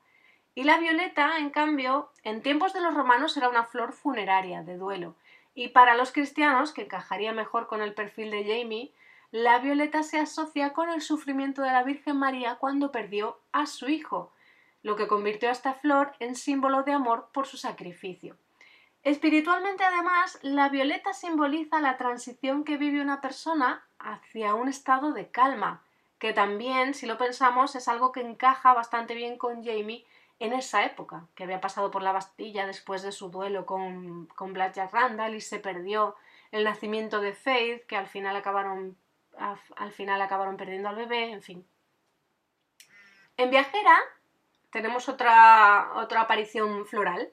Y 0.56 0.64
la 0.64 0.78
violeta, 0.78 1.38
en 1.40 1.50
cambio, 1.50 2.12
en 2.24 2.42
tiempos 2.42 2.74
de 2.74 2.82
los 2.82 2.94
romanos 2.94 3.36
era 3.38 3.50
una 3.50 3.66
flor 3.66 3.94
funeraria, 3.94 4.62
de 4.62 4.78
duelo. 4.78 5.16
Y 5.56 5.70
para 5.70 5.96
los 5.96 6.12
cristianos, 6.12 6.74
que 6.74 6.84
encajaría 6.84 7.34
mejor 7.34 7.68
con 7.68 7.82
el 7.82 7.94
perfil 7.94 8.32
de 8.32 8.44
Jamie, 8.44 8.94
la 9.32 9.58
violeta 9.58 10.04
se 10.04 10.20
asocia 10.20 10.74
con 10.74 10.90
el 10.90 11.02
sufrimiento 11.02 11.64
de 11.64 11.72
la 11.72 11.82
Virgen 11.82 12.18
María 12.18 12.56
cuando 12.56 12.92
perdió 12.92 13.40
a 13.52 13.66
su 13.66 13.90
hijo, 13.90 14.32
lo 14.84 14.96
que 14.96 15.08
convirtió 15.08 15.50
a 15.50 15.54
esta 15.54 15.74
flor 15.74 16.14
en 16.20 16.36
símbolo 16.36 16.84
de 16.84 16.92
amor 16.92 17.30
por 17.34 17.48
su 17.48 17.58
sacrificio. 17.58 18.38
Espiritualmente, 19.02 19.84
además, 19.84 20.38
la 20.44 20.70
violeta 20.70 21.14
simboliza 21.14 21.82
la 21.82 21.98
transición 21.98 22.64
que 22.64 22.78
vive 22.78 23.02
una 23.02 23.22
persona 23.22 23.84
hacia 23.98 24.54
un 24.54 24.70
estado 24.70 25.14
de 25.14 25.30
calma, 25.32 25.84
que 26.20 26.32
también, 26.32 26.94
si 26.94 27.08
lo 27.08 27.18
pensamos, 27.18 27.76
es 27.76 27.88
algo 27.88 28.12
que 28.12 28.22
encaja 28.22 28.74
bastante 28.74 29.16
bien 29.16 29.38
con 29.38 29.64
Jamie 29.64 30.06
en 30.44 30.52
esa 30.52 30.84
época, 30.84 31.26
que 31.36 31.46
había 31.46 31.62
pasado 31.62 31.90
por 31.90 32.04
la 32.04 32.12
Bastilla 32.12 32.68
después 32.68 33.02
de 33.02 33.14
su 33.14 33.30
duelo 33.30 33.66
con, 33.66 34.26
con 34.36 34.54
Jack 34.54 34.92
Randall 34.92 35.36
y 35.36 35.42
se 35.42 35.60
perdió 35.60 36.18
el 36.52 36.66
nacimiento 36.66 37.22
de 37.22 37.32
Faith, 37.34 37.86
que 37.86 37.96
al 37.96 38.08
final 38.08 38.36
acabaron 38.36 38.98
al 39.78 39.92
final 39.94 40.22
acabaron 40.22 40.58
perdiendo 40.58 40.90
al 40.90 40.96
bebé, 40.96 41.32
en 41.32 41.42
fin. 41.42 41.66
En 43.38 43.50
Viajera 43.50 43.98
tenemos 44.70 45.08
otra, 45.08 45.92
otra 45.96 46.22
aparición 46.22 46.86
floral. 46.86 47.32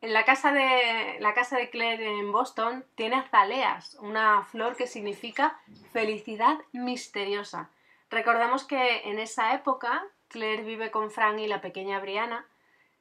En 0.00 0.12
la 0.12 0.24
casa, 0.24 0.52
de, 0.52 1.16
la 1.18 1.34
casa 1.34 1.56
de 1.56 1.68
Claire 1.68 2.18
en 2.20 2.30
Boston 2.30 2.84
tiene 2.94 3.16
azaleas, 3.16 3.96
una 4.00 4.44
flor 4.44 4.76
que 4.76 4.86
significa 4.86 5.58
felicidad 5.92 6.58
misteriosa. 6.72 7.70
Recordemos 8.08 8.64
que 8.64 9.10
en 9.10 9.18
esa 9.18 9.52
época 9.52 10.06
Claire 10.28 10.62
vive 10.62 10.90
con 10.90 11.10
Frank 11.10 11.38
y 11.38 11.46
la 11.46 11.60
pequeña 11.60 12.00
Brianna, 12.00 12.46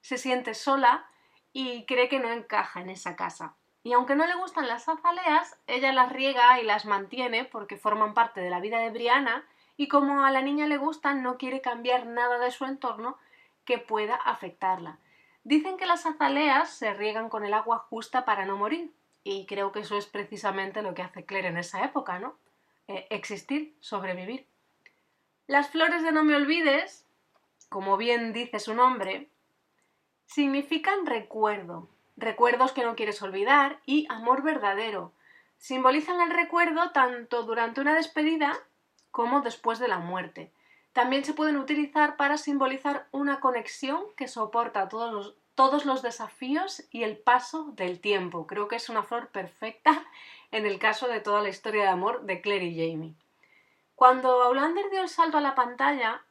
se 0.01 0.17
siente 0.17 0.53
sola 0.53 1.07
y 1.53 1.85
cree 1.85 2.09
que 2.09 2.19
no 2.19 2.31
encaja 2.31 2.81
en 2.81 2.89
esa 2.89 3.15
casa. 3.15 3.55
Y 3.83 3.93
aunque 3.93 4.15
no 4.15 4.25
le 4.25 4.35
gustan 4.35 4.67
las 4.67 4.89
azaleas, 4.89 5.57
ella 5.67 5.93
las 5.93 6.11
riega 6.11 6.59
y 6.59 6.63
las 6.63 6.85
mantiene 6.85 7.45
porque 7.45 7.77
forman 7.77 8.13
parte 8.13 8.41
de 8.41 8.49
la 8.49 8.59
vida 8.59 8.79
de 8.79 8.89
Brianna 8.89 9.45
y 9.77 9.87
como 9.87 10.25
a 10.25 10.31
la 10.31 10.41
niña 10.41 10.67
le 10.67 10.77
gustan 10.77 11.21
no 11.21 11.37
quiere 11.37 11.61
cambiar 11.61 12.05
nada 12.07 12.39
de 12.39 12.51
su 12.51 12.65
entorno 12.65 13.17
que 13.63 13.77
pueda 13.77 14.15
afectarla. 14.15 14.99
Dicen 15.43 15.77
que 15.77 15.85
las 15.85 16.05
azaleas 16.05 16.69
se 16.69 16.93
riegan 16.93 17.29
con 17.29 17.45
el 17.45 17.53
agua 17.53 17.77
justa 17.77 18.25
para 18.25 18.45
no 18.45 18.57
morir 18.57 18.91
y 19.23 19.45
creo 19.45 19.71
que 19.71 19.81
eso 19.81 19.97
es 19.97 20.07
precisamente 20.07 20.81
lo 20.81 20.93
que 20.93 21.01
hace 21.01 21.25
Claire 21.25 21.49
en 21.49 21.57
esa 21.57 21.83
época, 21.83 22.19
¿no? 22.19 22.37
Eh, 22.87 23.07
existir, 23.09 23.75
sobrevivir. 23.79 24.47
Las 25.47 25.69
flores 25.69 26.03
de 26.03 26.11
no 26.11 26.23
me 26.23 26.35
olvides, 26.35 27.05
como 27.75 27.97
bien 27.97 28.31
dice 28.31 28.61
su 28.61 28.73
nombre, 28.73 29.27
significan 30.27 31.05
recuerdo, 31.05 31.89
recuerdos 32.15 32.71
que 32.71 32.85
no 32.85 32.95
quieres 32.95 33.21
olvidar 33.21 33.81
y 33.85 34.07
amor 34.09 34.43
verdadero. 34.43 35.11
Simbolizan 35.57 36.21
el 36.21 36.29
recuerdo 36.29 36.91
tanto 36.91 37.43
durante 37.43 37.81
una 37.81 37.93
despedida 37.93 38.57
como 39.11 39.41
después 39.41 39.77
de 39.79 39.89
la 39.89 39.99
muerte. 39.99 40.53
También 40.93 41.25
se 41.25 41.33
pueden 41.33 41.57
utilizar 41.57 42.15
para 42.15 42.37
simbolizar 42.37 43.09
una 43.11 43.41
conexión 43.41 44.05
que 44.15 44.29
soporta 44.29 44.87
todos 44.87 45.35
los, 45.85 46.01
desafíos 46.01 46.81
y 46.91 47.03
el 47.03 47.17
paso 47.17 47.73
del 47.73 47.99
tiempo. 47.99 48.47
Creo 48.47 48.69
que 48.69 48.77
es 48.77 48.87
una 48.87 49.03
flor 49.03 49.31
perfecta 49.31 50.01
en 50.51 50.65
el 50.65 50.79
caso 50.79 51.09
de 51.09 51.19
toda 51.19 51.41
la 51.41 51.49
historia 51.49 51.83
de 51.83 51.89
amor 51.89 52.21
de 52.21 52.39
Claire 52.39 52.67
y 52.67 52.89
Jamie. 52.89 53.15
Cuando 53.95 54.43
Aulander 54.43 54.89
dio 54.91 55.01
el 55.01 55.09
salto 55.09 55.39
a 55.39 55.41
la 55.41 55.55
pantalla, 55.55 56.24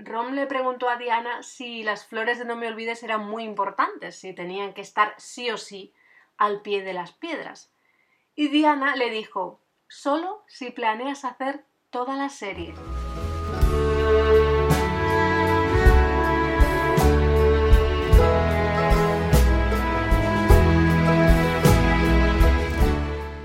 Rom 0.00 0.34
le 0.34 0.46
preguntó 0.46 0.88
a 0.88 0.96
Diana 0.96 1.42
si 1.42 1.82
las 1.82 2.06
flores 2.06 2.38
de 2.38 2.44
No 2.44 2.54
me 2.54 2.68
olvides 2.68 3.02
eran 3.02 3.28
muy 3.28 3.42
importantes, 3.42 4.14
si 4.16 4.32
tenían 4.32 4.72
que 4.72 4.80
estar 4.80 5.12
sí 5.18 5.50
o 5.50 5.56
sí 5.56 5.92
al 6.36 6.62
pie 6.62 6.84
de 6.84 6.92
las 6.92 7.10
piedras. 7.10 7.72
Y 8.36 8.46
Diana 8.46 8.94
le 8.94 9.10
dijo, 9.10 9.60
solo 9.88 10.44
si 10.46 10.70
planeas 10.70 11.24
hacer 11.24 11.64
toda 11.90 12.14
la 12.14 12.28
serie. 12.28 12.74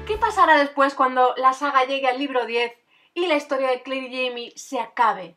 ¿Qué 0.06 0.18
pasará 0.20 0.60
después 0.60 0.94
cuando 0.94 1.34
la 1.38 1.54
saga 1.54 1.86
llegue 1.86 2.08
al 2.08 2.20
libro 2.20 2.46
10 2.46 2.72
y 3.16 3.26
la 3.26 3.38
historia 3.38 3.72
de 3.72 3.82
Claire 3.82 4.08
y 4.08 4.28
Jamie 4.28 4.54
se 4.56 4.80
acabe? 4.80 5.36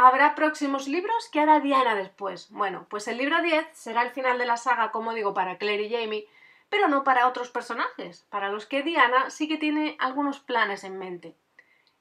Habrá 0.00 0.36
próximos 0.36 0.86
libros 0.86 1.28
que 1.32 1.40
hará 1.40 1.58
Diana 1.58 1.96
después. 1.96 2.50
Bueno, 2.50 2.86
pues 2.88 3.08
el 3.08 3.18
libro 3.18 3.42
10 3.42 3.66
será 3.72 4.02
el 4.02 4.12
final 4.12 4.38
de 4.38 4.46
la 4.46 4.56
saga, 4.56 4.92
como 4.92 5.12
digo, 5.12 5.34
para 5.34 5.58
Claire 5.58 5.82
y 5.82 5.90
Jamie, 5.90 6.28
pero 6.68 6.86
no 6.86 7.02
para 7.02 7.26
otros 7.26 7.50
personajes, 7.50 8.24
para 8.30 8.48
los 8.48 8.64
que 8.64 8.84
Diana 8.84 9.30
sí 9.30 9.48
que 9.48 9.56
tiene 9.56 9.96
algunos 9.98 10.38
planes 10.38 10.84
en 10.84 11.00
mente. 11.00 11.34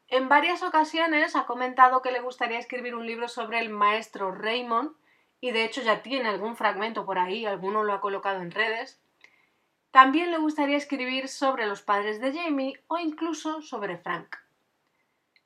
En 0.09 0.29
varias 0.29 0.61
ocasiones 0.61 1.35
ha 1.35 1.47
comentado 1.47 2.03
que 2.03 2.11
le 2.11 2.19
gustaría 2.19 2.59
escribir 2.59 2.93
un 2.93 3.07
libro 3.07 3.27
sobre 3.27 3.59
el 3.59 3.69
maestro 3.69 4.31
Raymond, 4.31 4.91
y 5.41 5.49
de 5.49 5.65
hecho 5.65 5.81
ya 5.81 6.03
tiene 6.03 6.29
algún 6.29 6.55
fragmento 6.55 7.03
por 7.03 7.17
ahí, 7.17 7.47
alguno 7.47 7.83
lo 7.83 7.93
ha 7.93 8.01
colocado 8.01 8.41
en 8.41 8.51
redes. 8.51 9.01
También 9.89 10.29
le 10.29 10.37
gustaría 10.37 10.77
escribir 10.77 11.29
sobre 11.29 11.65
los 11.65 11.81
padres 11.81 12.21
de 12.21 12.31
Jamie 12.31 12.79
o 12.85 12.99
incluso 12.99 13.63
sobre 13.63 13.97
Frank. 13.97 14.35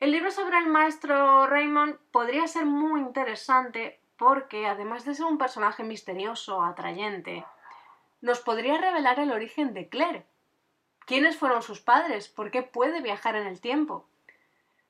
El 0.01 0.09
libro 0.09 0.31
sobre 0.31 0.57
el 0.57 0.65
maestro 0.65 1.45
Raymond 1.45 1.95
podría 2.11 2.47
ser 2.47 2.65
muy 2.65 3.01
interesante 3.01 3.99
porque, 4.17 4.65
además 4.65 5.05
de 5.05 5.13
ser 5.13 5.27
un 5.27 5.37
personaje 5.37 5.83
misterioso, 5.83 6.63
atrayente, 6.63 7.45
nos 8.19 8.39
podría 8.39 8.79
revelar 8.79 9.19
el 9.19 9.31
origen 9.31 9.75
de 9.75 9.89
Claire. 9.89 10.25
¿Quiénes 11.05 11.37
fueron 11.37 11.61
sus 11.61 11.81
padres? 11.81 12.29
¿Por 12.29 12.49
qué 12.49 12.63
puede 12.63 13.01
viajar 13.01 13.35
en 13.35 13.45
el 13.45 13.61
tiempo? 13.61 14.07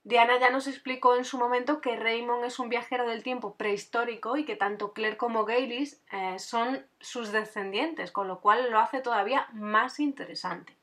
Diana 0.05 0.39
ya 0.39 0.49
nos 0.49 0.67
explicó 0.67 1.17
en 1.17 1.25
su 1.25 1.37
momento 1.37 1.81
que 1.81 1.97
Raymond 1.97 2.45
es 2.45 2.57
un 2.57 2.69
viajero 2.69 3.05
del 3.05 3.21
tiempo 3.21 3.55
prehistórico 3.55 4.37
y 4.37 4.45
que 4.45 4.55
tanto 4.55 4.93
Claire 4.93 5.17
como 5.17 5.43
Gaylis 5.43 6.01
eh, 6.13 6.39
son 6.39 6.85
sus 7.01 7.33
descendientes, 7.33 8.13
con 8.13 8.29
lo 8.29 8.39
cual 8.39 8.71
lo 8.71 8.79
hace 8.79 9.01
todavía 9.01 9.49
más 9.51 9.99
interesante. 9.99 10.80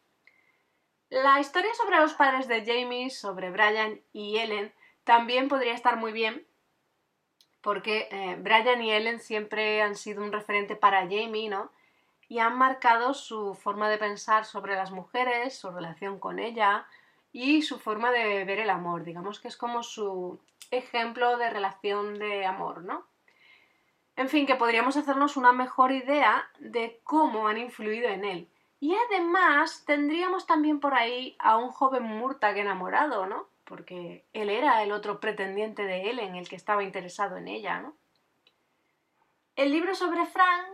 La 1.10 1.40
historia 1.40 1.72
sobre 1.74 1.96
los 1.96 2.12
padres 2.12 2.48
de 2.48 2.66
Jamie, 2.66 3.08
sobre 3.08 3.50
Brian 3.50 3.98
y 4.12 4.36
Ellen, 4.36 4.74
también 5.04 5.48
podría 5.48 5.72
estar 5.72 5.96
muy 5.96 6.12
bien, 6.12 6.46
porque 7.62 8.08
eh, 8.10 8.36
Brian 8.38 8.82
y 8.82 8.92
Ellen 8.92 9.18
siempre 9.18 9.80
han 9.80 9.96
sido 9.96 10.22
un 10.22 10.32
referente 10.32 10.76
para 10.76 11.00
Jamie, 11.00 11.48
¿no? 11.48 11.72
Y 12.28 12.40
han 12.40 12.58
marcado 12.58 13.14
su 13.14 13.54
forma 13.54 13.88
de 13.88 13.96
pensar 13.96 14.44
sobre 14.44 14.74
las 14.74 14.90
mujeres, 14.90 15.58
su 15.58 15.70
relación 15.70 16.20
con 16.20 16.38
ella 16.38 16.86
y 17.32 17.62
su 17.62 17.78
forma 17.78 18.10
de 18.10 18.44
ver 18.44 18.58
el 18.58 18.68
amor. 18.68 19.04
Digamos 19.04 19.40
que 19.40 19.48
es 19.48 19.56
como 19.56 19.82
su 19.82 20.38
ejemplo 20.70 21.38
de 21.38 21.48
relación 21.48 22.18
de 22.18 22.44
amor, 22.44 22.84
¿no? 22.84 23.06
En 24.16 24.28
fin, 24.28 24.46
que 24.46 24.56
podríamos 24.56 24.98
hacernos 24.98 25.38
una 25.38 25.52
mejor 25.52 25.90
idea 25.90 26.50
de 26.58 27.00
cómo 27.02 27.48
han 27.48 27.56
influido 27.56 28.10
en 28.10 28.26
él. 28.26 28.48
Y 28.80 28.94
además 28.94 29.84
tendríamos 29.86 30.46
también 30.46 30.78
por 30.78 30.94
ahí 30.94 31.36
a 31.38 31.56
un 31.56 31.70
joven 31.70 32.04
Murtag 32.04 32.58
enamorado, 32.58 33.26
¿no? 33.26 33.48
Porque 33.64 34.24
él 34.32 34.50
era 34.50 34.82
el 34.82 34.92
otro 34.92 35.20
pretendiente 35.20 35.82
de 35.82 36.10
Ellen, 36.10 36.36
el 36.36 36.48
que 36.48 36.56
estaba 36.56 36.84
interesado 36.84 37.36
en 37.36 37.48
ella, 37.48 37.80
¿no? 37.80 37.94
El 39.56 39.72
libro 39.72 39.94
sobre 39.96 40.24
Frank 40.26 40.68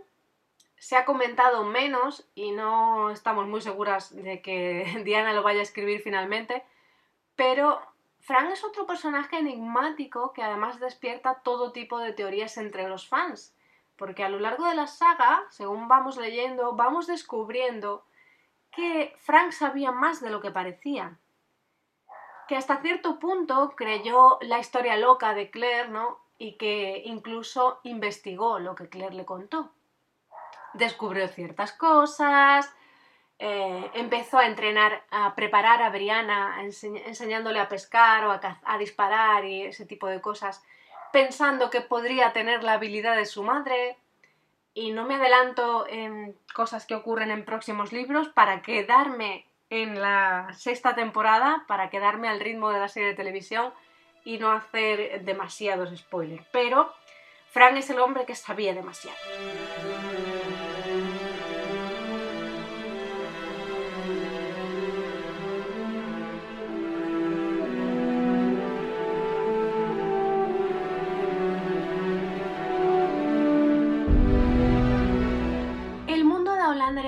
se 0.77 0.97
ha 0.97 1.07
comentado 1.07 1.65
menos 1.65 2.29
y 2.35 2.53
no 2.53 3.09
estamos 3.11 3.47
muy 3.47 3.63
seguras 3.63 4.15
de 4.15 4.43
que 4.43 5.01
Diana 5.05 5.33
lo 5.33 5.43
vaya 5.43 5.61
a 5.61 5.63
escribir 5.63 6.03
finalmente, 6.03 6.63
Pero 7.37 7.81
Frank 8.21 8.51
es 8.53 8.65
otro 8.65 8.87
personaje 8.87 9.39
enigmático 9.39 10.33
que 10.35 10.43
además 10.43 10.81
despierta 10.81 11.41
todo 11.43 11.73
tipo 11.73 11.99
de 11.99 12.13
teorías 12.13 12.59
entre 12.59 12.89
los 12.89 13.09
fans, 13.09 13.54
porque 13.97 14.25
a 14.25 14.29
lo 14.29 14.39
largo 14.39 14.67
de 14.67 14.75
la 14.75 14.87
saga, 14.87 15.45
según 15.51 15.89
vamos 15.89 16.17
leyendo, 16.17 16.75
vamos 16.75 17.07
descubriendo 17.07 18.05
que 18.71 19.15
Frank 19.19 19.53
sabía 19.53 19.93
más 19.93 20.21
de 20.21 20.31
lo 20.31 20.41
que 20.41 20.51
parecía, 20.51 21.19
que 22.49 22.57
hasta 22.57 22.81
cierto 22.81 23.19
punto 23.19 23.75
creyó 23.77 24.39
la 24.43 24.59
historia 24.59 24.97
loca 24.97 25.35
de 25.35 25.51
Claire, 25.51 25.89
¿no? 25.89 26.19
Y 26.39 26.57
que 26.57 27.03
incluso 27.05 27.81
investigó 27.85 28.59
lo 28.59 28.75
que 28.75 28.89
Claire 28.89 29.15
le 29.15 29.25
contó. 29.25 29.71
Descubrió 30.75 31.29
ciertas 31.29 31.73
cosas, 31.73 32.75
eh, 33.39 33.91
empezó 33.95 34.39
a 34.39 34.47
entrenar, 34.47 35.05
a 35.11 35.35
preparar 35.35 35.83
a 35.83 35.91
Brianna, 35.91 36.63
enseñándole 36.63 37.61
a 37.61 37.69
pescar 37.69 38.25
o 38.27 38.33
a, 38.33 38.79
disparar 38.79 39.45
y 39.45 39.63
ese 39.63 39.87
tipo 39.87 40.07
de 40.07 40.21
cosas, 40.21 40.65
pensando 41.15 41.71
que 41.71 41.81
podría 41.81 42.33
tener 42.33 42.65
la 42.65 42.73
habilidad 42.73 43.17
de 43.17 43.25
su 43.25 43.45
madre. 43.45 43.97
Y 44.75 44.91
no 44.91 45.07
me 45.07 45.15
adelanto 45.15 45.87
en 45.89 46.37
cosas 46.53 46.85
que 46.85 46.97
ocurren 46.97 47.31
en 47.31 47.45
próximos 47.45 47.93
libros 47.93 48.29
para 48.29 48.61
quedarme 48.61 49.47
en 49.71 50.01
la 50.01 50.49
sexta 50.53 50.97
temporada, 50.97 51.65
para 51.69 51.89
quedarme 51.89 52.29
al 52.29 52.41
ritmo 52.41 52.71
de 52.71 52.81
la 52.81 52.89
serie 52.89 53.11
de 53.11 53.15
televisión 53.15 53.73
y 54.25 54.39
no 54.39 54.51
hacer 54.51 55.23
demasiados 55.23 55.97
spoilers. 55.97 56.45
Pero 56.51 56.93
Frank 57.53 57.77
es 57.77 57.89
el 57.91 58.01
hombre 58.01 58.27
que 58.27 58.35
sabía 58.35 58.75
demasiado. 58.75 59.17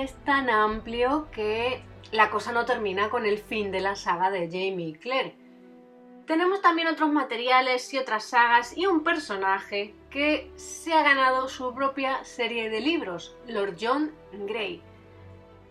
Es 0.07 0.15
tan 0.25 0.49
amplio 0.51 1.29
que 1.33 1.83
la 2.13 2.31
cosa 2.31 2.53
no 2.53 2.65
termina 2.65 3.11
con 3.11 3.27
el 3.27 3.39
fin 3.39 3.73
de 3.73 3.81
la 3.81 3.97
saga 3.97 4.31
de 4.31 4.47
Jamie 4.47 4.97
y. 5.03 5.35
Tenemos 6.29 6.63
también 6.63 6.87
otros 6.87 7.11
materiales 7.11 7.93
y 7.93 7.99
otras 7.99 8.25
sagas 8.25 8.77
y 8.77 8.87
un 8.87 9.03
personaje 9.03 9.95
que 10.09 10.49
se 10.55 10.93
ha 10.93 11.03
ganado 11.03 11.49
su 11.49 11.75
propia 11.75 12.23
serie 12.25 12.71
de 12.71 12.81
libros, 12.81 13.37
Lord 13.49 13.77
John 13.81 14.13
Grey. 14.33 14.81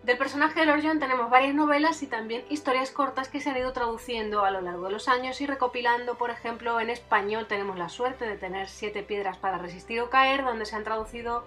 Del 0.02 0.18
personaje 0.18 0.60
de 0.60 0.66
Lord 0.66 0.82
John 0.84 0.98
tenemos 0.98 1.30
varias 1.30 1.54
novelas 1.54 2.02
y 2.02 2.06
también 2.06 2.44
historias 2.50 2.90
cortas 2.90 3.28
que 3.28 3.40
se 3.40 3.48
han 3.48 3.56
ido 3.56 3.72
traduciendo 3.72 4.44
a 4.44 4.50
lo 4.50 4.60
largo 4.60 4.84
de 4.84 4.92
los 4.92 5.08
años 5.08 5.40
y 5.40 5.46
recopilando, 5.46 6.16
por 6.18 6.28
ejemplo, 6.28 6.78
en 6.78 6.90
español 6.90 7.46
tenemos 7.46 7.78
la 7.78 7.88
suerte 7.88 8.26
de 8.26 8.36
tener 8.36 8.68
Siete 8.68 9.02
piedras 9.02 9.38
para 9.38 9.56
resistir 9.56 10.00
o 10.02 10.10
caer, 10.10 10.44
donde 10.44 10.66
se 10.66 10.76
han 10.76 10.84
traducido 10.84 11.44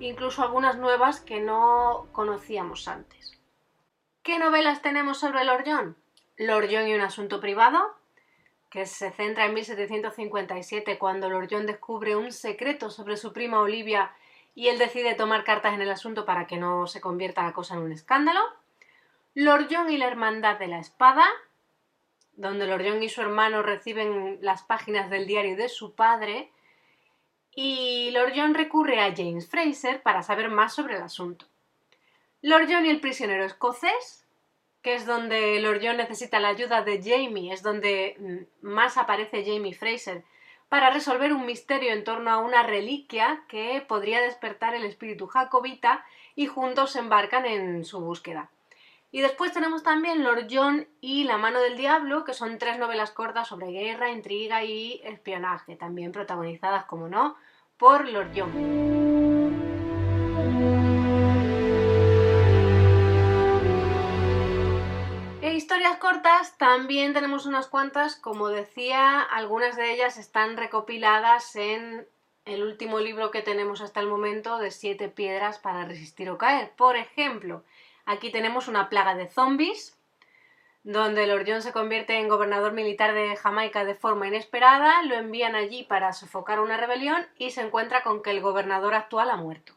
incluso 0.00 0.42
algunas 0.42 0.76
nuevas 0.76 1.20
que 1.20 1.40
no 1.40 2.08
conocíamos 2.12 2.88
antes. 2.88 3.38
¿Qué 4.22 4.38
novelas 4.38 4.82
tenemos 4.82 5.18
sobre 5.18 5.44
Lord 5.44 5.64
John? 5.66 5.96
Lord 6.36 6.68
John 6.70 6.88
y 6.88 6.94
un 6.94 7.00
asunto 7.00 7.40
privado, 7.40 7.94
que 8.70 8.86
se 8.86 9.10
centra 9.10 9.46
en 9.46 9.54
1757 9.54 10.98
cuando 10.98 11.30
Lord 11.30 11.48
John 11.50 11.66
descubre 11.66 12.16
un 12.16 12.32
secreto 12.32 12.90
sobre 12.90 13.16
su 13.16 13.32
prima 13.32 13.60
Olivia 13.60 14.12
y 14.54 14.68
él 14.68 14.78
decide 14.78 15.14
tomar 15.14 15.44
cartas 15.44 15.74
en 15.74 15.82
el 15.82 15.90
asunto 15.90 16.24
para 16.24 16.46
que 16.46 16.56
no 16.56 16.86
se 16.86 17.00
convierta 17.00 17.42
la 17.42 17.52
cosa 17.52 17.74
en 17.74 17.80
un 17.80 17.92
escándalo. 17.92 18.40
Lord 19.34 19.68
John 19.70 19.90
y 19.90 19.98
la 19.98 20.06
Hermandad 20.06 20.58
de 20.58 20.66
la 20.66 20.78
Espada, 20.78 21.26
donde 22.32 22.66
Lord 22.66 22.84
John 22.86 23.02
y 23.02 23.08
su 23.08 23.20
hermano 23.20 23.62
reciben 23.62 24.38
las 24.40 24.62
páginas 24.62 25.08
del 25.10 25.26
diario 25.26 25.56
de 25.56 25.68
su 25.68 25.94
padre 25.94 26.50
y 27.58 28.10
Lord 28.10 28.34
John 28.36 28.54
recurre 28.54 29.00
a 29.00 29.14
James 29.16 29.48
Fraser 29.48 30.02
para 30.02 30.22
saber 30.22 30.50
más 30.50 30.74
sobre 30.74 30.96
el 30.96 31.02
asunto. 31.02 31.46
Lord 32.42 32.66
John 32.70 32.84
y 32.84 32.90
el 32.90 33.00
prisionero 33.00 33.44
escocés, 33.44 34.28
que 34.82 34.94
es 34.94 35.06
donde 35.06 35.58
Lord 35.60 35.80
John 35.82 35.96
necesita 35.96 36.38
la 36.38 36.48
ayuda 36.48 36.82
de 36.82 37.02
Jamie, 37.02 37.52
es 37.52 37.62
donde 37.62 38.14
mm, 38.18 38.68
más 38.68 38.98
aparece 38.98 39.42
Jamie 39.42 39.74
Fraser, 39.74 40.22
para 40.68 40.90
resolver 40.90 41.32
un 41.32 41.46
misterio 41.46 41.92
en 41.92 42.04
torno 42.04 42.30
a 42.30 42.38
una 42.38 42.62
reliquia 42.62 43.42
que 43.48 43.82
podría 43.88 44.20
despertar 44.20 44.74
el 44.74 44.84
espíritu 44.84 45.26
jacobita 45.26 46.04
y 46.34 46.46
juntos 46.46 46.92
se 46.92 46.98
embarcan 46.98 47.46
en 47.46 47.86
su 47.86 48.00
búsqueda. 48.00 48.50
Y 49.16 49.22
después 49.22 49.50
tenemos 49.50 49.82
también 49.82 50.22
Lord 50.22 50.46
John 50.50 50.86
y 51.00 51.24
La 51.24 51.38
mano 51.38 51.58
del 51.60 51.78
diablo, 51.78 52.26
que 52.26 52.34
son 52.34 52.58
tres 52.58 52.78
novelas 52.78 53.12
cortas 53.12 53.48
sobre 53.48 53.68
guerra, 53.68 54.10
intriga 54.10 54.62
y 54.62 55.00
espionaje, 55.04 55.74
también 55.74 56.12
protagonizadas, 56.12 56.84
como 56.84 57.08
no, 57.08 57.34
por 57.78 58.06
Lord 58.06 58.32
John. 58.36 58.52
Historias 65.40 65.96
cortas 65.96 66.58
también 66.58 67.14
tenemos 67.14 67.46
unas 67.46 67.68
cuantas, 67.68 68.16
como 68.16 68.50
decía, 68.50 69.22
algunas 69.22 69.76
de 69.76 69.94
ellas 69.94 70.18
están 70.18 70.58
recopiladas 70.58 71.56
en 71.56 72.06
el 72.44 72.62
último 72.62 73.00
libro 73.00 73.30
que 73.30 73.40
tenemos 73.40 73.80
hasta 73.80 74.00
el 74.00 74.08
momento 74.08 74.58
de 74.58 74.70
Siete 74.70 75.08
piedras 75.08 75.58
para 75.58 75.86
resistir 75.86 76.28
o 76.28 76.36
caer. 76.36 76.72
Por 76.76 76.96
ejemplo, 76.96 77.64
Aquí 78.06 78.30
tenemos 78.30 78.68
una 78.68 78.88
plaga 78.88 79.16
de 79.16 79.28
zombies, 79.28 79.98
donde 80.84 81.26
Lord 81.26 81.44
John 81.48 81.62
se 81.62 81.72
convierte 81.72 82.20
en 82.20 82.28
gobernador 82.28 82.72
militar 82.72 83.12
de 83.12 83.34
Jamaica 83.36 83.84
de 83.84 83.96
forma 83.96 84.28
inesperada, 84.28 85.02
lo 85.02 85.16
envían 85.16 85.56
allí 85.56 85.82
para 85.82 86.12
sofocar 86.12 86.60
una 86.60 86.76
rebelión 86.76 87.26
y 87.36 87.50
se 87.50 87.62
encuentra 87.62 88.04
con 88.04 88.22
que 88.22 88.30
el 88.30 88.40
gobernador 88.40 88.94
actual 88.94 89.28
ha 89.30 89.36
muerto. 89.36 89.74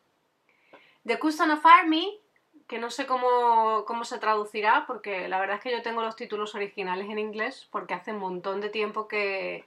The 1.08 1.18
Custom 1.18 1.50
of 1.50 1.66
Army, 1.66 2.20
que 2.68 2.78
no 2.78 2.92
sé 2.92 3.08
cómo, 3.08 4.04
se 4.04 4.20
traducirá, 4.20 4.86
porque 4.86 5.28
la 5.28 5.40
verdad 5.40 5.56
es 5.56 5.64
que 5.64 5.72
yo 5.72 5.82
tengo 5.82 6.04
los 6.04 6.16
títulos 6.16 6.54
originales 6.54 7.10
en 7.10 7.18
inglés, 7.18 7.68
porque 7.72 7.96
hace 7.96 8.12
un 8.12 8.20
montón 8.20 8.62
de 8.62 8.70
tiempo 8.70 9.08
que 9.08 9.66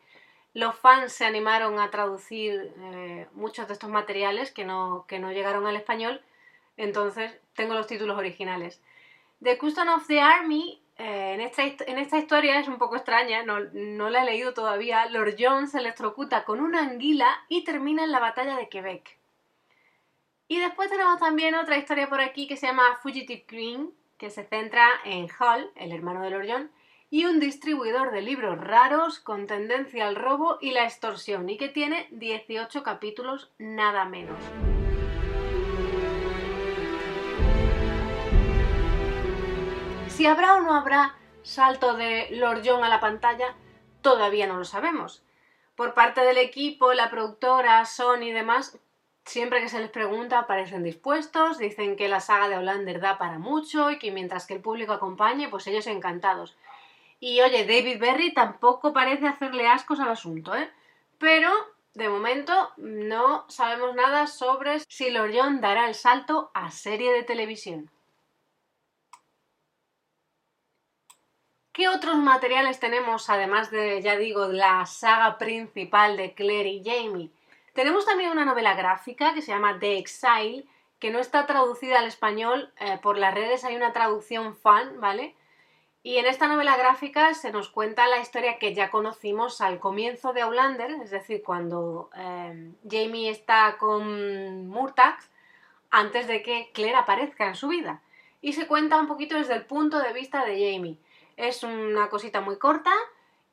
los 0.54 0.76
fans 0.76 1.12
se 1.12 1.24
animaron 1.24 1.80
a 1.80 1.90
traducir 1.90 2.72
eh, 2.78 3.26
muchos 3.32 3.66
de 3.66 3.72
estos 3.72 3.90
materiales 3.90 4.52
que 4.52 4.64
no, 4.64 5.04
que 5.08 5.18
no 5.18 5.32
llegaron 5.32 5.66
al 5.66 5.74
español 5.74 6.22
entonces, 6.76 7.38
tengo 7.54 7.74
los 7.74 7.86
títulos 7.86 8.18
originales. 8.18 8.82
The 9.42 9.58
Custom 9.58 9.88
of 9.88 10.06
the 10.06 10.20
Army, 10.20 10.82
eh, 10.98 11.32
en, 11.34 11.40
esta, 11.40 11.62
en, 11.62 11.98
esta, 11.98 12.18
historia 12.18 12.60
es 12.60 12.68
un 12.68 12.78
poco 12.78 12.96
extraña, 12.96 13.42
no, 13.42 13.58
no, 13.72 14.08
la 14.10 14.22
he 14.22 14.26
leído 14.26 14.54
todavía. 14.54 15.06
Lord 15.06 15.34
John 15.38 15.68
se 15.68 15.78
electrocuta 15.78 16.44
con 16.44 16.60
una 16.60 16.80
anguila 16.80 17.44
y 17.48 17.64
termina 17.64 18.04
en 18.04 18.12
la 18.12 18.20
batalla 18.20 18.56
de 18.56 18.68
Quebec. 18.68 19.18
Y 20.48 20.60
después 20.60 20.90
tenemos 20.90 21.18
también 21.18 21.54
otra 21.54 21.78
historia 21.78 22.08
por 22.08 22.20
aquí 22.20 22.46
que 22.46 22.56
se 22.56 22.66
llama 22.66 22.98
Fugitive 23.02 23.44
Queen, 23.44 23.90
que 24.18 24.30
se 24.30 24.44
centra 24.44 24.86
en 25.04 25.26
Hall, 25.38 25.70
el 25.76 25.92
hermano 25.92 26.22
de 26.22 26.30
Lord 26.30 26.46
John, 26.48 26.70
y 27.10 27.24
un 27.24 27.40
distribuidor 27.40 28.12
de 28.12 28.22
libros 28.22 28.58
raros 28.58 29.18
con 29.18 29.46
tendencia 29.46 30.06
al 30.06 30.16
robo 30.16 30.58
y 30.60 30.70
la 30.70 30.84
extorsión, 30.84 31.48
y 31.48 31.56
que 31.56 31.68
tiene 31.68 32.06
18 32.12 32.82
capítulos 32.82 33.50
nada 33.58 34.04
menos. 34.04 34.38
Si 40.22 40.28
habrá 40.28 40.54
o 40.54 40.60
no 40.60 40.76
habrá 40.76 41.16
salto 41.42 41.94
de 41.94 42.28
Lord 42.30 42.62
John 42.64 42.84
a 42.84 42.88
la 42.88 43.00
pantalla, 43.00 43.56
todavía 44.02 44.46
no 44.46 44.56
lo 44.56 44.64
sabemos. 44.64 45.24
Por 45.74 45.94
parte 45.94 46.20
del 46.20 46.38
equipo, 46.38 46.92
la 46.92 47.10
productora, 47.10 47.84
Sony 47.86 48.26
y 48.26 48.30
demás, 48.30 48.78
siempre 49.24 49.60
que 49.60 49.68
se 49.68 49.80
les 49.80 49.90
pregunta 49.90 50.46
parecen 50.46 50.84
dispuestos, 50.84 51.58
dicen 51.58 51.96
que 51.96 52.06
la 52.06 52.20
saga 52.20 52.48
de 52.48 52.56
Hollander 52.56 53.00
da 53.00 53.18
para 53.18 53.40
mucho 53.40 53.90
y 53.90 53.98
que 53.98 54.12
mientras 54.12 54.46
que 54.46 54.54
el 54.54 54.60
público 54.60 54.92
acompañe, 54.92 55.48
pues 55.48 55.66
ellos 55.66 55.88
encantados. 55.88 56.56
Y 57.18 57.40
oye, 57.40 57.66
David 57.66 57.98
Berry 57.98 58.32
tampoco 58.32 58.92
parece 58.92 59.26
hacerle 59.26 59.66
ascos 59.66 59.98
al 59.98 60.10
asunto, 60.10 60.54
¿eh? 60.54 60.70
Pero 61.18 61.50
de 61.94 62.08
momento 62.08 62.70
no 62.76 63.44
sabemos 63.48 63.96
nada 63.96 64.28
sobre 64.28 64.78
si 64.88 65.10
Lord 65.10 65.32
John 65.34 65.60
dará 65.60 65.88
el 65.88 65.96
salto 65.96 66.52
a 66.54 66.70
serie 66.70 67.12
de 67.12 67.24
televisión. 67.24 67.90
¿Qué 71.72 71.88
otros 71.88 72.16
materiales 72.16 72.78
tenemos, 72.80 73.30
además 73.30 73.70
de, 73.70 74.02
ya 74.02 74.16
digo, 74.16 74.48
la 74.48 74.84
saga 74.84 75.38
principal 75.38 76.18
de 76.18 76.34
Claire 76.34 76.68
y 76.68 76.84
Jamie? 76.84 77.30
Tenemos 77.72 78.04
también 78.04 78.30
una 78.30 78.44
novela 78.44 78.74
gráfica 78.74 79.32
que 79.32 79.40
se 79.40 79.52
llama 79.52 79.78
The 79.78 79.96
Exile, 79.96 80.66
que 80.98 81.10
no 81.10 81.18
está 81.18 81.46
traducida 81.46 81.98
al 81.98 82.04
español. 82.04 82.70
Eh, 82.78 82.98
por 83.02 83.16
las 83.16 83.32
redes 83.32 83.64
hay 83.64 83.74
una 83.74 83.94
traducción 83.94 84.54
fan, 84.54 85.00
¿vale? 85.00 85.34
Y 86.02 86.18
en 86.18 86.26
esta 86.26 86.46
novela 86.46 86.76
gráfica 86.76 87.32
se 87.32 87.52
nos 87.52 87.70
cuenta 87.70 88.06
la 88.06 88.18
historia 88.18 88.58
que 88.58 88.74
ya 88.74 88.90
conocimos 88.90 89.62
al 89.62 89.80
comienzo 89.80 90.34
de 90.34 90.42
Outlander, 90.42 90.90
es 91.02 91.10
decir, 91.10 91.42
cuando 91.42 92.10
eh, 92.14 92.70
Jamie 92.90 93.30
está 93.30 93.78
con 93.78 94.68
Murtagh, 94.68 95.18
antes 95.90 96.26
de 96.26 96.42
que 96.42 96.70
Claire 96.74 96.96
aparezca 96.96 97.46
en 97.46 97.54
su 97.54 97.68
vida. 97.68 98.02
Y 98.42 98.52
se 98.52 98.66
cuenta 98.66 98.98
un 98.98 99.06
poquito 99.06 99.36
desde 99.36 99.54
el 99.54 99.64
punto 99.64 100.00
de 100.00 100.12
vista 100.12 100.44
de 100.44 100.52
Jamie. 100.52 100.98
Es 101.36 101.62
una 101.62 102.08
cosita 102.08 102.40
muy 102.40 102.58
corta 102.58 102.92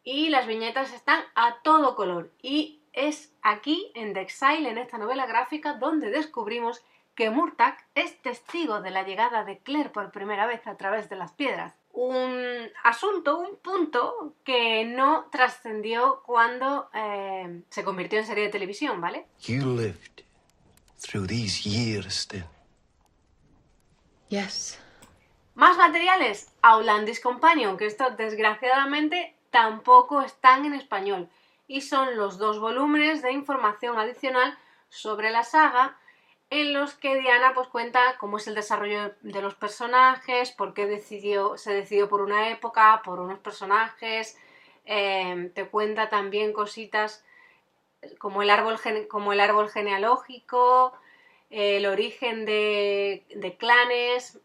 y 0.04 0.30
las 0.30 0.48
viñetas 0.48 0.94
están 0.94 1.24
a 1.36 1.62
todo 1.62 1.96
color. 1.96 2.32
Y 2.42 2.82
es 2.94 3.32
aquí, 3.42 3.92
en 3.96 4.14
The 4.14 4.22
Exile, 4.22 4.70
en 4.70 4.78
esta 4.78 4.98
novela 4.98 5.26
gráfica, 5.26 5.74
donde 5.74 6.10
descubrimos 6.10 6.84
que 7.16 7.30
Murtagh 7.30 7.78
es 7.96 8.22
testigo 8.22 8.82
de 8.82 8.92
la 8.92 9.04
llegada 9.04 9.44
de 9.44 9.58
Claire 9.60 9.90
por 9.90 10.12
primera 10.12 10.46
vez 10.46 10.66
a 10.68 10.78
través 10.78 11.10
de 11.10 11.18
las 11.18 11.34
piedras. 11.34 11.74
Un 11.92 12.70
asunto, 12.84 13.40
un 13.40 13.58
punto 13.58 14.36
que 14.46 14.86
no 14.86 15.26
trascendió 15.30 16.24
cuando 16.26 16.90
eh, 16.94 17.64
se 17.70 17.84
convirtió 17.84 18.20
en 18.20 18.26
serie 18.26 18.46
de 18.46 18.50
televisión, 18.50 19.02
¿vale? 19.02 19.26
You 19.42 19.76
lived 19.76 20.24
through 21.02 21.28
these 21.28 21.68
years 21.68 22.14
still. 22.14 22.46
Yes. 24.30 24.80
Más 25.60 25.76
materiales, 25.76 26.56
Aulandis 26.62 27.20
Companion, 27.20 27.76
que 27.76 27.86
esto 27.86 28.12
desgraciadamente 28.12 29.36
tampoco 29.50 30.22
están 30.22 30.64
en 30.64 30.74
español. 30.74 31.28
Y 31.68 31.82
son 31.82 32.16
los 32.16 32.38
dos 32.38 32.62
volúmenes 32.62 33.22
de 33.22 33.34
información 33.34 34.00
adicional 34.00 34.58
sobre 34.88 35.32
la 35.32 35.44
saga 35.44 35.98
en 36.50 36.72
los 36.72 36.94
que 36.94 37.20
Diana 37.20 37.52
pues 37.54 37.68
cuenta 37.68 38.16
cómo 38.22 38.38
es 38.38 38.48
el 38.48 38.56
desarrollo 38.56 39.14
de 39.20 39.42
los 39.42 39.54
personajes, 39.54 40.52
por 40.54 40.74
qué 40.74 40.86
decidió, 40.86 41.58
se 41.58 41.74
decidió 41.74 42.08
por 42.08 42.22
una 42.22 42.52
época, 42.52 43.02
por 43.04 43.20
unos 43.20 43.40
personajes, 43.40 44.38
eh, 44.86 45.52
te 45.56 45.68
cuenta 45.68 46.08
también 46.08 46.54
cositas 46.54 47.26
como 48.18 48.44
el 48.44 48.50
árbol, 48.50 48.80
como 49.10 49.34
el 49.34 49.42
árbol 49.42 49.70
genealógico, 49.70 50.94
el 51.50 51.86
origen 51.86 52.46
de, 52.46 53.26
de 53.36 53.58
clanes, 53.58 54.40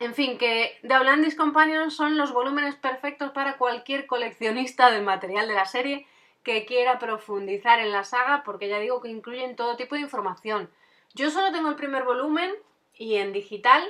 en 0.00 0.14
fin, 0.14 0.38
que 0.38 0.76
The 0.82 0.94
Outlandis 0.94 1.36
Companion 1.36 1.90
son 1.90 2.16
los 2.16 2.32
volúmenes 2.32 2.74
perfectos 2.74 3.30
para 3.30 3.56
cualquier 3.58 4.06
coleccionista 4.06 4.90
del 4.90 5.02
material 5.02 5.46
de 5.48 5.54
la 5.54 5.66
serie 5.66 6.06
que 6.42 6.66
quiera 6.66 6.98
profundizar 6.98 7.78
en 7.78 7.92
la 7.92 8.04
saga, 8.04 8.42
porque 8.44 8.68
ya 8.68 8.78
digo 8.78 9.00
que 9.00 9.08
incluyen 9.08 9.56
todo 9.56 9.76
tipo 9.76 9.94
de 9.94 10.02
información. 10.02 10.70
Yo 11.14 11.30
solo 11.30 11.52
tengo 11.52 11.68
el 11.68 11.76
primer 11.76 12.04
volumen 12.04 12.52
y 12.94 13.16
en 13.16 13.32
digital, 13.32 13.82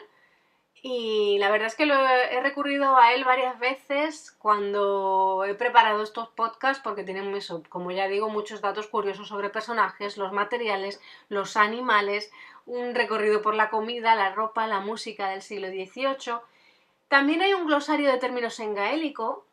y 0.87 1.39
la 1.39 1.51
verdad 1.51 1.68
es 1.68 1.76
que 1.76 1.87
lo 1.87 1.95
he, 1.95 2.43
recurrido 2.43 2.99
a 2.99 3.14
él 3.14 3.24
varias 3.24 3.59
veces 3.59 4.32
cuando 4.32 5.43
he 5.49 5.55
preparado 5.55 6.03
estos 6.03 6.28
podcasts, 6.28 6.82
porque 6.85 7.05
tienen 7.05 7.35
eso, 7.35 7.62
como 7.70 7.91
ya 7.91 8.07
digo, 8.07 8.28
muchos 8.28 8.61
datos 8.61 8.89
curiosos 8.89 9.28
sobre 9.28 9.49
personajes, 9.49 10.18
los 10.18 10.35
materiales, 10.35 11.01
los 11.30 11.57
animales, 11.57 12.30
un 12.66 12.95
recorrido 12.95 13.41
por 13.41 13.55
la 13.55 13.70
comida, 13.70 14.14
la 14.14 14.35
ropa, 14.35 14.66
la 14.66 14.80
música 14.80 15.30
del 15.30 15.41
siglo 15.41 15.68
XVIII. 15.68 16.41
También 17.09 17.41
hay 17.41 17.55
un 17.55 17.66
glosario 17.66 18.12
de 18.12 18.18
términos 18.18 18.61
en 18.61 18.74
gaélico, 18.74 19.47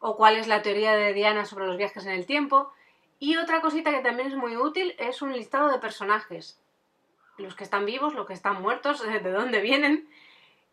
o 0.00 0.16
cuál 0.16 0.34
es 0.34 0.48
la 0.48 0.62
teoría 0.62 0.96
de 0.96 1.12
Diana 1.12 1.44
sobre 1.44 1.68
los 1.68 1.76
viajes 1.76 2.04
en 2.04 2.14
el 2.14 2.26
tiempo. 2.26 2.72
Y 3.20 3.36
otra 3.36 3.60
cosita 3.60 3.92
que 3.92 4.00
también 4.00 4.26
es 4.26 4.34
muy 4.34 4.56
útil 4.56 4.96
es 4.98 5.22
un 5.22 5.32
listado 5.32 5.70
de 5.70 5.78
personajes. 5.78 6.60
Los 7.38 7.54
que 7.54 7.62
están 7.62 7.86
vivos, 7.86 8.14
los 8.14 8.26
que 8.26 8.34
están 8.34 8.60
muertos, 8.60 9.00
de 9.06 9.30
dónde 9.30 9.60
vienen. 9.60 10.08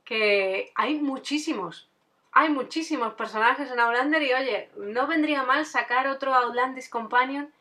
Que 0.10 0.72
hay 0.74 0.95
muchísimos. 0.95 1.88
Hay 2.32 2.49
muchísimos 2.49 3.14
personajes 3.14 3.70
en 3.70 3.80
Outlander 3.80 4.24
y 4.24 4.34
oye, 4.34 4.70
no 4.76 5.05
vendría 5.05 5.43
mal 5.43 5.68
sacar 5.68 6.07
otro 6.07 6.34
Outlandis 6.34 6.89
Companion 6.89 7.53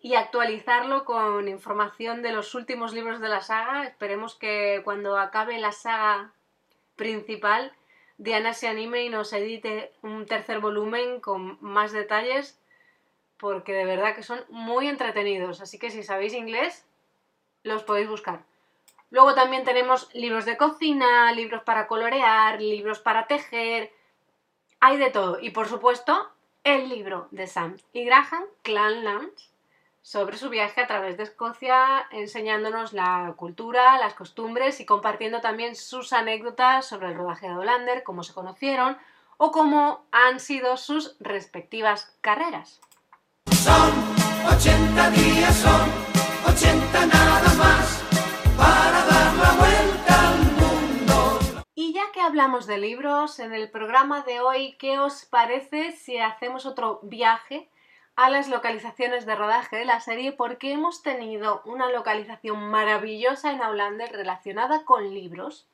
y 0.00 0.14
actualizarlo 0.14 1.04
con 1.04 1.46
información 1.46 2.22
de 2.22 2.32
los 2.32 2.54
últimos 2.54 2.94
libros 2.94 3.20
de 3.20 3.28
la 3.28 3.42
saga. 3.42 3.84
Esperemos 3.84 4.34
que 4.34 4.80
cuando 4.82 5.18
acabe 5.18 5.58
la 5.58 5.72
saga 5.72 6.32
principal 6.96 7.74
Diana 8.18 8.52
se 8.54 8.66
anime 8.66 9.04
y 9.04 9.10
nos 9.10 9.32
edite 9.32 9.92
un 10.02 10.26
tercer 10.26 10.58
volumen 10.58 11.20
con 11.20 11.58
más 11.60 11.92
detalles 11.92 12.58
porque 13.38 13.72
de 13.72 13.84
verdad 13.84 14.16
que 14.16 14.24
son 14.24 14.40
muy 14.48 14.88
entretenidos. 14.88 15.60
Así 15.60 15.78
que 15.78 15.90
si 15.90 16.02
sabéis 16.02 16.34
inglés, 16.34 16.84
los 17.62 17.84
podéis 17.84 18.08
buscar. 18.08 18.42
Luego 19.10 19.34
también 19.34 19.64
tenemos 19.64 20.08
libros 20.14 20.44
de 20.44 20.56
cocina, 20.56 21.32
libros 21.32 21.62
para 21.62 21.86
colorear, 21.86 22.60
libros 22.60 22.98
para 22.98 23.26
tejer. 23.26 23.92
Hay 24.80 24.98
de 24.98 25.10
todo. 25.10 25.38
Y 25.40 25.50
por 25.50 25.66
supuesto, 25.66 26.30
el 26.62 26.88
libro 26.88 27.28
de 27.30 27.46
Sam 27.46 27.76
y 27.92 28.04
Graham, 28.04 28.44
Clanlands, 28.62 29.50
sobre 30.02 30.36
su 30.36 30.48
viaje 30.50 30.82
a 30.82 30.86
través 30.86 31.16
de 31.16 31.22
Escocia, 31.22 32.06
enseñándonos 32.10 32.92
la 32.92 33.32
cultura, 33.36 33.98
las 33.98 34.14
costumbres 34.14 34.80
y 34.80 34.86
compartiendo 34.86 35.40
también 35.40 35.74
sus 35.74 36.12
anécdotas 36.12 36.86
sobre 36.86 37.08
el 37.08 37.14
rodaje 37.14 37.48
de 37.48 37.56
Hollander, 37.56 38.02
cómo 38.02 38.22
se 38.22 38.34
conocieron 38.34 38.96
o 39.38 39.50
cómo 39.52 40.06
han 40.12 40.40
sido 40.40 40.76
sus 40.76 41.16
respectivas 41.20 42.14
carreras. 42.20 42.80
Son 43.52 43.92
80 44.46 45.10
días, 45.10 45.56
son 45.56 46.54
80 46.54 47.06
nada 47.06 47.54
más 47.54 47.97
ya 51.98 52.12
que 52.12 52.20
hablamos 52.20 52.68
de 52.68 52.78
libros, 52.78 53.40
en 53.40 53.52
el 53.52 53.68
programa 53.68 54.22
de 54.22 54.38
hoy, 54.38 54.76
¿qué 54.78 55.00
os 55.00 55.24
parece 55.24 55.90
si 55.90 56.18
hacemos 56.18 56.64
otro 56.64 57.00
viaje? 57.02 57.68
a 58.14 58.30
las 58.30 58.48
localizaciones 58.48 59.26
de 59.26 59.36
rodaje 59.36 59.76
de 59.76 59.84
la 59.84 60.00
serie 60.00 60.32
porque 60.32 60.72
hemos 60.72 61.04
tenido 61.04 61.62
una 61.64 61.88
localización 61.88 62.68
maravillosa 62.68 63.52
en 63.52 63.62
Aulander 63.62 64.10
relacionada 64.10 64.84
con 64.84 65.14
libros 65.14 65.68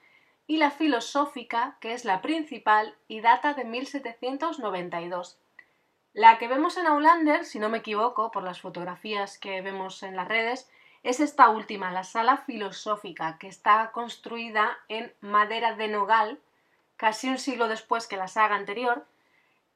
y 0.47 0.57
la 0.57 0.71
filosófica, 0.71 1.77
que 1.81 1.93
es 1.93 2.05
la 2.05 2.23
principal 2.23 2.97
y 3.07 3.21
data 3.21 3.55
de 3.55 3.65
1792. 3.65 5.39
La 6.13 6.39
que 6.39 6.49
vemos 6.49 6.77
en 6.77 6.89
Aulander, 6.89 7.45
si 7.45 7.61
no 7.61 7.69
me 7.69 7.79
equivoco, 7.79 8.33
por 8.33 8.43
las 8.43 8.61
fotografías 8.61 9.39
que 9.39 9.61
vemos 9.61 10.03
en 10.03 10.17
las 10.17 10.27
redes, 10.27 10.69
es 11.05 11.21
esta 11.21 11.51
última, 11.51 11.93
la 11.93 12.03
sala 12.03 12.39
filosófica, 12.39 13.39
que 13.39 13.47
está 13.47 13.93
construida 13.93 14.77
en 14.89 15.13
madera 15.21 15.77
de 15.77 15.87
nogal, 15.87 16.41
casi 16.97 17.29
un 17.29 17.39
siglo 17.39 17.69
después 17.69 18.09
que 18.09 18.17
la 18.17 18.27
saga 18.27 18.57
anterior, 18.57 19.07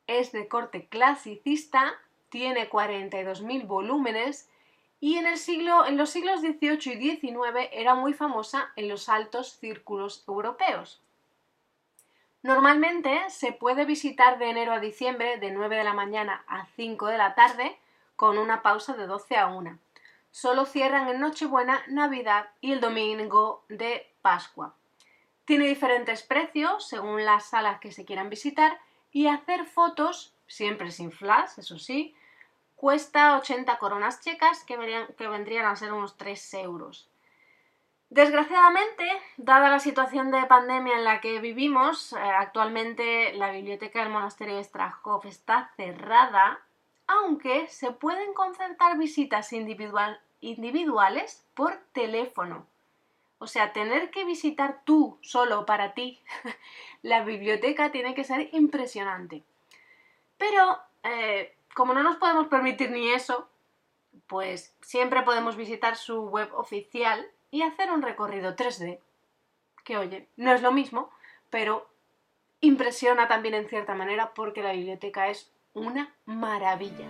es 0.06 0.32
de 0.32 0.48
corte 0.48 0.86
clasicista, 0.86 1.94
tiene 2.28 2.68
42.000 2.68 3.66
volúmenes 3.66 4.50
y 5.04 5.18
en, 5.18 5.26
el 5.26 5.36
siglo, 5.36 5.84
los 5.90 6.08
siglos 6.08 6.40
XVIII 6.40 6.94
y 6.94 7.16
XIX 7.18 7.68
era 7.72 7.94
muy 7.94 8.14
famosa 8.14 8.72
en 8.74 8.88
los 8.88 9.10
altos 9.10 9.52
círculos 9.58 10.24
europeos. 10.26 11.02
Normalmente 12.42 13.28
se 13.28 13.52
puede 13.52 13.84
visitar 13.84 14.38
de 14.38 14.48
enero 14.48 14.72
a 14.72 14.80
diciembre 14.80 15.36
de 15.36 15.50
9 15.50 15.76
de 15.76 15.84
la 15.84 15.92
mañana 15.92 16.42
a 16.48 16.64
5 16.76 17.08
de 17.08 17.18
la 17.18 17.34
tarde 17.34 17.76
con 18.16 18.38
una 18.38 18.62
pausa 18.62 18.94
de 18.94 19.06
12 19.06 19.36
a 19.36 19.48
1. 19.48 19.78
Solo 20.30 20.64
cierran 20.64 21.06
en 21.10 21.20
Nochebuena, 21.20 21.82
Navidad 21.88 22.48
y 22.62 22.72
el 22.72 22.80
domingo 22.80 23.62
de 23.68 24.10
Pascua. 24.22 24.74
Tiene 25.44 25.66
diferentes 25.66 26.22
precios 26.22 26.88
según 26.88 27.26
las 27.26 27.50
salas 27.50 27.78
que 27.78 27.92
se 27.92 28.06
quieran 28.06 28.30
visitar 28.30 28.80
y 29.12 29.26
hacer 29.26 29.66
fotos, 29.66 30.32
siempre 30.46 30.90
sin 30.90 31.12
flash, 31.12 31.58
eso 31.58 31.78
sí, 31.78 32.16
cuesta 32.76 33.36
80 33.38 33.78
coronas 33.78 34.20
checas, 34.20 34.64
que, 34.64 34.76
que 35.16 35.28
vendrían 35.28 35.66
a 35.66 35.76
ser 35.76 35.92
unos 35.92 36.16
3 36.16 36.54
euros. 36.54 37.08
Desgraciadamente, 38.10 39.08
dada 39.38 39.70
la 39.70 39.80
situación 39.80 40.30
de 40.30 40.46
pandemia 40.46 40.96
en 40.96 41.04
la 41.04 41.20
que 41.20 41.40
vivimos, 41.40 42.12
eh, 42.12 42.16
actualmente 42.16 43.32
la 43.32 43.50
biblioteca 43.50 44.00
del 44.00 44.12
monasterio 44.12 44.56
de 44.56 44.62
Strahov 44.62 45.26
está 45.26 45.72
cerrada, 45.76 46.60
aunque 47.08 47.66
se 47.68 47.90
pueden 47.90 48.32
concertar 48.32 48.96
visitas 48.98 49.52
individuales 49.52 51.44
por 51.54 51.76
teléfono. 51.92 52.66
O 53.38 53.46
sea, 53.46 53.72
tener 53.72 54.10
que 54.10 54.24
visitar 54.24 54.82
tú 54.84 55.18
solo 55.20 55.66
para 55.66 55.92
ti 55.92 56.20
la 57.02 57.24
biblioteca 57.24 57.90
tiene 57.90 58.14
que 58.14 58.24
ser 58.24 58.48
impresionante. 58.52 59.42
Pero 60.38 60.78
eh, 61.02 61.54
como 61.74 61.92
no 61.92 62.02
nos 62.02 62.16
podemos 62.16 62.46
permitir 62.46 62.90
ni 62.90 63.10
eso, 63.10 63.48
pues 64.26 64.74
siempre 64.80 65.22
podemos 65.22 65.56
visitar 65.56 65.96
su 65.96 66.22
web 66.22 66.48
oficial 66.54 67.26
y 67.50 67.62
hacer 67.62 67.90
un 67.90 68.02
recorrido 68.02 68.56
3D. 68.56 69.00
Que 69.84 69.98
oye, 69.98 70.28
no 70.36 70.52
es 70.52 70.62
lo 70.62 70.72
mismo, 70.72 71.10
pero 71.50 71.86
impresiona 72.60 73.28
también 73.28 73.54
en 73.54 73.68
cierta 73.68 73.94
manera 73.94 74.32
porque 74.34 74.62
la 74.62 74.72
biblioteca 74.72 75.28
es 75.28 75.52
una 75.74 76.14
maravilla. 76.24 77.06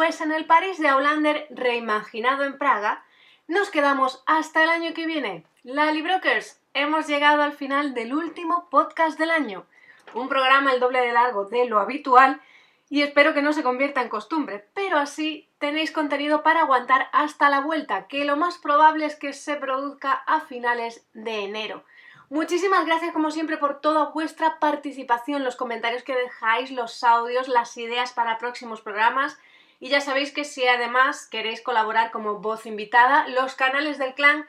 Pues 0.00 0.22
en 0.22 0.32
el 0.32 0.46
París 0.46 0.78
de 0.78 0.88
Aulander 0.88 1.46
reimaginado 1.50 2.44
en 2.44 2.56
Praga, 2.56 3.04
nos 3.48 3.68
quedamos 3.68 4.22
hasta 4.24 4.64
el 4.64 4.70
año 4.70 4.94
que 4.94 5.04
viene. 5.04 5.44
La 5.62 5.92
Brokers, 5.92 6.58
hemos 6.72 7.06
llegado 7.06 7.42
al 7.42 7.52
final 7.52 7.92
del 7.92 8.14
último 8.14 8.70
podcast 8.70 9.18
del 9.18 9.30
año. 9.30 9.66
Un 10.14 10.30
programa 10.30 10.72
el 10.72 10.80
doble 10.80 11.02
de 11.02 11.12
largo 11.12 11.44
de 11.44 11.66
lo 11.66 11.80
habitual 11.80 12.40
y 12.88 13.02
espero 13.02 13.34
que 13.34 13.42
no 13.42 13.52
se 13.52 13.62
convierta 13.62 14.00
en 14.00 14.08
costumbre, 14.08 14.64
pero 14.72 14.96
así 14.96 15.50
tenéis 15.58 15.92
contenido 15.92 16.42
para 16.42 16.60
aguantar 16.60 17.10
hasta 17.12 17.50
la 17.50 17.60
vuelta, 17.60 18.08
que 18.08 18.24
lo 18.24 18.38
más 18.38 18.56
probable 18.56 19.04
es 19.04 19.16
que 19.16 19.34
se 19.34 19.56
produzca 19.56 20.12
a 20.12 20.40
finales 20.40 21.06
de 21.12 21.40
enero. 21.40 21.84
Muchísimas 22.30 22.86
gracias 22.86 23.12
como 23.12 23.30
siempre 23.30 23.58
por 23.58 23.82
toda 23.82 24.12
vuestra 24.12 24.60
participación, 24.60 25.44
los 25.44 25.56
comentarios 25.56 26.04
que 26.04 26.16
dejáis, 26.16 26.70
los 26.70 27.04
audios, 27.04 27.48
las 27.48 27.76
ideas 27.76 28.14
para 28.14 28.38
próximos 28.38 28.80
programas. 28.80 29.36
Y 29.80 29.88
ya 29.88 30.00
sabéis 30.00 30.32
que 30.32 30.44
si 30.44 30.66
además 30.68 31.26
queréis 31.26 31.62
colaborar 31.62 32.10
como 32.10 32.38
voz 32.38 32.66
invitada, 32.66 33.26
los 33.28 33.54
canales 33.54 33.98
del 33.98 34.14
clan 34.14 34.46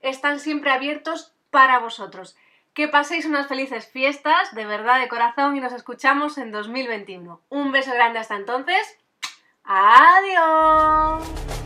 están 0.00 0.40
siempre 0.40 0.72
abiertos 0.72 1.32
para 1.50 1.78
vosotros. 1.78 2.36
Que 2.74 2.88
paséis 2.88 3.24
unas 3.24 3.46
felices 3.46 3.86
fiestas, 3.86 4.54
de 4.54 4.66
verdad, 4.66 5.00
de 5.00 5.08
corazón, 5.08 5.56
y 5.56 5.60
nos 5.60 5.72
escuchamos 5.72 6.36
en 6.38 6.50
2021. 6.50 7.40
Un 7.48 7.70
beso 7.70 7.92
grande 7.92 8.18
hasta 8.18 8.34
entonces. 8.36 8.98
Adiós. 9.64 11.61